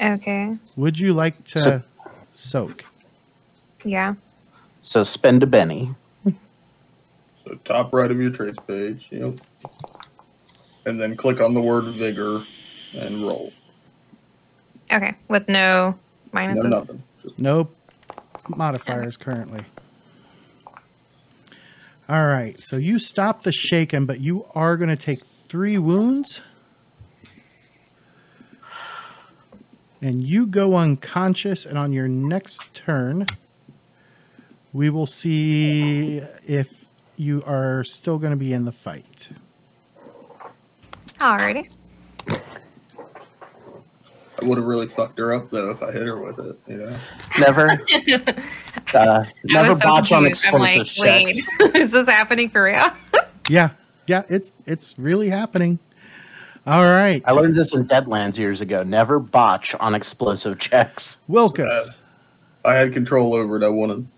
Okay. 0.00 0.56
would 0.76 0.98
you 1.00 1.12
like 1.12 1.42
to 1.44 1.58
So- 1.60 1.82
soak 2.32 2.84
Yeah. 3.86 4.14
So 4.82 5.02
spend 5.02 5.42
a 5.42 5.46
Benny. 5.46 5.94
So 7.44 7.54
top 7.64 7.92
right 7.92 8.10
of 8.10 8.20
your 8.20 8.30
trace 8.30 8.56
page, 8.66 9.06
yep. 9.10 9.38
And 10.84 11.00
then 11.00 11.16
click 11.16 11.40
on 11.40 11.54
the 11.54 11.60
word 11.60 11.84
vigor 11.94 12.44
and 12.92 13.22
roll. 13.22 13.52
Okay. 14.92 15.14
With 15.28 15.48
no 15.48 15.98
No, 16.32 16.52
nothing. 16.52 17.02
Just 17.22 17.38
nope 17.38 17.76
modifiers 18.48 19.16
currently 19.16 19.64
all 22.08 22.26
right 22.26 22.58
so 22.60 22.76
you 22.76 22.98
stop 22.98 23.42
the 23.42 23.52
shaken 23.52 24.06
but 24.06 24.20
you 24.20 24.46
are 24.54 24.76
going 24.76 24.88
to 24.88 24.96
take 24.96 25.24
three 25.24 25.78
wounds 25.78 26.40
and 30.00 30.22
you 30.22 30.46
go 30.46 30.76
unconscious 30.76 31.66
and 31.66 31.78
on 31.78 31.92
your 31.92 32.08
next 32.08 32.62
turn 32.74 33.26
we 34.76 34.90
will 34.90 35.06
see 35.06 36.20
if 36.46 36.84
you 37.16 37.42
are 37.46 37.82
still 37.82 38.18
going 38.18 38.32
to 38.32 38.36
be 38.36 38.52
in 38.52 38.66
the 38.66 38.72
fight 38.72 39.30
Alrighty. 41.18 41.70
I 42.28 42.38
would 44.44 44.58
have 44.58 44.66
really 44.66 44.86
fucked 44.86 45.18
her 45.18 45.32
up 45.32 45.50
though 45.50 45.70
if 45.70 45.82
I 45.82 45.92
hit 45.92 46.02
her 46.02 46.20
with 46.20 46.38
it. 46.38 46.60
You 46.66 46.76
know. 46.76 46.94
Never. 47.40 47.70
uh, 48.94 49.24
never 49.44 49.72
so 49.72 49.86
botch 49.86 50.12
on 50.12 50.24
confused. 50.24 50.46
I'm 50.46 50.60
like, 50.60 50.76
explosive 50.76 50.86
checks. 50.86 51.40
is 51.74 51.92
this 51.92 52.06
happening 52.06 52.50
for 52.50 52.64
real? 52.64 52.84
yeah 53.48 53.70
yeah 54.06 54.24
it's 54.28 54.52
it's 54.66 54.98
really 54.98 55.30
happening 55.30 55.78
all 56.66 56.84
right 56.84 57.22
I 57.24 57.32
learned 57.32 57.54
this 57.54 57.74
in 57.74 57.86
Deadlands 57.86 58.36
years 58.36 58.60
ago. 58.60 58.82
Never 58.82 59.20
botch 59.20 59.74
on 59.76 59.94
explosive 59.94 60.58
checks. 60.58 61.20
wilkus 61.30 61.96
I 62.66 62.74
had 62.74 62.92
control 62.92 63.34
over 63.34 63.56
it. 63.56 63.64
I 63.64 63.68
wanted. 63.68 64.08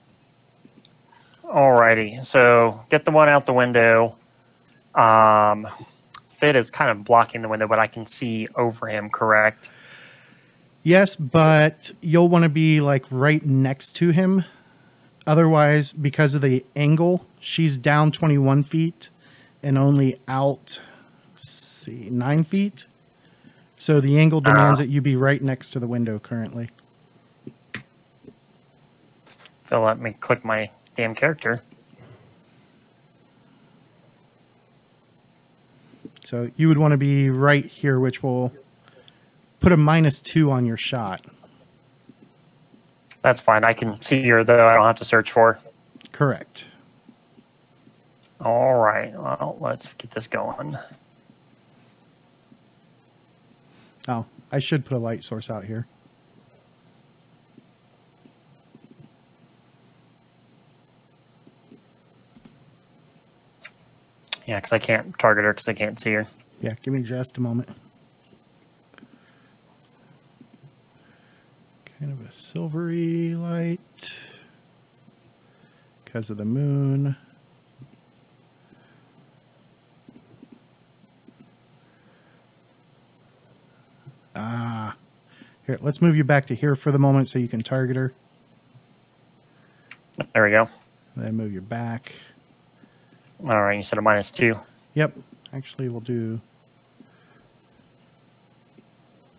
Alrighty, 1.48 2.24
so 2.26 2.80
get 2.90 3.04
the 3.04 3.10
one 3.10 3.28
out 3.28 3.46
the 3.46 3.54
window. 3.54 4.16
Um, 4.94 5.66
Thid 6.28 6.56
is 6.56 6.70
kind 6.70 6.90
of 6.90 7.04
blocking 7.04 7.40
the 7.42 7.48
window, 7.48 7.66
but 7.66 7.78
I 7.78 7.86
can 7.86 8.04
see 8.04 8.48
over 8.54 8.86
him. 8.86 9.08
Correct? 9.08 9.70
Yes, 10.82 11.16
but 11.16 11.90
you'll 12.00 12.28
want 12.28 12.42
to 12.44 12.48
be 12.48 12.80
like 12.80 13.06
right 13.10 13.44
next 13.44 13.96
to 13.96 14.10
him. 14.10 14.44
Otherwise, 15.26 15.92
because 15.92 16.34
of 16.34 16.42
the 16.42 16.64
angle, 16.76 17.26
she's 17.40 17.76
down 17.76 18.12
21 18.12 18.62
feet 18.62 19.10
and 19.62 19.76
only 19.76 20.20
out, 20.28 20.80
let's 21.34 21.48
see, 21.50 22.08
nine 22.10 22.44
feet. 22.44 22.86
So 23.78 24.00
the 24.00 24.18
angle 24.18 24.40
demands 24.40 24.80
Ah. 24.80 24.82
that 24.82 24.88
you 24.88 25.00
be 25.00 25.16
right 25.16 25.42
next 25.42 25.70
to 25.70 25.80
the 25.80 25.86
window 25.86 26.18
currently. 26.18 26.70
They'll 29.68 29.82
let 29.82 30.00
me 30.00 30.12
click 30.18 30.44
my 30.44 30.70
damn 30.98 31.14
character. 31.14 31.62
So 36.24 36.50
you 36.56 36.66
would 36.66 36.76
want 36.76 36.90
to 36.90 36.98
be 36.98 37.30
right 37.30 37.64
here, 37.64 38.00
which 38.00 38.20
will 38.20 38.52
put 39.60 39.70
a 39.70 39.76
minus 39.76 40.20
two 40.20 40.50
on 40.50 40.66
your 40.66 40.76
shot. 40.76 41.24
That's 43.22 43.40
fine. 43.40 43.62
I 43.62 43.74
can 43.74 44.02
see 44.02 44.26
her 44.28 44.42
though. 44.42 44.66
I 44.66 44.74
don't 44.74 44.84
have 44.84 44.96
to 44.96 45.04
search 45.04 45.30
for. 45.30 45.58
Correct. 46.10 46.66
All 48.40 48.74
right. 48.74 49.12
Well, 49.12 49.56
let's 49.60 49.94
get 49.94 50.10
this 50.10 50.26
going. 50.26 50.76
Oh, 54.08 54.26
I 54.50 54.58
should 54.58 54.84
put 54.84 54.96
a 54.96 54.98
light 54.98 55.22
source 55.22 55.48
out 55.48 55.64
here. 55.64 55.86
Yeah, 64.48 64.56
because 64.56 64.72
I 64.72 64.78
can't 64.78 65.16
target 65.18 65.44
her 65.44 65.52
because 65.52 65.68
I 65.68 65.74
can't 65.74 66.00
see 66.00 66.12
her. 66.12 66.26
Yeah, 66.62 66.74
give 66.80 66.94
me 66.94 67.02
just 67.02 67.36
a 67.36 67.40
moment. 67.42 67.68
Kind 72.00 72.12
of 72.12 72.26
a 72.26 72.32
silvery 72.32 73.34
light 73.34 73.78
because 76.02 76.30
of 76.30 76.38
the 76.38 76.46
moon. 76.46 77.14
Ah, 84.34 84.96
here, 85.66 85.78
let's 85.82 86.00
move 86.00 86.16
you 86.16 86.24
back 86.24 86.46
to 86.46 86.54
here 86.54 86.74
for 86.74 86.90
the 86.90 86.98
moment 86.98 87.28
so 87.28 87.38
you 87.38 87.48
can 87.48 87.62
target 87.62 87.96
her. 87.96 88.14
There 90.32 90.44
we 90.44 90.52
go. 90.52 90.70
Then 91.16 91.36
move 91.36 91.52
your 91.52 91.60
back. 91.60 92.14
All 93.46 93.62
right, 93.62 93.76
you 93.76 93.82
said 93.82 93.98
a 93.98 94.02
minus 94.02 94.30
two. 94.30 94.58
Yep. 94.94 95.14
Actually, 95.52 95.88
we'll 95.88 96.00
do 96.00 96.40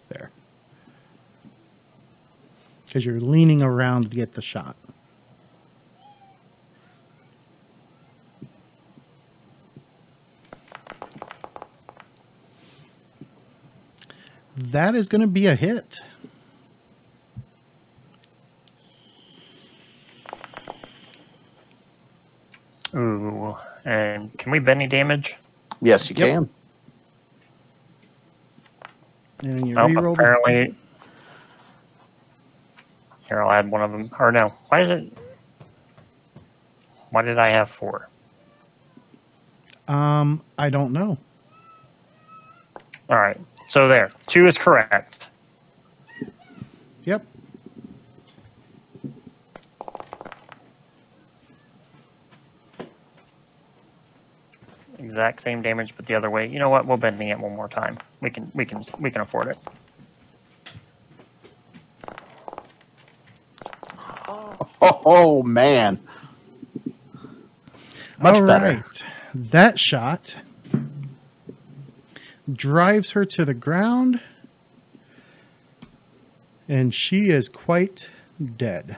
there. 0.07 0.31
Because 2.85 3.05
you're 3.05 3.19
leaning 3.19 3.61
around 3.61 4.09
to 4.09 4.15
get 4.15 4.33
the 4.33 4.41
shot. 4.41 4.75
That 14.55 14.95
is 14.95 15.07
going 15.07 15.21
to 15.21 15.27
be 15.27 15.45
a 15.45 15.55
hit. 15.55 15.99
Ooh, 22.95 23.55
and 23.85 24.35
can 24.37 24.51
we 24.51 24.59
bend 24.59 24.81
any 24.81 24.87
damage? 24.87 25.37
Yes, 25.81 26.09
you 26.09 26.15
Yep. 26.17 26.27
can. 26.29 26.49
And 29.43 29.67
you 29.67 29.75
Nope, 29.75 29.91
reroll 29.91 30.03
the- 30.17 30.23
apparently. 30.23 30.75
Here, 33.27 33.41
I'll 33.43 33.51
add 33.51 33.69
one 33.69 33.81
of 33.81 33.91
them. 33.91 34.09
Or 34.19 34.31
no, 34.31 34.49
why 34.69 34.81
is 34.81 34.89
it? 34.89 35.13
Why 37.11 37.21
did 37.21 37.37
I 37.37 37.49
have 37.49 37.69
four? 37.69 38.07
Um, 39.87 40.43
I 40.57 40.69
don't 40.69 40.91
know. 40.93 41.17
All 43.09 43.17
right, 43.17 43.39
so 43.67 43.87
there, 43.87 44.09
two 44.27 44.45
is 44.45 44.57
correct. 44.57 45.28
Exact 55.09 55.41
same 55.41 55.63
damage, 55.63 55.95
but 55.95 56.05
the 56.05 56.13
other 56.13 56.29
way. 56.29 56.45
You 56.47 56.59
know 56.59 56.69
what? 56.69 56.85
We'll 56.85 56.97
bend 56.97 57.19
it 57.19 57.39
one 57.39 57.55
more 57.55 57.67
time. 57.67 57.97
We 58.21 58.29
can, 58.29 58.51
we 58.53 58.63
can, 58.63 58.83
we 58.99 59.09
can 59.09 59.21
afford 59.21 59.47
it. 59.47 59.57
Oh, 64.27 64.67
oh, 64.79 65.41
man. 65.41 65.99
Much 68.19 68.35
All 68.35 68.45
better. 68.45 68.65
right. 68.65 69.03
That 69.33 69.79
shot 69.79 70.37
drives 72.53 73.11
her 73.11 73.25
to 73.25 73.45
the 73.45 73.55
ground, 73.55 74.21
and 76.67 76.93
she 76.93 77.31
is 77.31 77.49
quite 77.49 78.11
dead. 78.57 78.95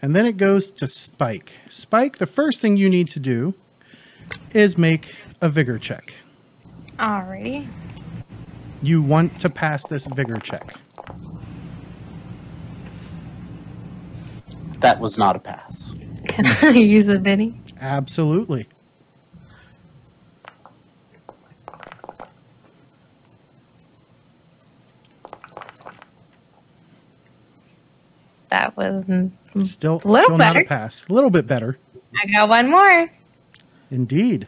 And 0.00 0.14
then 0.14 0.26
it 0.26 0.36
goes 0.36 0.70
to 0.72 0.86
Spike. 0.86 1.52
Spike, 1.68 2.18
the 2.18 2.26
first 2.26 2.60
thing 2.60 2.76
you 2.76 2.88
need 2.88 3.10
to 3.10 3.20
do 3.20 3.54
is 4.54 4.78
make 4.78 5.16
a 5.40 5.48
vigor 5.48 5.78
check. 5.78 6.14
Alrighty. 6.98 7.66
You 8.82 9.02
want 9.02 9.40
to 9.40 9.48
pass 9.48 9.86
this 9.88 10.06
vigor 10.06 10.38
check. 10.38 10.76
That 14.80 15.00
was 15.00 15.18
not 15.18 15.34
a 15.34 15.40
pass. 15.40 15.94
Can 16.28 16.46
I 16.62 16.78
use 16.78 17.08
a 17.08 17.18
Benny? 17.18 17.60
Absolutely. 17.80 18.68
That 28.50 28.67
was. 28.78 29.04
Still, 29.64 30.00
A 30.04 30.08
little 30.08 30.24
still 30.26 30.38
not 30.38 30.56
a 30.56 30.64
pass. 30.64 31.04
A 31.08 31.12
little 31.12 31.30
bit 31.30 31.46
better. 31.46 31.78
I 32.16 32.30
got 32.30 32.48
one 32.48 32.70
more. 32.70 33.10
Indeed. 33.90 34.46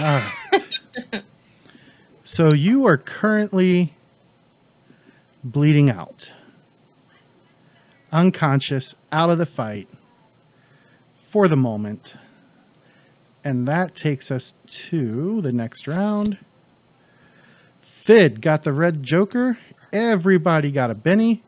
All 0.00 0.22
right. 0.52 0.68
so 2.22 2.52
you 2.52 2.84
are 2.86 2.96
currently 2.96 3.94
bleeding 5.42 5.90
out, 5.90 6.32
unconscious, 8.12 8.94
out 9.10 9.30
of 9.30 9.38
the 9.38 9.46
fight 9.46 9.88
for 11.30 11.48
the 11.48 11.56
moment. 11.56 12.16
And 13.44 13.66
that 13.66 13.94
takes 13.94 14.30
us 14.30 14.54
to 14.68 15.40
the 15.40 15.52
next 15.52 15.88
round. 15.88 16.38
Thid 18.08 18.40
got 18.40 18.62
the 18.62 18.72
red 18.72 19.02
joker. 19.02 19.58
Everybody 19.92 20.70
got 20.72 20.90
a 20.90 20.94
Benny. 20.94 21.42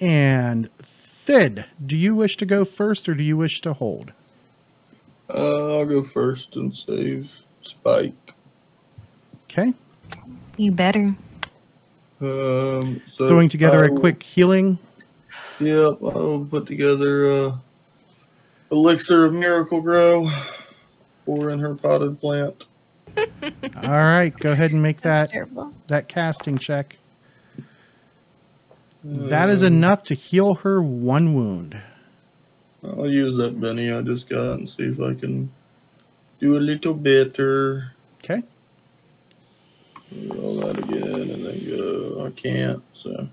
And 0.00 0.68
Thid, 0.78 1.66
do 1.86 1.96
you 1.96 2.16
wish 2.16 2.36
to 2.38 2.44
go 2.44 2.64
first 2.64 3.08
or 3.08 3.14
do 3.14 3.22
you 3.22 3.36
wish 3.36 3.60
to 3.60 3.74
hold? 3.74 4.12
Uh, 5.32 5.78
I'll 5.78 5.86
go 5.86 6.02
first 6.02 6.56
and 6.56 6.74
save 6.74 7.30
Spike. 7.62 8.34
Okay. 9.44 9.72
You 10.56 10.72
better. 10.72 11.14
Um, 12.20 13.00
so 13.12 13.28
Throwing 13.28 13.48
together 13.50 13.84
I 13.84 13.86
a 13.86 13.92
will- 13.92 14.00
quick 14.00 14.20
healing. 14.20 14.80
Yep, 15.60 15.98
I'll 16.02 16.44
put 16.50 16.66
together 16.66 17.30
uh, 17.30 17.56
elixir 18.72 19.26
of 19.26 19.32
Miracle-Gro, 19.32 20.28
or 21.26 21.50
in 21.50 21.58
her 21.60 21.74
potted 21.74 22.20
plant. 22.20 22.64
All 23.16 23.90
right, 23.90 24.34
go 24.38 24.52
ahead 24.52 24.72
and 24.72 24.82
make 24.82 25.02
that 25.02 25.30
terrible. 25.30 25.72
that 25.86 26.08
casting 26.08 26.58
check. 26.58 26.96
That 29.04 29.50
is 29.50 29.62
enough 29.62 30.04
to 30.04 30.14
heal 30.14 30.54
her 30.56 30.82
one 30.82 31.34
wound. 31.34 31.78
I'll 32.82 33.10
use 33.10 33.36
that 33.36 33.60
Benny 33.60 33.92
I 33.92 34.00
just 34.02 34.28
got 34.28 34.58
and 34.58 34.68
see 34.68 34.84
if 34.84 35.00
I 35.00 35.14
can 35.14 35.50
do 36.40 36.56
a 36.56 36.58
little 36.58 36.94
better. 36.94 37.92
Okay. 38.22 38.42
Roll 40.10 40.54
that 40.54 40.78
again 40.78 41.02
and 41.02 41.44
then 41.44 41.76
go. 41.76 42.24
I 42.26 42.30
can't. 42.30 42.82
So 42.94 43.28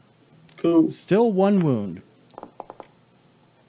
cool. 0.57 0.89
Still 0.89 1.31
one 1.31 1.61
wound. 1.61 2.01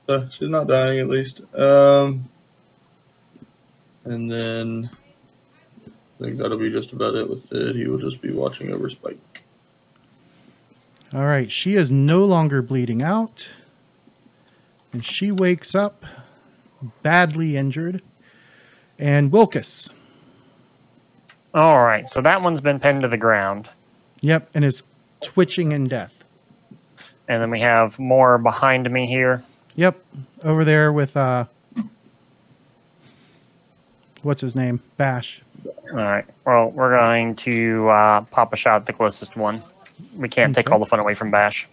Uh, 0.09 0.29
she's 0.31 0.49
not 0.49 0.67
dying 0.67 0.99
at 0.99 1.09
least. 1.09 1.41
Um, 1.55 2.29
and 4.05 4.31
then 4.31 4.91
I 5.87 6.25
think 6.25 6.39
that'll 6.39 6.59
be 6.59 6.71
just 6.71 6.93
about 6.93 7.15
it 7.15 7.29
with 7.29 7.53
it. 7.53 7.77
He 7.77 7.87
will 7.87 7.99
just 7.99 8.21
be 8.21 8.31
watching 8.33 8.73
over 8.73 8.89
Spike. 8.91 9.43
All 11.15 11.25
right, 11.25 11.51
she 11.51 11.77
is 11.77 11.91
no 11.93 12.25
longer 12.25 12.63
bleeding 12.63 13.03
out. 13.03 13.53
And 14.93 15.05
she 15.05 15.31
wakes 15.31 15.75
up 15.75 16.05
badly 17.03 17.57
injured. 17.57 18.03
And 18.99 19.31
Wilkus. 19.31 19.93
All 21.55 21.83
right, 21.83 22.09
so 22.09 22.21
that 22.23 22.41
one's 22.43 22.61
been 22.63 22.81
pinned 22.81 23.03
to 23.03 23.09
the 23.09 23.19
ground, 23.19 23.69
Yep, 24.23 24.49
and 24.55 24.65
is 24.65 24.83
twitching 25.21 25.73
in 25.73 25.85
death. 25.85 26.25
and 27.29 27.43
then 27.43 27.51
we 27.51 27.61
have 27.61 27.99
more 27.99 28.39
behind 28.39 28.91
me 28.91 29.07
here. 29.07 29.43
Yep, 29.77 30.03
over 30.45 30.65
there 30.65 30.93
with 30.93 31.17
uh 31.17 31.45
what's 34.23 34.41
his 34.41 34.57
name? 34.57 34.81
Bash. 34.97 35.43
All 35.91 35.99
right. 35.99 36.25
Well, 36.47 36.71
we're 36.71 36.97
going 36.97 37.35
to 37.37 37.89
uh, 37.89 38.21
pop 38.23 38.53
a 38.53 38.57
shot 38.57 38.77
at 38.77 38.87
the 38.87 38.93
closest 38.93 39.37
one. 39.37 39.63
We 40.17 40.29
can't 40.29 40.55
take 40.55 40.71
all 40.71 40.79
the 40.79 40.87
fun 40.87 41.01
away 41.01 41.15
from 41.15 41.31
Bash. 41.31 41.69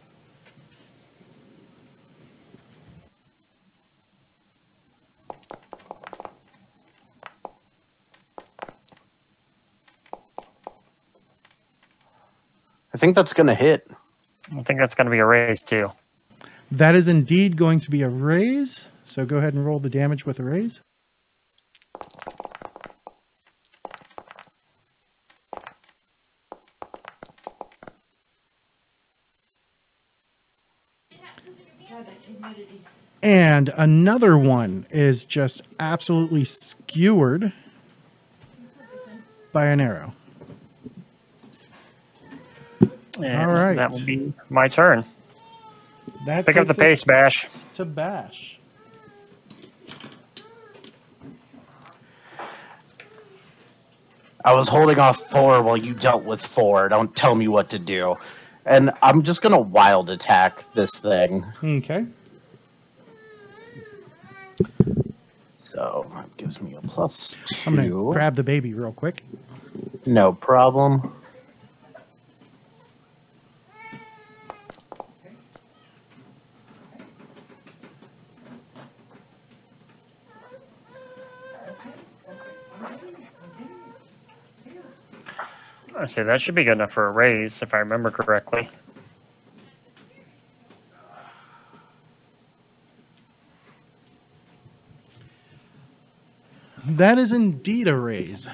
I 12.94 12.98
think 12.98 13.16
that's 13.16 13.34
going 13.34 13.48
to 13.48 13.56
hit. 13.56 13.90
I 14.58 14.62
think 14.64 14.80
that's 14.80 14.96
going 14.96 15.06
to 15.06 15.12
be 15.12 15.20
a 15.20 15.26
raise 15.26 15.64
too. 15.64 15.92
That 16.72 16.96
is 16.96 17.08
indeed 17.08 17.56
going 17.56 17.80
to 17.80 17.90
be 17.90 18.02
a 18.02 18.10
raise. 18.10 18.88
So 19.06 19.26
go 19.26 19.38
ahead 19.38 19.54
and 19.54 19.66
roll 19.66 19.80
the 19.80 19.90
damage 19.90 20.26
with 20.26 20.40
a 20.40 20.44
raise. 20.44 20.82
And 33.22 33.70
another 33.76 34.38
one 34.38 34.86
is 34.90 35.26
just 35.26 35.62
absolutely 35.80 36.46
skewered 36.46 37.52
by 39.52 39.66
an 39.68 39.82
arrow. 39.82 40.14
And 43.22 43.42
All 43.42 43.52
right. 43.52 43.76
That 43.76 43.92
will 43.92 44.06
be 44.06 44.34
my 44.50 44.70
turn. 44.70 45.04
That 46.26 46.46
Pick 46.46 46.56
up 46.56 46.68
the 46.68 46.74
pace, 46.74 47.04
Bash. 47.04 47.48
to 47.74 47.84
bash. 47.84 48.59
I 54.46 54.54
was 54.54 54.68
holding 54.68 55.00
off 55.00 55.30
four 55.30 55.62
while 55.62 55.78
you 55.78 55.94
dealt 55.94 56.24
with 56.24 56.42
four. 56.42 56.88
Don't 56.90 57.16
tell 57.16 57.36
me 57.36 57.48
what 57.48 57.70
to 57.70 57.80
do. 57.80 58.16
And 58.66 58.92
I'm 59.02 59.24
just 59.24 59.42
gonna 59.42 59.60
wild 59.60 60.10
attack 60.10 60.64
this 60.74 60.92
thing. 60.96 61.46
Okay. 61.64 62.06
So 65.56 66.08
that 66.14 66.36
gives 66.38 66.62
me 66.62 66.76
a 66.76 66.82
plus 66.82 67.36
I'm 67.66 67.76
gonna 67.76 67.90
grab 67.90 68.36
the 68.36 68.44
baby 68.44 68.74
real 68.74 68.92
quick. 68.92 69.24
No 70.06 70.34
problem. 70.34 71.14
Say 86.10 86.24
that 86.24 86.42
should 86.42 86.56
be 86.56 86.64
good 86.64 86.74
enough 86.74 86.92
for 86.92 87.08
a 87.08 87.12
raise, 87.12 87.62
if 87.62 87.74
I 87.74 87.80
remember 87.80 88.12
correctly. 88.12 88.68
That 96.86 97.18
is 97.18 97.32
indeed 97.32 97.88
a 97.88 97.96
raise. 97.96 98.50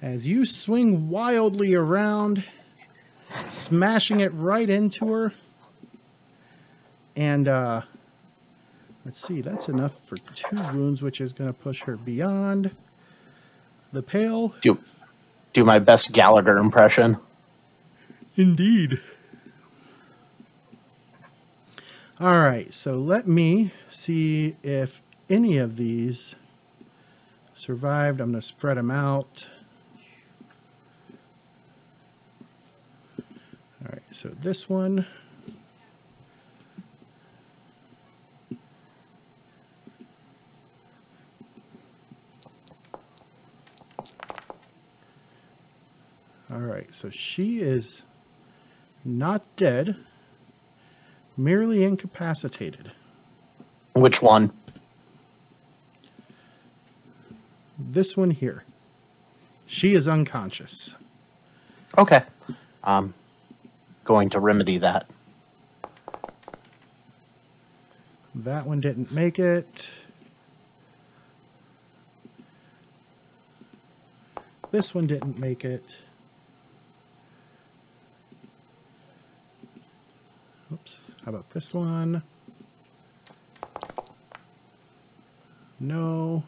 As 0.00 0.28
you 0.28 0.46
swing 0.46 1.10
wildly 1.10 1.74
around, 1.74 2.44
smashing 3.48 4.20
it 4.20 4.32
right 4.34 4.70
into 4.70 5.12
her. 5.12 5.34
And 7.16 7.48
uh 7.48 7.82
let's 9.04 9.20
see, 9.20 9.40
that's 9.40 9.68
enough 9.68 9.96
for 10.06 10.16
two 10.18 10.56
wounds, 10.56 11.02
which 11.02 11.20
is 11.20 11.32
gonna 11.32 11.52
push 11.52 11.82
her 11.82 11.96
beyond 11.96 12.70
the 13.92 14.02
pale. 14.02 14.54
Do 14.60 14.78
do 15.52 15.64
my 15.64 15.78
best 15.78 16.12
Gallagher 16.12 16.56
impression. 16.56 17.18
Indeed. 18.36 19.00
All 22.20 22.42
right, 22.42 22.72
so 22.74 22.98
let 22.98 23.26
me 23.26 23.72
see 23.88 24.54
if 24.62 25.00
any 25.30 25.56
of 25.56 25.76
these 25.76 26.34
survived. 27.54 28.20
I'm 28.20 28.32
going 28.32 28.40
to 28.40 28.46
spread 28.46 28.76
them 28.76 28.90
out. 28.90 29.50
All 33.82 33.90
right, 33.90 34.02
so 34.10 34.28
this 34.28 34.68
one. 34.68 35.06
All 46.60 46.66
right, 46.66 46.94
so 46.94 47.08
she 47.08 47.60
is 47.60 48.02
not 49.02 49.42
dead, 49.56 49.96
merely 51.34 51.84
incapacitated. 51.84 52.92
Which 53.94 54.20
one? 54.20 54.52
This 57.78 58.14
one 58.14 58.32
here. 58.32 58.64
She 59.66 59.94
is 59.94 60.06
unconscious. 60.06 60.96
Okay. 61.96 62.24
I'm 62.84 63.14
going 64.04 64.28
to 64.30 64.38
remedy 64.38 64.76
that. 64.78 65.08
That 68.34 68.66
one 68.66 68.82
didn't 68.82 69.10
make 69.10 69.38
it. 69.38 69.94
This 74.72 74.94
one 74.94 75.06
didn't 75.06 75.38
make 75.38 75.64
it. 75.64 76.00
Oops. 80.72 81.09
How 81.24 81.30
about 81.30 81.50
this 81.50 81.74
one? 81.74 82.22
No. 85.78 86.44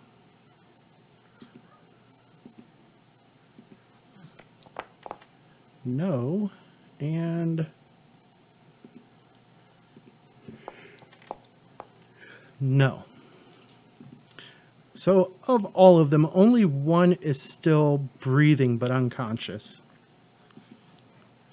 No. 5.85 6.51
And 7.01 7.67
no. 12.61 13.05
So, 14.95 15.33
of 15.49 15.65
all 15.75 15.99
of 15.99 16.11
them, 16.11 16.29
only 16.33 16.65
one 16.65 17.15
is 17.15 17.43
still 17.43 18.09
breathing 18.21 18.79
but 18.79 18.91
unconscious. 18.91 19.83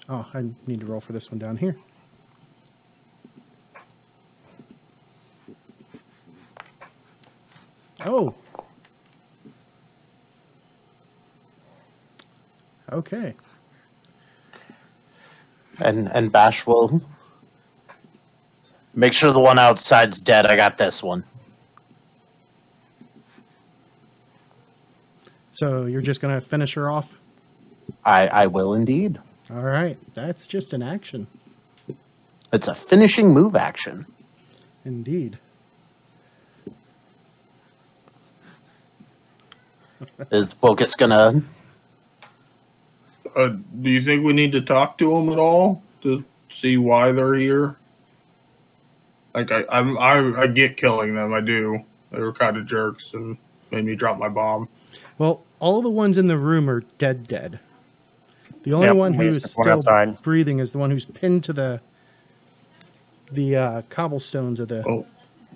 Oh, 0.08 0.26
I 0.32 0.44
need 0.66 0.80
to 0.80 0.86
roll 0.86 1.00
for 1.00 1.12
this 1.12 1.30
one 1.30 1.38
down 1.38 1.56
here. 1.56 1.76
Oh. 8.04 8.34
Okay. 12.90 13.34
And 15.78 16.10
and 16.12 16.32
Bash 16.32 16.66
will 16.66 17.00
make 18.94 19.12
sure 19.12 19.32
the 19.32 19.40
one 19.40 19.58
outside's 19.58 20.20
dead. 20.20 20.46
I 20.46 20.56
got 20.56 20.76
this 20.78 21.02
one. 21.02 21.24
So, 25.52 25.84
you're 25.84 26.00
just 26.00 26.22
going 26.22 26.34
to 26.34 26.40
finish 26.40 26.74
her 26.74 26.90
off? 26.90 27.18
I 28.04 28.26
I 28.28 28.46
will 28.46 28.74
indeed. 28.74 29.18
All 29.50 29.62
right. 29.62 29.98
That's 30.14 30.46
just 30.46 30.72
an 30.72 30.82
action. 30.82 31.26
It's 32.52 32.68
a 32.68 32.74
finishing 32.74 33.28
move 33.28 33.54
action. 33.56 34.06
Indeed. 34.84 35.38
Is 40.30 40.52
Focus 40.52 40.94
gonna 40.94 41.42
Uh, 43.36 43.50
do 43.82 43.90
you 43.90 44.02
think 44.02 44.24
we 44.24 44.32
need 44.32 44.52
to 44.52 44.60
talk 44.60 44.98
to 44.98 45.14
them 45.14 45.30
at 45.30 45.38
all 45.38 45.82
to 46.02 46.24
see 46.52 46.76
why 46.76 47.12
they're 47.12 47.34
here? 47.34 47.76
Like 49.34 49.52
I, 49.52 49.64
I'm, 49.70 49.96
I, 49.98 50.42
I 50.42 50.46
get 50.48 50.76
killing 50.76 51.14
them. 51.14 51.32
I 51.32 51.40
do. 51.40 51.84
They 52.10 52.18
were 52.20 52.32
kind 52.32 52.56
of 52.56 52.66
jerks 52.66 53.10
and 53.14 53.36
made 53.70 53.84
me 53.84 53.94
drop 53.94 54.18
my 54.18 54.28
bomb. 54.28 54.68
Well, 55.18 55.44
all 55.60 55.82
the 55.82 55.90
ones 55.90 56.18
in 56.18 56.26
the 56.26 56.38
room 56.38 56.68
are 56.68 56.80
dead, 56.98 57.28
dead. 57.28 57.60
The 58.64 58.72
only 58.72 58.88
Yep, 58.88 58.96
one 58.96 59.14
who's 59.14 59.50
still 59.52 59.72
outside. 59.74 60.20
breathing 60.22 60.58
is 60.58 60.72
the 60.72 60.78
one 60.78 60.90
who's 60.90 61.04
pinned 61.04 61.44
to 61.44 61.52
the 61.52 61.80
the 63.32 63.56
uh, 63.56 63.82
cobblestones 63.90 64.58
of 64.58 64.68
the. 64.68 64.84
Oh, 64.88 65.06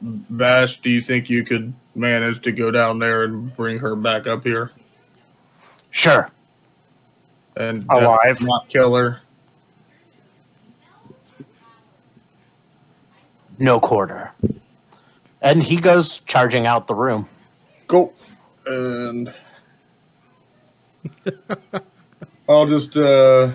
Bash, 0.03 0.80
do 0.80 0.90
you 0.90 1.01
think 1.03 1.30
you 1.30 1.45
could 1.45 1.72
manage 1.95 2.42
to 2.42 2.53
go 2.53 2.70
down 2.70 2.99
there 2.99 3.24
and 3.24 3.55
bring 3.57 3.78
her 3.78 3.95
back 3.97 4.26
up 4.26 4.42
here 4.45 4.70
Sure. 5.90 6.28
and 7.57 7.84
Alive. 7.88 8.42
not 8.42 8.68
kill 8.68 8.95
her? 8.97 9.20
No 13.59 13.78
quarter. 13.78 14.32
And 15.40 15.62
he 15.62 15.76
goes 15.76 16.18
charging 16.20 16.66
out 16.66 16.86
the 16.88 16.95
room. 16.95 17.28
Go. 17.86 18.12
And 18.66 19.32
I'll 22.49 22.66
just 22.66 22.97
uh 22.97 23.53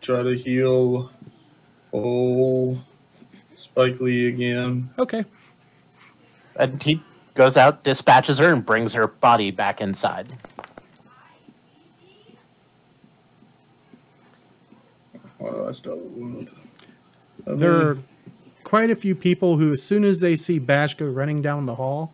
try 0.00 0.22
to 0.22 0.36
heal 0.36 1.10
old 1.92 2.78
Spike 3.78 4.00
Lee 4.00 4.26
again. 4.26 4.90
Okay. 4.98 5.24
And 6.56 6.82
he 6.82 7.00
goes 7.34 7.56
out, 7.56 7.84
dispatches 7.84 8.38
her, 8.38 8.52
and 8.52 8.66
brings 8.66 8.92
her 8.94 9.06
body 9.06 9.52
back 9.52 9.80
inside. 9.80 10.32
Oh, 15.40 15.68
I 15.68 15.72
still 15.74 15.96
wound. 15.96 16.50
There 17.46 17.54
mean, 17.54 17.86
are 17.86 17.98
quite 18.64 18.90
a 18.90 18.96
few 18.96 19.14
people 19.14 19.58
who, 19.58 19.70
as 19.70 19.80
soon 19.80 20.02
as 20.02 20.18
they 20.18 20.34
see 20.34 20.58
Bash 20.58 20.94
go 20.94 21.06
running 21.06 21.40
down 21.40 21.66
the 21.66 21.76
hall 21.76 22.12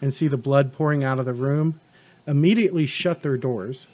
and 0.00 0.14
see 0.14 0.28
the 0.28 0.36
blood 0.36 0.72
pouring 0.72 1.02
out 1.02 1.18
of 1.18 1.24
the 1.24 1.34
room, 1.34 1.80
immediately 2.24 2.86
shut 2.86 3.24
their 3.24 3.36
doors. 3.36 3.88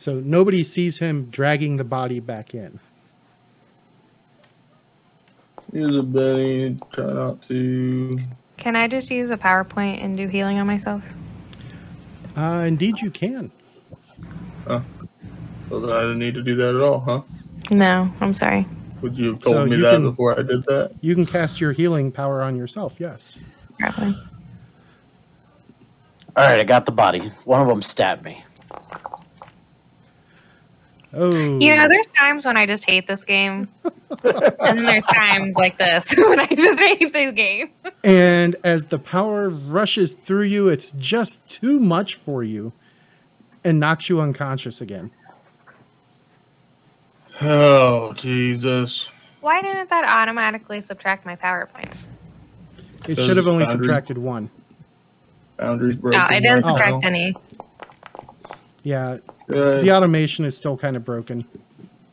So 0.00 0.14
nobody 0.14 0.64
sees 0.64 0.98
him 0.98 1.26
dragging 1.30 1.76
the 1.76 1.84
body 1.84 2.18
back 2.18 2.54
in. 2.54 2.80
Here's 5.72 5.96
a 5.96 6.02
Benny. 6.02 6.76
Try 6.92 7.12
not 7.12 7.46
to. 7.48 8.18
Can 8.56 8.76
I 8.76 8.88
just 8.88 9.10
use 9.10 9.30
a 9.30 9.36
power 9.36 9.64
point 9.64 10.02
and 10.02 10.16
do 10.16 10.26
healing 10.28 10.58
on 10.58 10.66
myself? 10.66 11.04
Uh, 12.36 12.64
indeed, 12.66 13.00
you 13.00 13.10
can. 13.10 13.50
Huh? 14.66 14.80
Well, 15.68 15.92
I 15.92 16.00
didn't 16.02 16.18
need 16.18 16.34
to 16.34 16.42
do 16.42 16.56
that 16.56 16.74
at 16.74 16.80
all, 16.80 17.00
huh? 17.00 17.22
No, 17.70 18.10
I'm 18.20 18.34
sorry. 18.34 18.66
Would 19.02 19.16
you 19.16 19.28
have 19.30 19.40
told 19.40 19.54
So 19.54 19.64
me 19.66 19.76
you 19.76 19.82
that 19.82 19.92
can- 19.94 20.10
before 20.10 20.38
I 20.38 20.42
did 20.42 20.64
that? 20.64 20.92
You 21.00 21.14
can 21.14 21.24
cast 21.26 21.60
your 21.60 21.72
healing 21.72 22.10
power 22.12 22.42
on 22.42 22.56
yourself. 22.56 22.96
Yes. 22.98 23.42
Probably. 23.78 24.14
All 26.36 26.46
right, 26.46 26.60
I 26.60 26.64
got 26.64 26.86
the 26.86 26.92
body. 26.92 27.20
One 27.44 27.62
of 27.62 27.68
them 27.68 27.82
stabbed 27.82 28.24
me. 28.24 28.44
Oh, 31.12 31.58
You 31.58 31.74
know, 31.74 31.88
there's 31.88 32.06
times 32.16 32.46
when 32.46 32.56
I 32.56 32.66
just 32.66 32.84
hate 32.84 33.06
this 33.08 33.24
game, 33.24 33.68
and 34.22 34.78
then 34.78 34.84
there's 34.84 35.04
times 35.06 35.56
like 35.56 35.76
this 35.76 36.14
when 36.18 36.38
I 36.38 36.46
just 36.46 36.78
hate 36.78 37.12
this 37.12 37.32
game. 37.34 37.70
and 38.04 38.54
as 38.62 38.86
the 38.86 38.98
power 38.98 39.48
rushes 39.48 40.14
through 40.14 40.42
you, 40.44 40.68
it's 40.68 40.92
just 40.92 41.44
too 41.48 41.80
much 41.80 42.14
for 42.14 42.44
you, 42.44 42.72
and 43.64 43.80
knocks 43.80 44.08
you 44.08 44.20
unconscious 44.20 44.80
again. 44.80 45.10
Oh 47.40 48.12
Jesus! 48.14 49.08
Why 49.40 49.62
didn't 49.62 49.88
that 49.90 50.04
automatically 50.04 50.80
subtract 50.80 51.24
my 51.24 51.34
power 51.36 51.68
points? 51.74 52.06
It 53.08 53.16
should 53.16 53.36
have 53.38 53.46
only 53.46 53.64
boundary- 53.64 53.84
subtracted 53.84 54.18
one. 54.18 54.50
Boundaries 55.56 55.96
broken. 55.96 56.18
No, 56.18 56.26
broken. 56.26 56.36
it 56.36 56.40
didn't 56.48 56.64
subtract 56.64 56.92
well. 56.92 57.00
any. 57.04 57.34
Yeah, 58.82 59.18
Right. 59.50 59.80
the 59.80 59.92
automation 59.92 60.44
is 60.44 60.56
still 60.56 60.76
kind 60.76 60.96
of 60.96 61.04
broken. 61.04 61.44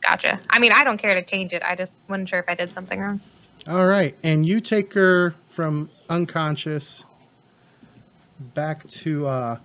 Gotcha. 0.00 0.40
I 0.50 0.58
mean, 0.58 0.72
I 0.72 0.84
don't 0.84 0.98
care 0.98 1.14
to 1.14 1.24
change 1.24 1.52
it. 1.52 1.62
I 1.62 1.74
just 1.74 1.92
wasn't 2.08 2.28
sure 2.28 2.38
if 2.38 2.48
I 2.48 2.54
did 2.54 2.72
something 2.72 2.98
wrong. 3.00 3.20
All 3.66 3.86
right, 3.86 4.16
and 4.22 4.46
you 4.46 4.60
take 4.60 4.94
her 4.94 5.34
from 5.48 5.90
unconscious 6.08 7.04
back 8.54 8.88
to 8.88 9.26
uh, 9.26 9.58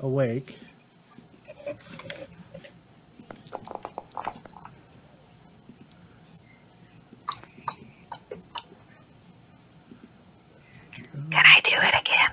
awake. 0.00 0.58
Can 11.30 11.44
I 11.46 11.60
do 11.64 11.72
it 11.74 11.94
again? 12.00 12.30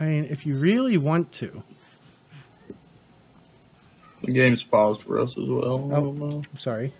I 0.00 0.04
mean, 0.04 0.24
if 0.24 0.46
you 0.46 0.56
really 0.56 0.96
want 0.96 1.32
to. 1.34 1.62
The 4.22 4.32
game's 4.32 4.62
paused 4.62 5.02
for 5.02 5.18
us 5.18 5.30
as 5.30 5.48
well. 5.48 5.90
Oh. 5.92 6.42
I'm 6.50 6.58
sorry. 6.58 6.92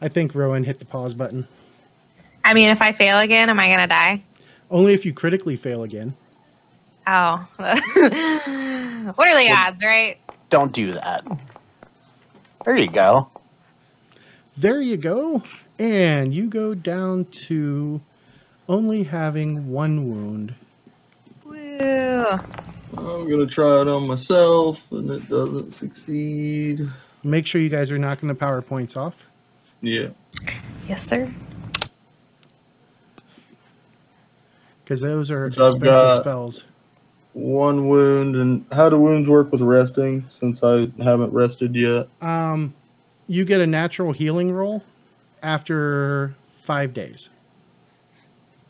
I 0.00 0.08
think 0.08 0.34
Rowan 0.34 0.64
hit 0.64 0.78
the 0.78 0.84
pause 0.84 1.14
button. 1.14 1.46
I 2.44 2.54
mean, 2.54 2.70
if 2.70 2.82
I 2.82 2.92
fail 2.92 3.18
again, 3.18 3.50
am 3.50 3.60
I 3.60 3.68
gonna 3.68 3.86
die? 3.86 4.22
Only 4.70 4.94
if 4.94 5.04
you 5.04 5.12
critically 5.12 5.56
fail 5.56 5.82
again. 5.82 6.14
Oh. 7.06 7.46
what 7.56 9.28
are 9.28 9.36
the 9.36 9.50
odds, 9.50 9.84
right? 9.84 10.16
Don't 10.50 10.72
do 10.72 10.92
that. 10.92 11.24
There 12.64 12.76
you 12.76 12.88
go. 12.88 13.28
There 14.56 14.80
you 14.80 14.96
go. 14.96 15.42
And 15.78 16.34
you 16.34 16.46
go 16.48 16.74
down 16.74 17.24
to 17.46 18.00
only 18.68 19.04
having 19.04 19.70
one 19.70 20.08
wound. 20.08 20.54
Woo. 21.44 22.38
I'm 22.98 23.28
gonna 23.28 23.46
try 23.46 23.80
it 23.80 23.88
on 23.88 24.06
myself, 24.06 24.80
and 24.90 25.10
it 25.10 25.28
doesn't 25.28 25.72
succeed. 25.72 26.88
Make 27.22 27.46
sure 27.46 27.60
you 27.60 27.68
guys 27.68 27.90
are 27.90 27.98
knocking 27.98 28.28
the 28.28 28.34
power 28.34 28.60
points 28.62 28.96
off. 28.96 29.26
Yeah. 29.80 30.08
Yes, 30.88 31.02
sir. 31.02 31.32
Because 34.84 35.00
those 35.00 35.30
are 35.30 35.44
Which 35.46 35.58
I've 35.58 35.64
expensive 35.76 35.84
got- 35.84 36.20
spells. 36.22 36.64
One 37.34 37.88
wound, 37.88 38.36
and 38.36 38.66
how 38.72 38.90
do 38.90 38.98
wounds 38.98 39.26
work 39.26 39.50
with 39.52 39.62
resting? 39.62 40.26
Since 40.38 40.62
I 40.62 40.90
haven't 41.02 41.32
rested 41.32 41.74
yet. 41.74 42.08
Um, 42.20 42.74
you 43.26 43.46
get 43.46 43.62
a 43.62 43.66
natural 43.66 44.12
healing 44.12 44.52
roll 44.52 44.84
after 45.42 46.34
five 46.50 46.92
days. 46.92 47.30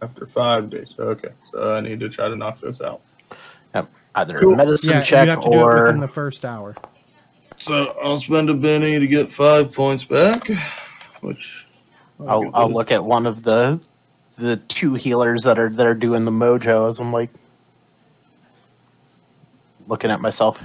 After 0.01 0.27
five 0.27 0.71
days. 0.71 0.95
Okay, 0.97 1.31
so 1.51 1.75
I 1.75 1.81
need 1.81 1.99
to 2.01 2.09
try 2.09 2.29
to 2.29 2.37
knock 2.37 2.61
this 2.61 2.81
out. 2.81 3.01
Yep. 4.15 4.23
Either 4.29 4.39
Cool. 4.41 4.55
a 4.55 4.57
medicine 4.57 4.91
yeah, 4.91 5.03
check 5.03 5.25
you 5.27 5.31
have 5.31 5.41
to 5.43 5.51
do 5.51 5.57
it 5.57 5.63
or 5.63 5.85
within 5.85 6.01
the 6.01 6.09
first 6.09 6.45
hour. 6.45 6.77
So 7.59 7.95
I'll 8.03 8.21
spend 8.21 8.51
a 8.51 8.55
Benny 8.55 8.99
to 8.99 9.07
get 9.07 9.31
five 9.31 9.73
points 9.73 10.05
back, 10.05 10.47
which 11.21 11.67
I'll, 12.27 12.51
I'll 12.53 12.71
look 12.73 12.91
at 12.91 13.05
one 13.05 13.27
of 13.27 13.43
the 13.43 13.81
the 14.37 14.57
two 14.57 14.95
healers 14.95 15.45
that 15.45 15.59
are 15.59 15.71
that 15.71 15.87
are 15.87 15.95
doing 15.95 16.25
the 16.25 16.31
mojos. 16.31 17.01
I'm 17.01 17.13
like 17.13 17.31
looking 19.87 20.11
at 20.11 20.21
myself. 20.21 20.61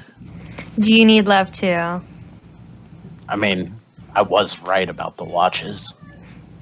Do 0.80 0.93
you 0.93 1.06
need 1.06 1.28
love 1.28 1.52
too? 1.52 2.02
I 3.30 3.36
mean, 3.36 3.80
I 4.16 4.22
was 4.22 4.60
right 4.60 4.89
about 4.89 5.18
the 5.18 5.24
watches. 5.24 5.93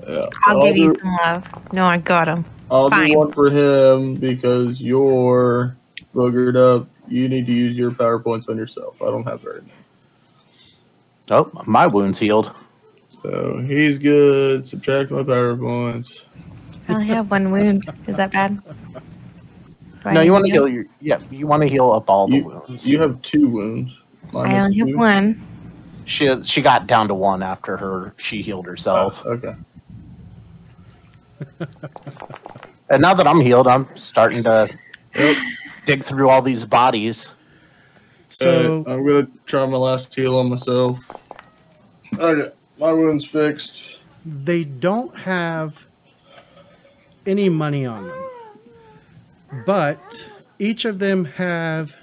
Yeah, 0.08 0.28
I'll 0.46 0.64
give 0.64 0.78
you 0.78 0.90
some 0.90 1.18
love. 1.24 1.74
No, 1.74 1.86
I 1.86 1.98
got 1.98 2.28
him. 2.28 2.46
I'll 2.70 2.90
fine. 2.90 3.12
do 3.12 3.18
one 3.18 3.32
for 3.32 3.50
him 3.50 4.16
because 4.16 4.82
you're 4.82 5.78
boogered 6.16 6.56
up. 6.56 6.88
You 7.08 7.28
need 7.30 7.46
to 7.46 7.52
use 7.52 7.76
your 7.78 7.92
power 7.92 8.18
points 8.20 8.48
on 8.48 8.58
yourself. 8.58 8.96
I 9.02 9.06
don't 9.06 9.26
have 9.26 9.42
very 9.42 9.62
many. 9.62 9.72
Oh, 11.30 11.52
my 11.68 11.86
wound's 11.88 12.18
healed. 12.20 12.52
So 13.22 13.60
he's 13.60 13.98
good. 13.98 14.68
Subtract 14.68 15.12
my 15.12 15.24
power 15.24 15.56
points. 15.58 16.10
I 16.88 16.94
only 16.94 17.08
have 17.08 17.30
one 17.32 17.52
wound. 17.52 17.84
Is 18.08 18.18
that 18.18 18.32
bad? 18.32 18.62
Do 18.64 20.12
No, 20.12 20.20
need 20.20 20.26
you 20.26 20.32
want 20.32 20.46
to 20.46 20.52
heal? 20.52 20.66
heal 20.66 20.74
your 20.76 20.86
yeah. 21.02 21.20
You 21.32 21.48
want 21.48 21.64
to 21.64 21.68
heal 21.68 21.92
up 21.92 22.10
all 22.10 22.28
the 22.28 22.36
You, 22.38 22.46
wounds. 22.46 22.88
you 22.88 23.00
have 23.02 23.20
two 23.24 23.48
wounds. 23.48 23.92
Mine 24.32 24.46
I 24.46 24.50
has 24.54 24.66
only 24.66 24.78
have 24.80 24.88
two. 24.90 24.98
one. 24.98 25.42
she 26.06 26.44
she 26.44 26.62
got 26.62 26.86
down 26.86 27.08
to 27.08 27.16
one 27.16 27.42
after 27.42 27.76
her 27.78 28.14
she 28.18 28.42
healed 28.44 28.68
herself. 28.68 29.24
Oh, 29.26 29.32
okay. 29.32 29.56
And 32.90 33.02
now 33.02 33.16
that 33.16 33.28
I'm 33.28 33.42
healed, 33.42 33.68
I'm 33.68 33.88
starting 33.96 34.44
to 34.44 34.68
dig 35.86 36.04
through 36.04 36.30
all 36.30 36.42
these 36.42 36.66
bodies. 36.66 37.32
So 38.30 38.84
Uh, 38.86 38.92
I'm 38.92 39.06
gonna 39.06 39.28
try 39.46 39.66
my 39.66 39.78
last 39.78 40.14
heal 40.14 40.38
on 40.38 40.50
myself. 40.50 41.00
Okay, 42.18 42.52
my 42.80 42.92
wound's 42.92 43.26
fixed. 43.26 43.82
they 44.26 44.64
don't 44.64 45.16
have 45.16 45.86
any 47.26 47.48
money 47.50 47.86
on 47.86 48.08
them, 48.08 49.64
but 49.66 50.28
each 50.60 50.86
of 50.86 51.00
them 51.00 51.26
have. 51.26 51.96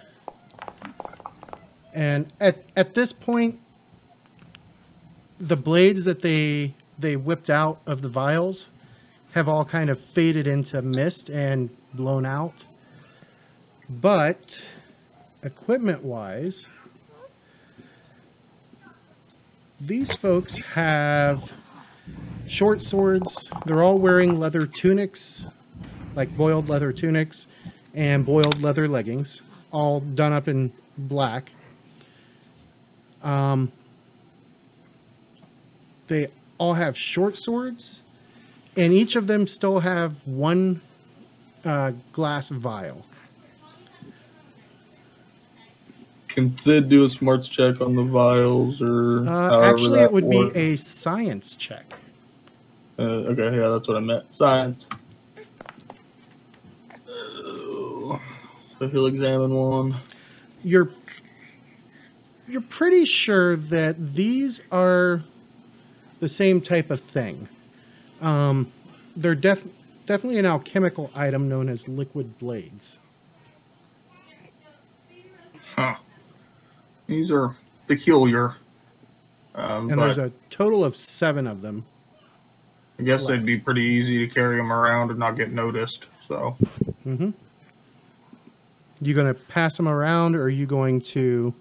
And 1.95 2.33
at 2.41 2.63
at 2.77 2.95
this 2.95 3.13
point, 3.13 3.59
the 5.39 5.57
blades 5.57 6.05
that 6.05 6.23
they 6.23 6.75
they 6.99 7.17
whipped 7.17 7.51
out 7.51 7.81
of 7.87 8.01
the 8.03 8.09
vials 8.09 8.71
have 9.33 9.49
all 9.49 9.65
kind 9.65 9.91
of 9.91 10.01
faded 10.01 10.47
into 10.47 10.81
mist 10.83 11.29
and 11.29 11.71
blown 11.95 12.25
out. 12.25 12.67
But 14.01 14.63
equipment 15.43 16.03
wise, 16.03 16.67
these 19.81 20.15
folks 20.15 20.57
have 20.59 21.53
short 22.47 22.83
swords. 22.83 23.51
They're 23.67 23.83
all 23.83 23.99
wearing 23.99 24.39
leather 24.39 24.67
tunics, 24.67 25.49
like 26.15 26.35
boiled 26.37 26.69
leather 26.69 26.93
tunics 26.93 27.49
and 27.93 28.25
boiled 28.25 28.63
leather 28.63 28.89
leggings, 28.89 29.43
all 29.71 30.01
done 30.01 30.33
up 30.33 30.49
in 30.49 30.73
black. 30.97 31.51
Um, 33.23 33.71
they 36.09 36.29
all 36.57 36.75
have 36.75 36.97
short 36.97 37.37
swords, 37.37 38.01
and 38.75 38.93
each 38.93 39.17
of 39.17 39.27
them 39.27 39.47
still 39.47 39.81
have 39.81 40.27
one 40.27 40.81
uh, 41.65 41.93
glass 42.13 42.49
vial. 42.49 43.05
Can 46.35 46.51
Thid 46.51 46.89
do 46.89 47.05
a 47.05 47.11
smarts 47.11 47.47
check 47.47 47.81
on 47.83 47.95
the 47.95 48.03
vials 48.03 48.81
or 48.81 49.29
Uh, 49.29 49.63
actually, 49.65 50.01
it 50.01 50.11
would 50.11 50.25
works? 50.25 50.55
be 50.55 50.59
a 50.61 50.77
science 50.77 51.57
check. 51.57 51.93
Uh, 52.99 53.03
okay, 53.03 53.55
yeah, 53.57 53.69
that's 53.69 53.87
what 53.87 53.99
I 53.99 54.01
meant. 54.01 54.33
Science. 54.35 54.87
Oh, 57.09 58.21
so 58.79 58.89
he'll 58.89 59.07
examine 59.07 59.55
one. 59.55 59.97
you're 60.65 60.91
you're 62.49 62.61
pretty 62.63 63.05
sure 63.05 63.57
that 63.57 64.15
these 64.15 64.61
are 64.71 65.23
the 66.21 66.29
same 66.29 66.61
type 66.61 66.91
of 66.91 67.01
thing. 67.01 67.49
Um, 68.21 68.71
they're 69.17 69.35
def- 69.35 69.65
definitely 70.07 70.39
an 70.39 70.47
alchemical 70.47 71.11
item 71.15 71.49
known 71.49 71.69
as 71.69 71.89
liquid 71.89 72.39
blades. 72.39 72.99
Huh. 75.77 75.97
These 77.13 77.31
are 77.31 77.55
peculiar. 77.87 78.55
Um, 79.55 79.91
And 79.91 80.01
there's 80.01 80.19
a 80.19 80.33
total 80.51 80.85
of 80.85 80.97
seven 80.97 81.47
of 81.47 81.61
them. 81.63 81.85
I 82.99 83.03
guess 83.03 83.23
left. 83.23 83.29
they'd 83.41 83.47
be 83.47 83.59
pretty 83.59 83.83
easy 83.83 84.27
to 84.27 84.33
carry 84.33 84.57
them 84.57 84.73
around 84.73 85.11
and 85.11 85.19
not 85.19 85.37
get 85.37 85.53
noticed. 85.53 86.07
So 86.29 86.51
hmm 87.05 87.31
You 89.01 89.15
going 89.15 89.27
to 89.27 89.35
pass 89.35 89.77
them 89.77 89.89
around, 89.89 90.37
or 90.37 90.43
are 90.45 90.49
you 90.49 90.67
going 90.67 91.01
to? 91.13 91.55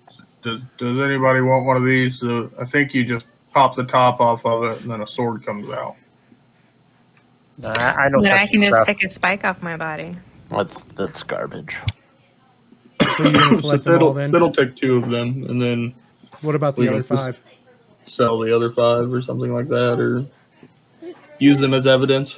does 0.43 0.61
does 0.77 0.99
anybody 0.99 1.41
want 1.41 1.65
one 1.65 1.77
of 1.77 1.83
these? 1.85 2.21
Uh, 2.23 2.47
I 2.59 2.65
think 2.65 2.93
you 2.93 3.03
just 3.05 3.25
pop 3.53 3.75
the 3.75 3.83
top 3.83 4.19
off 4.21 4.45
of 4.45 4.63
it 4.63 4.81
and 4.81 4.89
then 4.91 5.01
a 5.01 5.07
sword 5.07 5.45
comes 5.45 5.69
out. 5.69 5.95
Uh, 7.63 7.93
I 7.97 8.09
don't 8.09 8.21
Then 8.23 8.33
I 8.33 8.47
can 8.47 8.61
just 8.61 8.73
stuff. 8.73 8.87
pick 8.87 9.03
a 9.03 9.09
spike 9.09 9.43
off 9.45 9.61
my 9.61 9.77
body. 9.77 10.17
That's 10.49 10.83
that's 10.83 11.23
garbage. 11.23 11.77
So 13.09 13.23
you're 13.25 13.39
gonna 13.39 13.55
So 13.61 13.61
collect 13.61 13.83
them 13.85 13.97
all 13.97 14.13
that'll, 14.13 14.13
then? 14.13 14.31
that'll 14.31 14.53
take 14.53 14.75
two 14.75 14.97
of 14.97 15.09
them, 15.09 15.45
and 15.49 15.61
then 15.61 15.95
What 16.41 16.55
about 16.55 16.75
the 16.77 16.89
other 16.89 17.03
five? 17.03 17.41
sell 18.07 18.39
the 18.39 18.55
other 18.55 18.71
five 18.71 19.13
or 19.13 19.21
something 19.21 19.53
like 19.53 19.69
that, 19.69 19.99
or 19.99 20.25
use 21.39 21.57
them 21.59 21.73
as 21.73 21.87
evidence. 21.87 22.37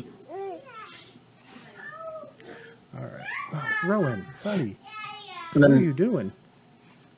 All 2.98 3.06
right. 3.06 3.28
Oh, 3.54 3.64
Rowan, 3.90 4.26
buddy, 4.44 4.78
And 5.54 5.64
what 5.64 5.72
are 5.72 5.78
you 5.78 5.94
doing? 5.94 6.34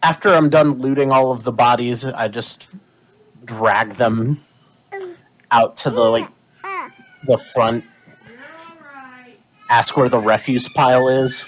after 0.04 0.30
I'm 0.34 0.50
done 0.50 0.74
looting 0.80 1.12
all 1.12 1.32
of 1.32 1.43
the 1.43 1.52
bodies, 1.52 2.06
I 2.06 2.28
just 2.30 2.68
drag 3.46 3.96
them 3.96 4.43
out 5.52 5.78
to 5.80 5.89
the 5.91 6.02
like 6.02 6.30
the 7.28 7.38
front. 7.38 7.86
Ask 9.70 9.98
where 9.98 10.10
the 10.10 10.20
refuse 10.20 10.70
pile 10.70 11.08
is. 11.10 11.46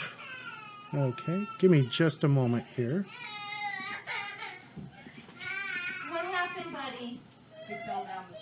Okay, 0.93 1.45
give 1.59 1.69
me 1.71 1.87
just 1.91 2.23
a 2.23 2.27
moment 2.27 2.65
here. 2.75 3.05
What 6.09 6.25
happened, 6.25 6.73
buddy? 6.73 7.19
He 7.67 7.73
fell 7.85 8.05
down 8.05 8.23
the 8.31 8.37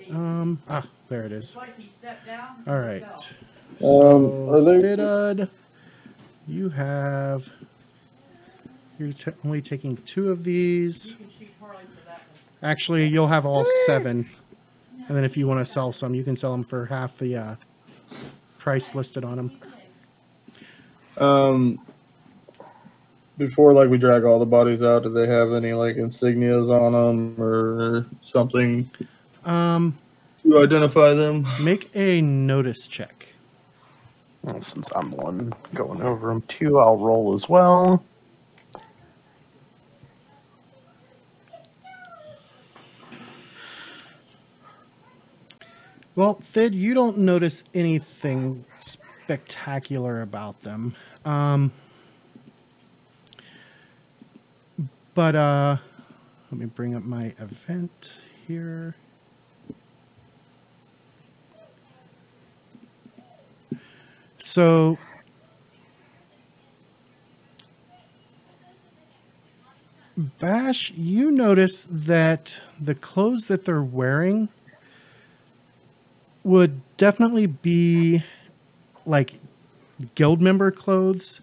steps. 0.00 0.14
Um, 0.14 0.62
ah, 0.68 0.86
there 1.08 1.24
it 1.24 1.32
is. 1.32 1.54
Like 1.54 1.76
he 1.78 1.90
stepped 1.98 2.26
down. 2.26 2.62
All 2.66 2.78
right. 2.78 3.04
fell. 3.78 4.16
Um, 4.16 4.48
are 4.48 4.62
they- 4.62 4.80
Fidud, 4.96 5.48
you 6.46 6.70
have. 6.70 7.52
You're 8.98 9.12
t- 9.12 9.30
only 9.44 9.60
taking 9.62 9.98
two 9.98 10.30
of 10.30 10.42
these. 10.44 11.10
You 11.10 11.16
can 11.16 11.30
shoot 11.38 11.48
for 11.60 11.66
that 11.68 11.74
one. 11.76 11.84
Actually, 12.62 13.06
you'll 13.06 13.28
have 13.28 13.44
all 13.46 13.64
seven. 13.86 14.26
And 15.06 15.16
then 15.16 15.24
if 15.24 15.36
you 15.36 15.46
want 15.46 15.60
to 15.60 15.66
sell 15.66 15.92
some, 15.92 16.14
you 16.14 16.24
can 16.24 16.36
sell 16.36 16.50
them 16.52 16.64
for 16.64 16.86
half 16.86 17.16
the 17.18 17.36
uh, 17.36 17.54
price 18.58 18.94
listed 18.94 19.24
on 19.24 19.36
them. 19.36 19.60
Um, 21.18 21.78
before 23.36 23.72
like 23.72 23.88
we 23.90 23.98
drag 23.98 24.24
all 24.24 24.38
the 24.38 24.46
bodies 24.46 24.82
out, 24.82 25.02
do 25.04 25.10
they 25.12 25.26
have 25.26 25.52
any 25.52 25.72
like 25.72 25.96
insignias 25.96 26.70
on 26.70 26.92
them 26.92 27.40
or 27.42 28.06
something 28.22 28.88
Um, 29.44 29.96
to 30.42 30.58
identify 30.58 31.14
them? 31.14 31.46
make 31.60 31.90
a 31.94 32.20
notice 32.22 32.86
check. 32.86 33.26
Well, 34.42 34.60
since 34.60 34.90
I'm 34.94 35.10
the 35.10 35.16
one 35.16 35.52
going 35.74 36.00
over 36.02 36.28
them 36.28 36.42
too, 36.42 36.78
I'll 36.78 36.96
roll 36.98 37.34
as 37.34 37.48
well. 37.48 38.02
Well, 46.14 46.34
Thid, 46.34 46.74
you 46.74 46.94
don't 46.94 47.18
notice 47.18 47.62
anything 47.74 48.64
spectacular 49.28 50.22
about 50.22 50.62
them. 50.62 50.94
Um, 51.26 51.70
but 55.12 55.36
uh, 55.36 55.76
let 56.50 56.58
me 56.58 56.64
bring 56.64 56.94
up 56.94 57.02
my 57.02 57.34
event 57.38 58.22
here. 58.46 58.94
So, 64.38 64.96
Bash, 70.16 70.90
you 70.92 71.30
notice 71.30 71.86
that 71.90 72.62
the 72.80 72.94
clothes 72.94 73.46
that 73.48 73.66
they're 73.66 73.82
wearing 73.82 74.48
would 76.42 76.80
definitely 76.96 77.44
be 77.44 78.22
like 79.08 79.34
guild 80.14 80.40
member 80.40 80.70
clothes 80.70 81.40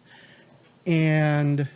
and 0.86 1.68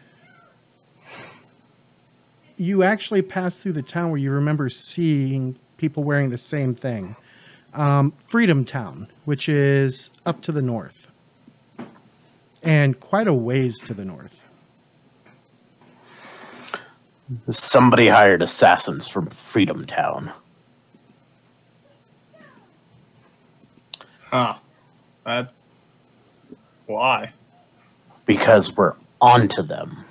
you 2.58 2.84
actually 2.84 3.22
pass 3.22 3.60
through 3.60 3.74
the 3.74 3.82
town 3.82 4.12
where 4.12 4.20
you 4.20 4.32
remember 4.32 4.70
seeing 4.70 5.58
people 5.78 6.04
wearing 6.04 6.30
the 6.30 6.38
same 6.38 6.74
thing 6.76 7.16
um, 7.74 8.12
freedom 8.20 8.64
town 8.64 9.08
which 9.26 9.50
is 9.50 10.12
up 10.26 10.42
to 10.42 10.52
the 10.52 10.62
north 10.62 11.10
and 12.64 13.00
quite 13.00 13.28
a 13.28 13.34
ways 13.34 13.80
to 13.80 13.94
the 13.94 14.06
north 14.06 14.46
Somebody 17.50 18.08
hired 18.08 18.42
assassins 18.42 19.08
from 19.08 19.28
Freedom 19.28 19.86
Town. 19.86 20.32
Huh. 24.32 24.56
That. 25.26 25.54
Why? 26.90 27.32
because 28.30 28.78
we're 28.78 28.94
onto 29.22 29.64
them. 29.64 30.06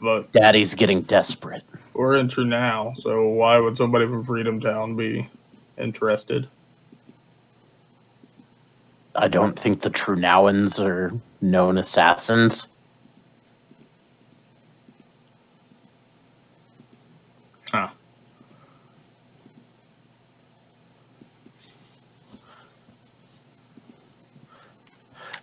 But 0.00 0.32
Daddy's 0.32 0.72
getting 0.72 1.02
desperate. 1.02 1.62
we're 1.92 2.16
into 2.16 2.42
now, 2.46 2.94
so 3.02 3.28
why 3.28 3.58
would 3.58 3.76
somebody 3.76 4.06
from 4.06 4.24
Freedom 4.24 4.58
Town 4.58 4.96
be 4.96 5.28
interested? 5.76 6.48
I 9.14 9.28
don't 9.28 9.58
think 9.58 9.82
the 9.82 9.90
Trunowans 9.90 10.82
are 10.82 11.12
known 11.42 11.76
assassins. 11.76 12.68
Huh. 17.70 17.88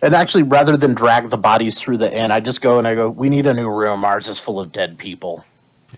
And 0.02 0.14
actually, 0.14 0.42
rather 0.42 0.76
than 0.76 0.94
drag 0.94 1.30
the 1.30 1.36
bodies 1.36 1.80
through 1.80 1.98
the 1.98 2.12
inn, 2.12 2.30
I 2.30 2.40
just 2.40 2.60
go 2.60 2.78
and 2.78 2.86
I 2.86 2.94
go, 2.94 3.08
"We 3.08 3.28
need 3.28 3.46
a 3.46 3.54
new 3.54 3.70
room. 3.70 4.04
Ours 4.04 4.28
is 4.28 4.38
full 4.38 4.60
of 4.60 4.72
dead 4.72 4.98
people." 4.98 5.44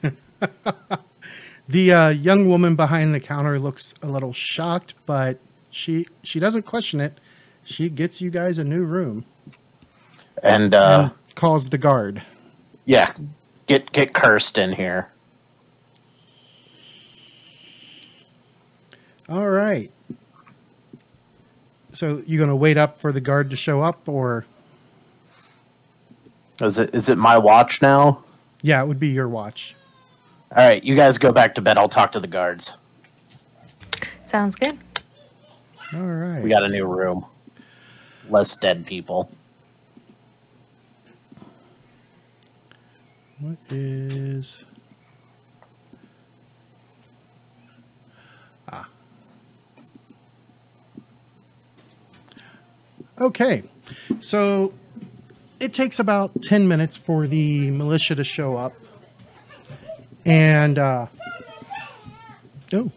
the 1.68 1.92
uh, 1.92 2.08
young 2.10 2.48
woman 2.48 2.76
behind 2.76 3.14
the 3.14 3.20
counter 3.20 3.58
looks 3.58 3.94
a 4.02 4.06
little 4.06 4.32
shocked 4.32 4.92
but 5.06 5.38
she 5.70 6.06
she 6.22 6.38
doesn't 6.38 6.64
question 6.64 7.00
it 7.00 7.18
she 7.64 7.88
gets 7.88 8.20
you 8.20 8.28
guys 8.28 8.58
a 8.58 8.64
new 8.64 8.84
room 8.84 9.24
And 10.42 10.74
uh, 10.74 11.10
and 11.10 11.34
calls 11.34 11.70
the 11.70 11.78
guard 11.78 12.22
yeah, 12.86 13.12
get 13.66 13.92
get 13.92 14.12
Kirst 14.12 14.56
in 14.56 14.72
here. 14.72 15.10
All 19.28 19.50
right. 19.50 19.90
So 21.96 22.22
you 22.26 22.38
gonna 22.38 22.54
wait 22.54 22.76
up 22.76 22.98
for 22.98 23.10
the 23.10 23.22
guard 23.22 23.48
to 23.48 23.56
show 23.56 23.80
up, 23.80 24.06
or 24.06 24.44
Is 26.60 26.78
it 26.78 26.94
is 26.94 27.08
it 27.08 27.16
my 27.16 27.38
watch 27.38 27.80
now? 27.80 28.22
yeah, 28.60 28.82
it 28.82 28.86
would 28.86 29.00
be 29.00 29.08
your 29.08 29.28
watch. 29.28 29.74
All 30.54 30.62
right, 30.62 30.84
you 30.84 30.94
guys 30.94 31.16
go 31.16 31.32
back 31.32 31.54
to 31.54 31.62
bed. 31.62 31.78
I'll 31.78 31.88
talk 31.88 32.12
to 32.12 32.20
the 32.20 32.26
guards. 32.26 32.74
Sounds 34.26 34.56
good. 34.56 34.78
All 35.94 36.02
right. 36.02 36.42
We 36.42 36.50
got 36.50 36.64
a 36.64 36.70
new 36.70 36.84
room. 36.84 37.24
Less 38.28 38.54
dead 38.56 38.84
people. 38.84 39.30
What 43.40 43.56
is? 43.70 44.66
Okay, 53.18 53.62
so 54.20 54.74
it 55.58 55.72
takes 55.72 55.98
about 55.98 56.42
ten 56.42 56.68
minutes 56.68 56.96
for 56.96 57.26
the 57.26 57.70
militia 57.70 58.14
to 58.14 58.24
show 58.24 58.56
up, 58.56 58.74
and 60.26 60.78
uh, 60.78 61.06
oh, 62.74 62.90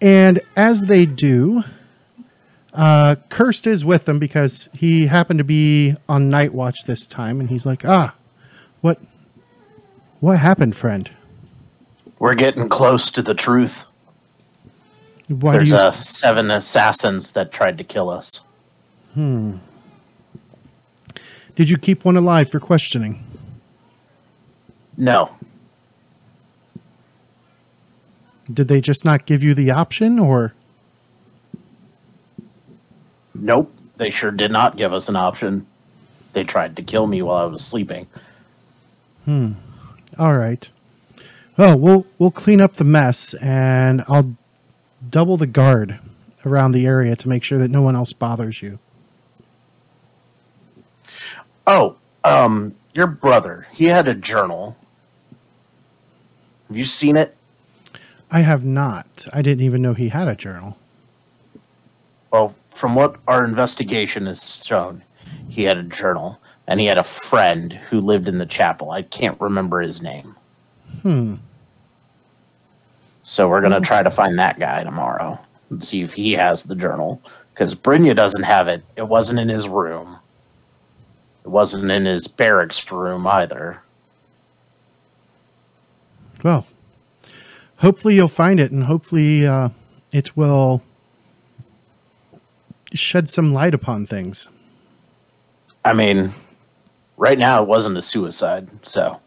and 0.00 0.40
as 0.54 0.82
they 0.86 1.04
do, 1.04 1.64
uh, 2.74 3.16
Kirst 3.28 3.66
is 3.66 3.84
with 3.84 4.04
them 4.04 4.20
because 4.20 4.68
he 4.78 5.06
happened 5.08 5.38
to 5.38 5.44
be 5.44 5.96
on 6.08 6.30
night 6.30 6.54
watch 6.54 6.84
this 6.84 7.06
time, 7.06 7.40
and 7.40 7.50
he's 7.50 7.66
like, 7.66 7.84
"Ah, 7.84 8.14
what, 8.82 9.00
what 10.20 10.38
happened, 10.38 10.76
friend? 10.76 11.10
We're 12.20 12.36
getting 12.36 12.68
close 12.68 13.10
to 13.12 13.22
the 13.22 13.34
truth. 13.34 13.84
Why 15.28 15.52
There's 15.52 15.70
you?" 15.70 15.76
uh, 15.76 15.92
seven 15.92 16.50
assassins 16.50 17.32
that 17.32 17.52
tried 17.52 17.78
to 17.78 17.84
kill 17.84 18.10
us. 18.10 18.44
Hmm. 19.14 19.56
Did 21.54 21.70
you 21.70 21.76
keep 21.76 22.04
one 22.04 22.16
alive 22.16 22.50
for 22.50 22.60
questioning? 22.60 23.24
No, 24.96 25.30
Did 28.52 28.68
they 28.68 28.80
just 28.80 29.04
not 29.04 29.26
give 29.26 29.44
you 29.44 29.54
the 29.54 29.70
option, 29.70 30.18
or 30.18 30.54
nope. 33.34 33.72
They 33.98 34.10
sure 34.10 34.30
did 34.30 34.52
not 34.52 34.76
give 34.76 34.92
us 34.92 35.08
an 35.08 35.16
option. 35.16 35.66
They 36.32 36.44
tried 36.44 36.76
to 36.76 36.82
kill 36.82 37.06
me 37.06 37.20
while 37.20 37.44
I 37.44 37.46
was 37.46 37.62
sleeping. 37.64 38.06
Hmm. 39.24 39.52
All 40.18 40.34
right? 40.36 40.70
Well, 41.56 41.78
we'll 41.78 42.06
we'll 42.18 42.30
clean 42.30 42.60
up 42.60 42.74
the 42.74 42.84
mess, 42.84 43.34
and 43.34 44.02
I'll 44.08 44.34
double 45.10 45.36
the 45.36 45.46
guard 45.46 45.98
around 46.44 46.72
the 46.72 46.86
area 46.86 47.16
to 47.16 47.28
make 47.28 47.42
sure 47.42 47.58
that 47.58 47.70
no 47.70 47.82
one 47.82 47.96
else 47.96 48.12
bothers 48.12 48.62
you. 48.62 48.78
Oh, 51.66 51.96
um, 52.24 52.74
your 52.94 53.06
brother. 53.06 53.66
He 53.72 53.84
had 53.84 54.08
a 54.08 54.14
journal. 54.14 54.76
Have 56.68 56.76
you 56.76 56.84
seen 56.84 57.16
it? 57.16 57.36
I 58.30 58.40
have 58.40 58.64
not. 58.64 59.26
I 59.32 59.42
didn't 59.42 59.64
even 59.64 59.82
know 59.82 59.94
he 59.94 60.08
had 60.08 60.28
a 60.28 60.34
journal. 60.34 60.76
Well, 62.30 62.54
from 62.70 62.94
what 62.94 63.16
our 63.26 63.44
investigation 63.44 64.26
has 64.26 64.64
shown, 64.64 65.02
he 65.48 65.62
had 65.62 65.78
a 65.78 65.82
journal 65.82 66.38
and 66.66 66.78
he 66.78 66.86
had 66.86 66.98
a 66.98 67.04
friend 67.04 67.72
who 67.72 68.00
lived 68.00 68.28
in 68.28 68.38
the 68.38 68.46
chapel. 68.46 68.90
I 68.90 69.02
can't 69.02 69.40
remember 69.40 69.80
his 69.80 70.02
name. 70.02 70.36
Hmm. 71.02 71.36
So 73.28 73.46
we're 73.46 73.60
gonna 73.60 73.82
try 73.82 74.02
to 74.02 74.10
find 74.10 74.38
that 74.38 74.58
guy 74.58 74.82
tomorrow 74.82 75.38
and 75.68 75.84
see 75.84 76.00
if 76.00 76.14
he 76.14 76.32
has 76.32 76.62
the 76.62 76.74
journal. 76.74 77.20
Because 77.52 77.74
Brynja 77.74 78.16
doesn't 78.16 78.44
have 78.44 78.68
it. 78.68 78.82
It 78.96 79.06
wasn't 79.06 79.38
in 79.38 79.50
his 79.50 79.68
room. 79.68 80.16
It 81.44 81.48
wasn't 81.48 81.90
in 81.90 82.06
his 82.06 82.26
barracks 82.26 82.90
room 82.90 83.26
either. 83.26 83.82
Well, 86.42 86.66
hopefully 87.76 88.14
you'll 88.14 88.28
find 88.28 88.58
it, 88.58 88.72
and 88.72 88.84
hopefully 88.84 89.46
uh, 89.46 89.68
it 90.10 90.34
will 90.34 90.82
shed 92.94 93.28
some 93.28 93.52
light 93.52 93.74
upon 93.74 94.06
things. 94.06 94.48
I 95.84 95.92
mean, 95.92 96.32
right 97.18 97.38
now 97.38 97.60
it 97.60 97.68
wasn't 97.68 97.98
a 97.98 98.02
suicide, 98.02 98.68
so 98.88 99.20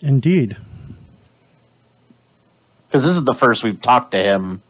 Indeed. 0.00 0.58
Because 2.88 3.02
this 3.04 3.16
is 3.16 3.24
the 3.24 3.34
first 3.34 3.62
we've 3.64 3.80
talked 3.80 4.12
to 4.12 4.18
him 4.18 4.62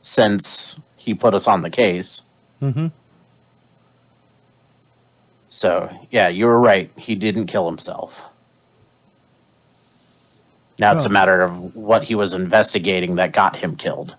since 0.00 0.76
he 0.96 1.14
put 1.14 1.34
us 1.34 1.46
on 1.48 1.62
the 1.62 1.70
case. 1.70 2.22
hmm 2.60 2.88
So 5.48 5.90
yeah, 6.10 6.28
you 6.28 6.46
were 6.46 6.60
right. 6.60 6.90
He 6.96 7.14
didn't 7.14 7.46
kill 7.46 7.66
himself. 7.68 8.22
Now 10.78 10.94
it's 10.94 11.06
a 11.06 11.08
Oh. 11.08 11.12
matter 11.12 11.42
of 11.42 11.74
what 11.74 12.04
he 12.04 12.14
was 12.14 12.34
investigating 12.34 13.16
that 13.16 13.32
got 13.32 13.56
him 13.56 13.74
killed. 13.76 14.14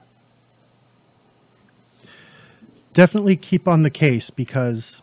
Definitely 2.93 3.37
keep 3.37 3.67
on 3.67 3.83
the 3.83 3.89
case 3.89 4.29
because 4.29 5.01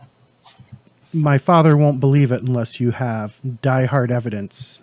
my 1.15 1.39
father 1.39 1.77
won't 1.77 1.99
believe 2.01 2.31
it 2.33 2.43
unless 2.43 2.79
you 2.81 2.91
have 2.91 3.39
die-hard 3.63 4.11
evidence. 4.11 4.83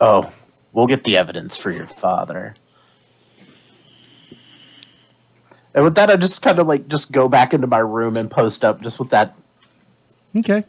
Oh, 0.00 0.32
we'll 0.74 0.86
get 0.86 1.04
the 1.04 1.16
evidence 1.16 1.56
for 1.56 1.70
your 1.70 1.86
father. 1.86 2.54
And 5.72 5.84
with 5.84 5.94
that, 5.94 6.10
I 6.10 6.16
just 6.16 6.42
kind 6.42 6.58
of 6.58 6.66
like 6.66 6.88
just 6.88 7.10
go 7.10 7.28
back 7.28 7.54
into 7.54 7.66
my 7.66 7.78
room 7.78 8.18
and 8.18 8.30
post 8.30 8.64
up 8.64 8.82
just 8.82 8.98
with 8.98 9.08
that. 9.10 9.34
Okay. 10.38 10.64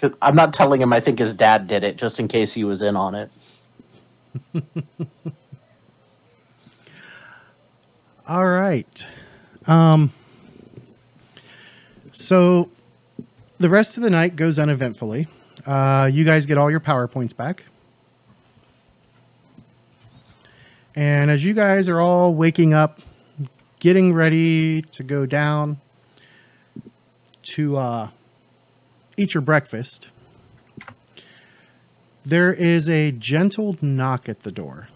Cause 0.00 0.12
I'm 0.20 0.36
not 0.36 0.52
telling 0.52 0.80
him 0.82 0.92
I 0.92 1.00
think 1.00 1.20
his 1.20 1.32
dad 1.32 1.68
did 1.68 1.84
it, 1.84 1.96
just 1.96 2.20
in 2.20 2.28
case 2.28 2.52
he 2.52 2.64
was 2.64 2.82
in 2.82 2.96
on 2.96 3.14
it. 3.14 3.30
All 8.28 8.46
right. 8.46 9.06
Um, 9.66 10.12
so 12.10 12.68
the 13.58 13.68
rest 13.68 13.96
of 13.96 14.02
the 14.02 14.10
night 14.10 14.34
goes 14.36 14.58
uneventfully. 14.58 15.28
Uh, 15.64 16.10
you 16.12 16.24
guys 16.24 16.46
get 16.46 16.58
all 16.58 16.70
your 16.70 16.80
power 16.80 17.06
points 17.06 17.32
back. 17.32 17.64
And 20.94 21.30
as 21.30 21.44
you 21.44 21.54
guys 21.54 21.88
are 21.88 22.00
all 22.00 22.34
waking 22.34 22.74
up, 22.74 23.00
getting 23.80 24.12
ready 24.14 24.82
to 24.82 25.02
go 25.02 25.26
down 25.26 25.80
to 27.42 27.76
uh, 27.76 28.08
eat 29.16 29.34
your 29.34 29.40
breakfast, 29.40 30.10
there 32.24 32.52
is 32.52 32.88
a 32.88 33.12
gentle 33.12 33.76
knock 33.80 34.28
at 34.28 34.40
the 34.40 34.52
door. 34.52 34.88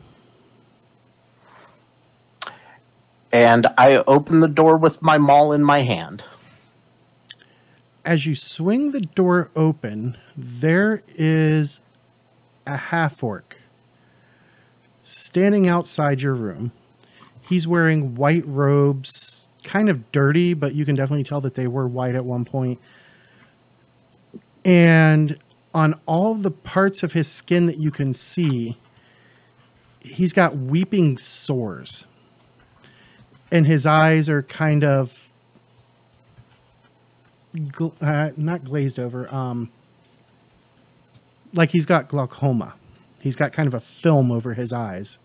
And 3.33 3.67
I 3.77 4.03
open 4.07 4.41
the 4.41 4.49
door 4.49 4.77
with 4.77 5.03
my 5.03 5.19
maul 5.19 5.53
in 5.53 5.65
my 5.65 5.81
hand. 5.83 6.25
as 8.05 8.25
you 8.25 8.35
swing 8.35 8.93
the 8.93 9.01
door 9.01 9.51
open, 9.57 10.17
there 10.37 11.03
is 11.17 11.81
a 12.67 12.77
half 12.77 13.23
orc 13.23 13.59
standing 15.07 15.69
outside 15.69 16.21
your 16.21 16.35
room. 16.35 16.73
He's 17.49 17.67
wearing 17.67 18.17
white 18.17 18.45
robes, 18.45 19.43
kind 19.63 19.89
of 19.89 20.11
dirty, 20.11 20.53
but 20.53 20.75
you 20.75 20.85
can 20.85 20.97
definitely 20.97 21.23
tell 21.23 21.41
that 21.43 21.55
they 21.55 21.69
were 21.69 21.87
white 21.87 22.17
at 22.17 22.25
one 22.25 22.45
point. 22.45 22.81
And 24.65 25.39
on 25.73 25.99
all 26.07 26.35
the 26.35 26.51
parts 26.51 27.05
of 27.05 27.13
his 27.13 27.29
skin 27.29 27.67
that 27.67 27.79
you 27.79 27.93
can 27.93 28.15
see, 28.15 28.79
he's 30.01 30.33
got 30.33 30.57
weeping 30.57 31.19
sores. 31.19 32.07
And 33.53 33.65
his 33.65 33.87
eyes 33.87 34.29
are 34.29 34.43
kind 34.43 34.83
of 34.83 35.33
gl- 37.55 37.95
uh, 38.01 38.33
not 38.37 38.65
glazed 38.65 38.99
over. 38.99 39.33
Um, 39.33 39.71
like 41.55 41.71
he's 41.71 41.87
got 41.87 42.09
glaucoma. 42.09 42.75
He's 43.27 43.35
got 43.35 43.53
kind 43.53 43.67
of 43.67 43.75
a 43.75 43.81
film 43.81 44.31
over 44.31 44.55
his 44.55 44.73
eyes. 44.73 45.19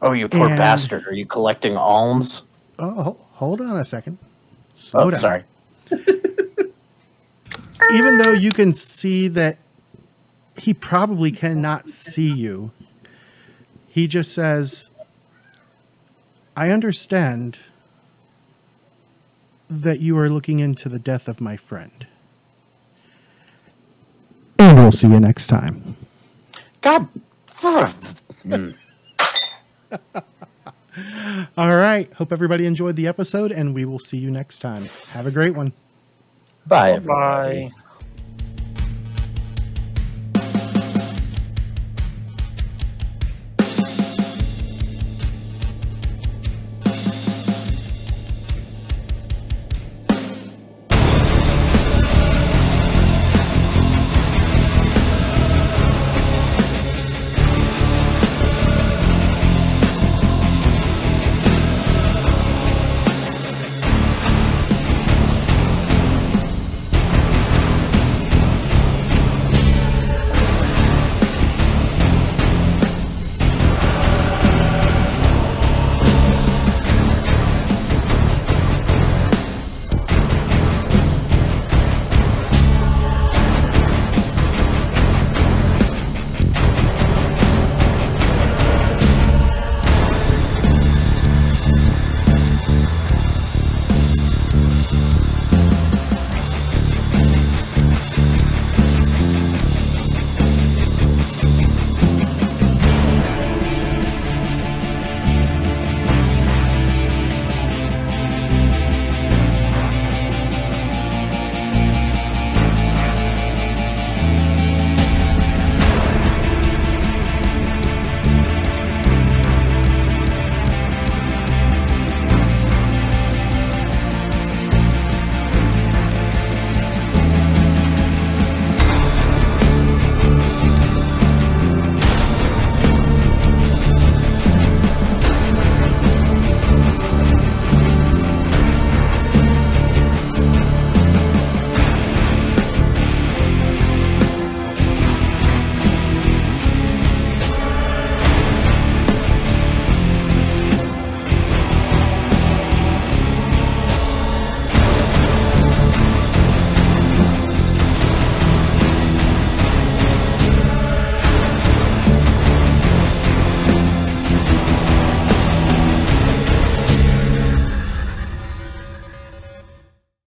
Oh, 0.00 0.12
you 0.12 0.26
poor 0.26 0.48
And- 0.48 0.56
bastard. 0.56 1.06
Are 1.06 1.12
you 1.12 1.26
collecting 1.26 1.76
alms? 1.76 2.44
Oh, 2.78 3.18
hold 3.32 3.60
on 3.60 3.76
a 3.76 3.84
second. 3.84 4.16
Oh, 4.22 4.26
Slow 4.74 5.00
Oh, 5.02 5.10
down. 5.10 5.20
sorry. 5.20 5.44
Even 7.92 8.16
though 8.16 8.32
you 8.32 8.52
can 8.52 8.72
see 8.72 9.28
that 9.28 9.58
he 10.56 10.72
probably 10.72 11.30
cannot 11.30 11.90
see 11.90 12.32
you, 12.32 12.70
he 13.86 14.06
just 14.06 14.32
says, 14.32 14.90
I 16.56 16.70
understand 16.70 17.58
that 19.68 20.00
you 20.00 20.16
are 20.16 20.30
looking 20.30 20.58
into 20.58 20.88
the 20.88 20.98
death 20.98 21.28
of 21.28 21.38
my 21.38 21.58
friend. 21.58 22.06
And 24.62 24.80
we'll 24.80 24.92
see 24.92 25.08
you 25.08 25.18
next 25.18 25.48
time. 25.48 25.96
God. 26.82 27.08
Mm. 28.46 28.76
All 31.56 31.76
right. 31.76 32.12
Hope 32.12 32.32
everybody 32.32 32.64
enjoyed 32.64 32.94
the 32.94 33.08
episode, 33.08 33.50
and 33.50 33.74
we 33.74 33.84
will 33.84 33.98
see 33.98 34.18
you 34.18 34.30
next 34.30 34.60
time. 34.60 34.84
Have 35.10 35.26
a 35.26 35.32
great 35.32 35.56
one. 35.56 35.72
Bye, 36.64 36.92
everybody. 36.92 37.70
Bye. 37.70 37.81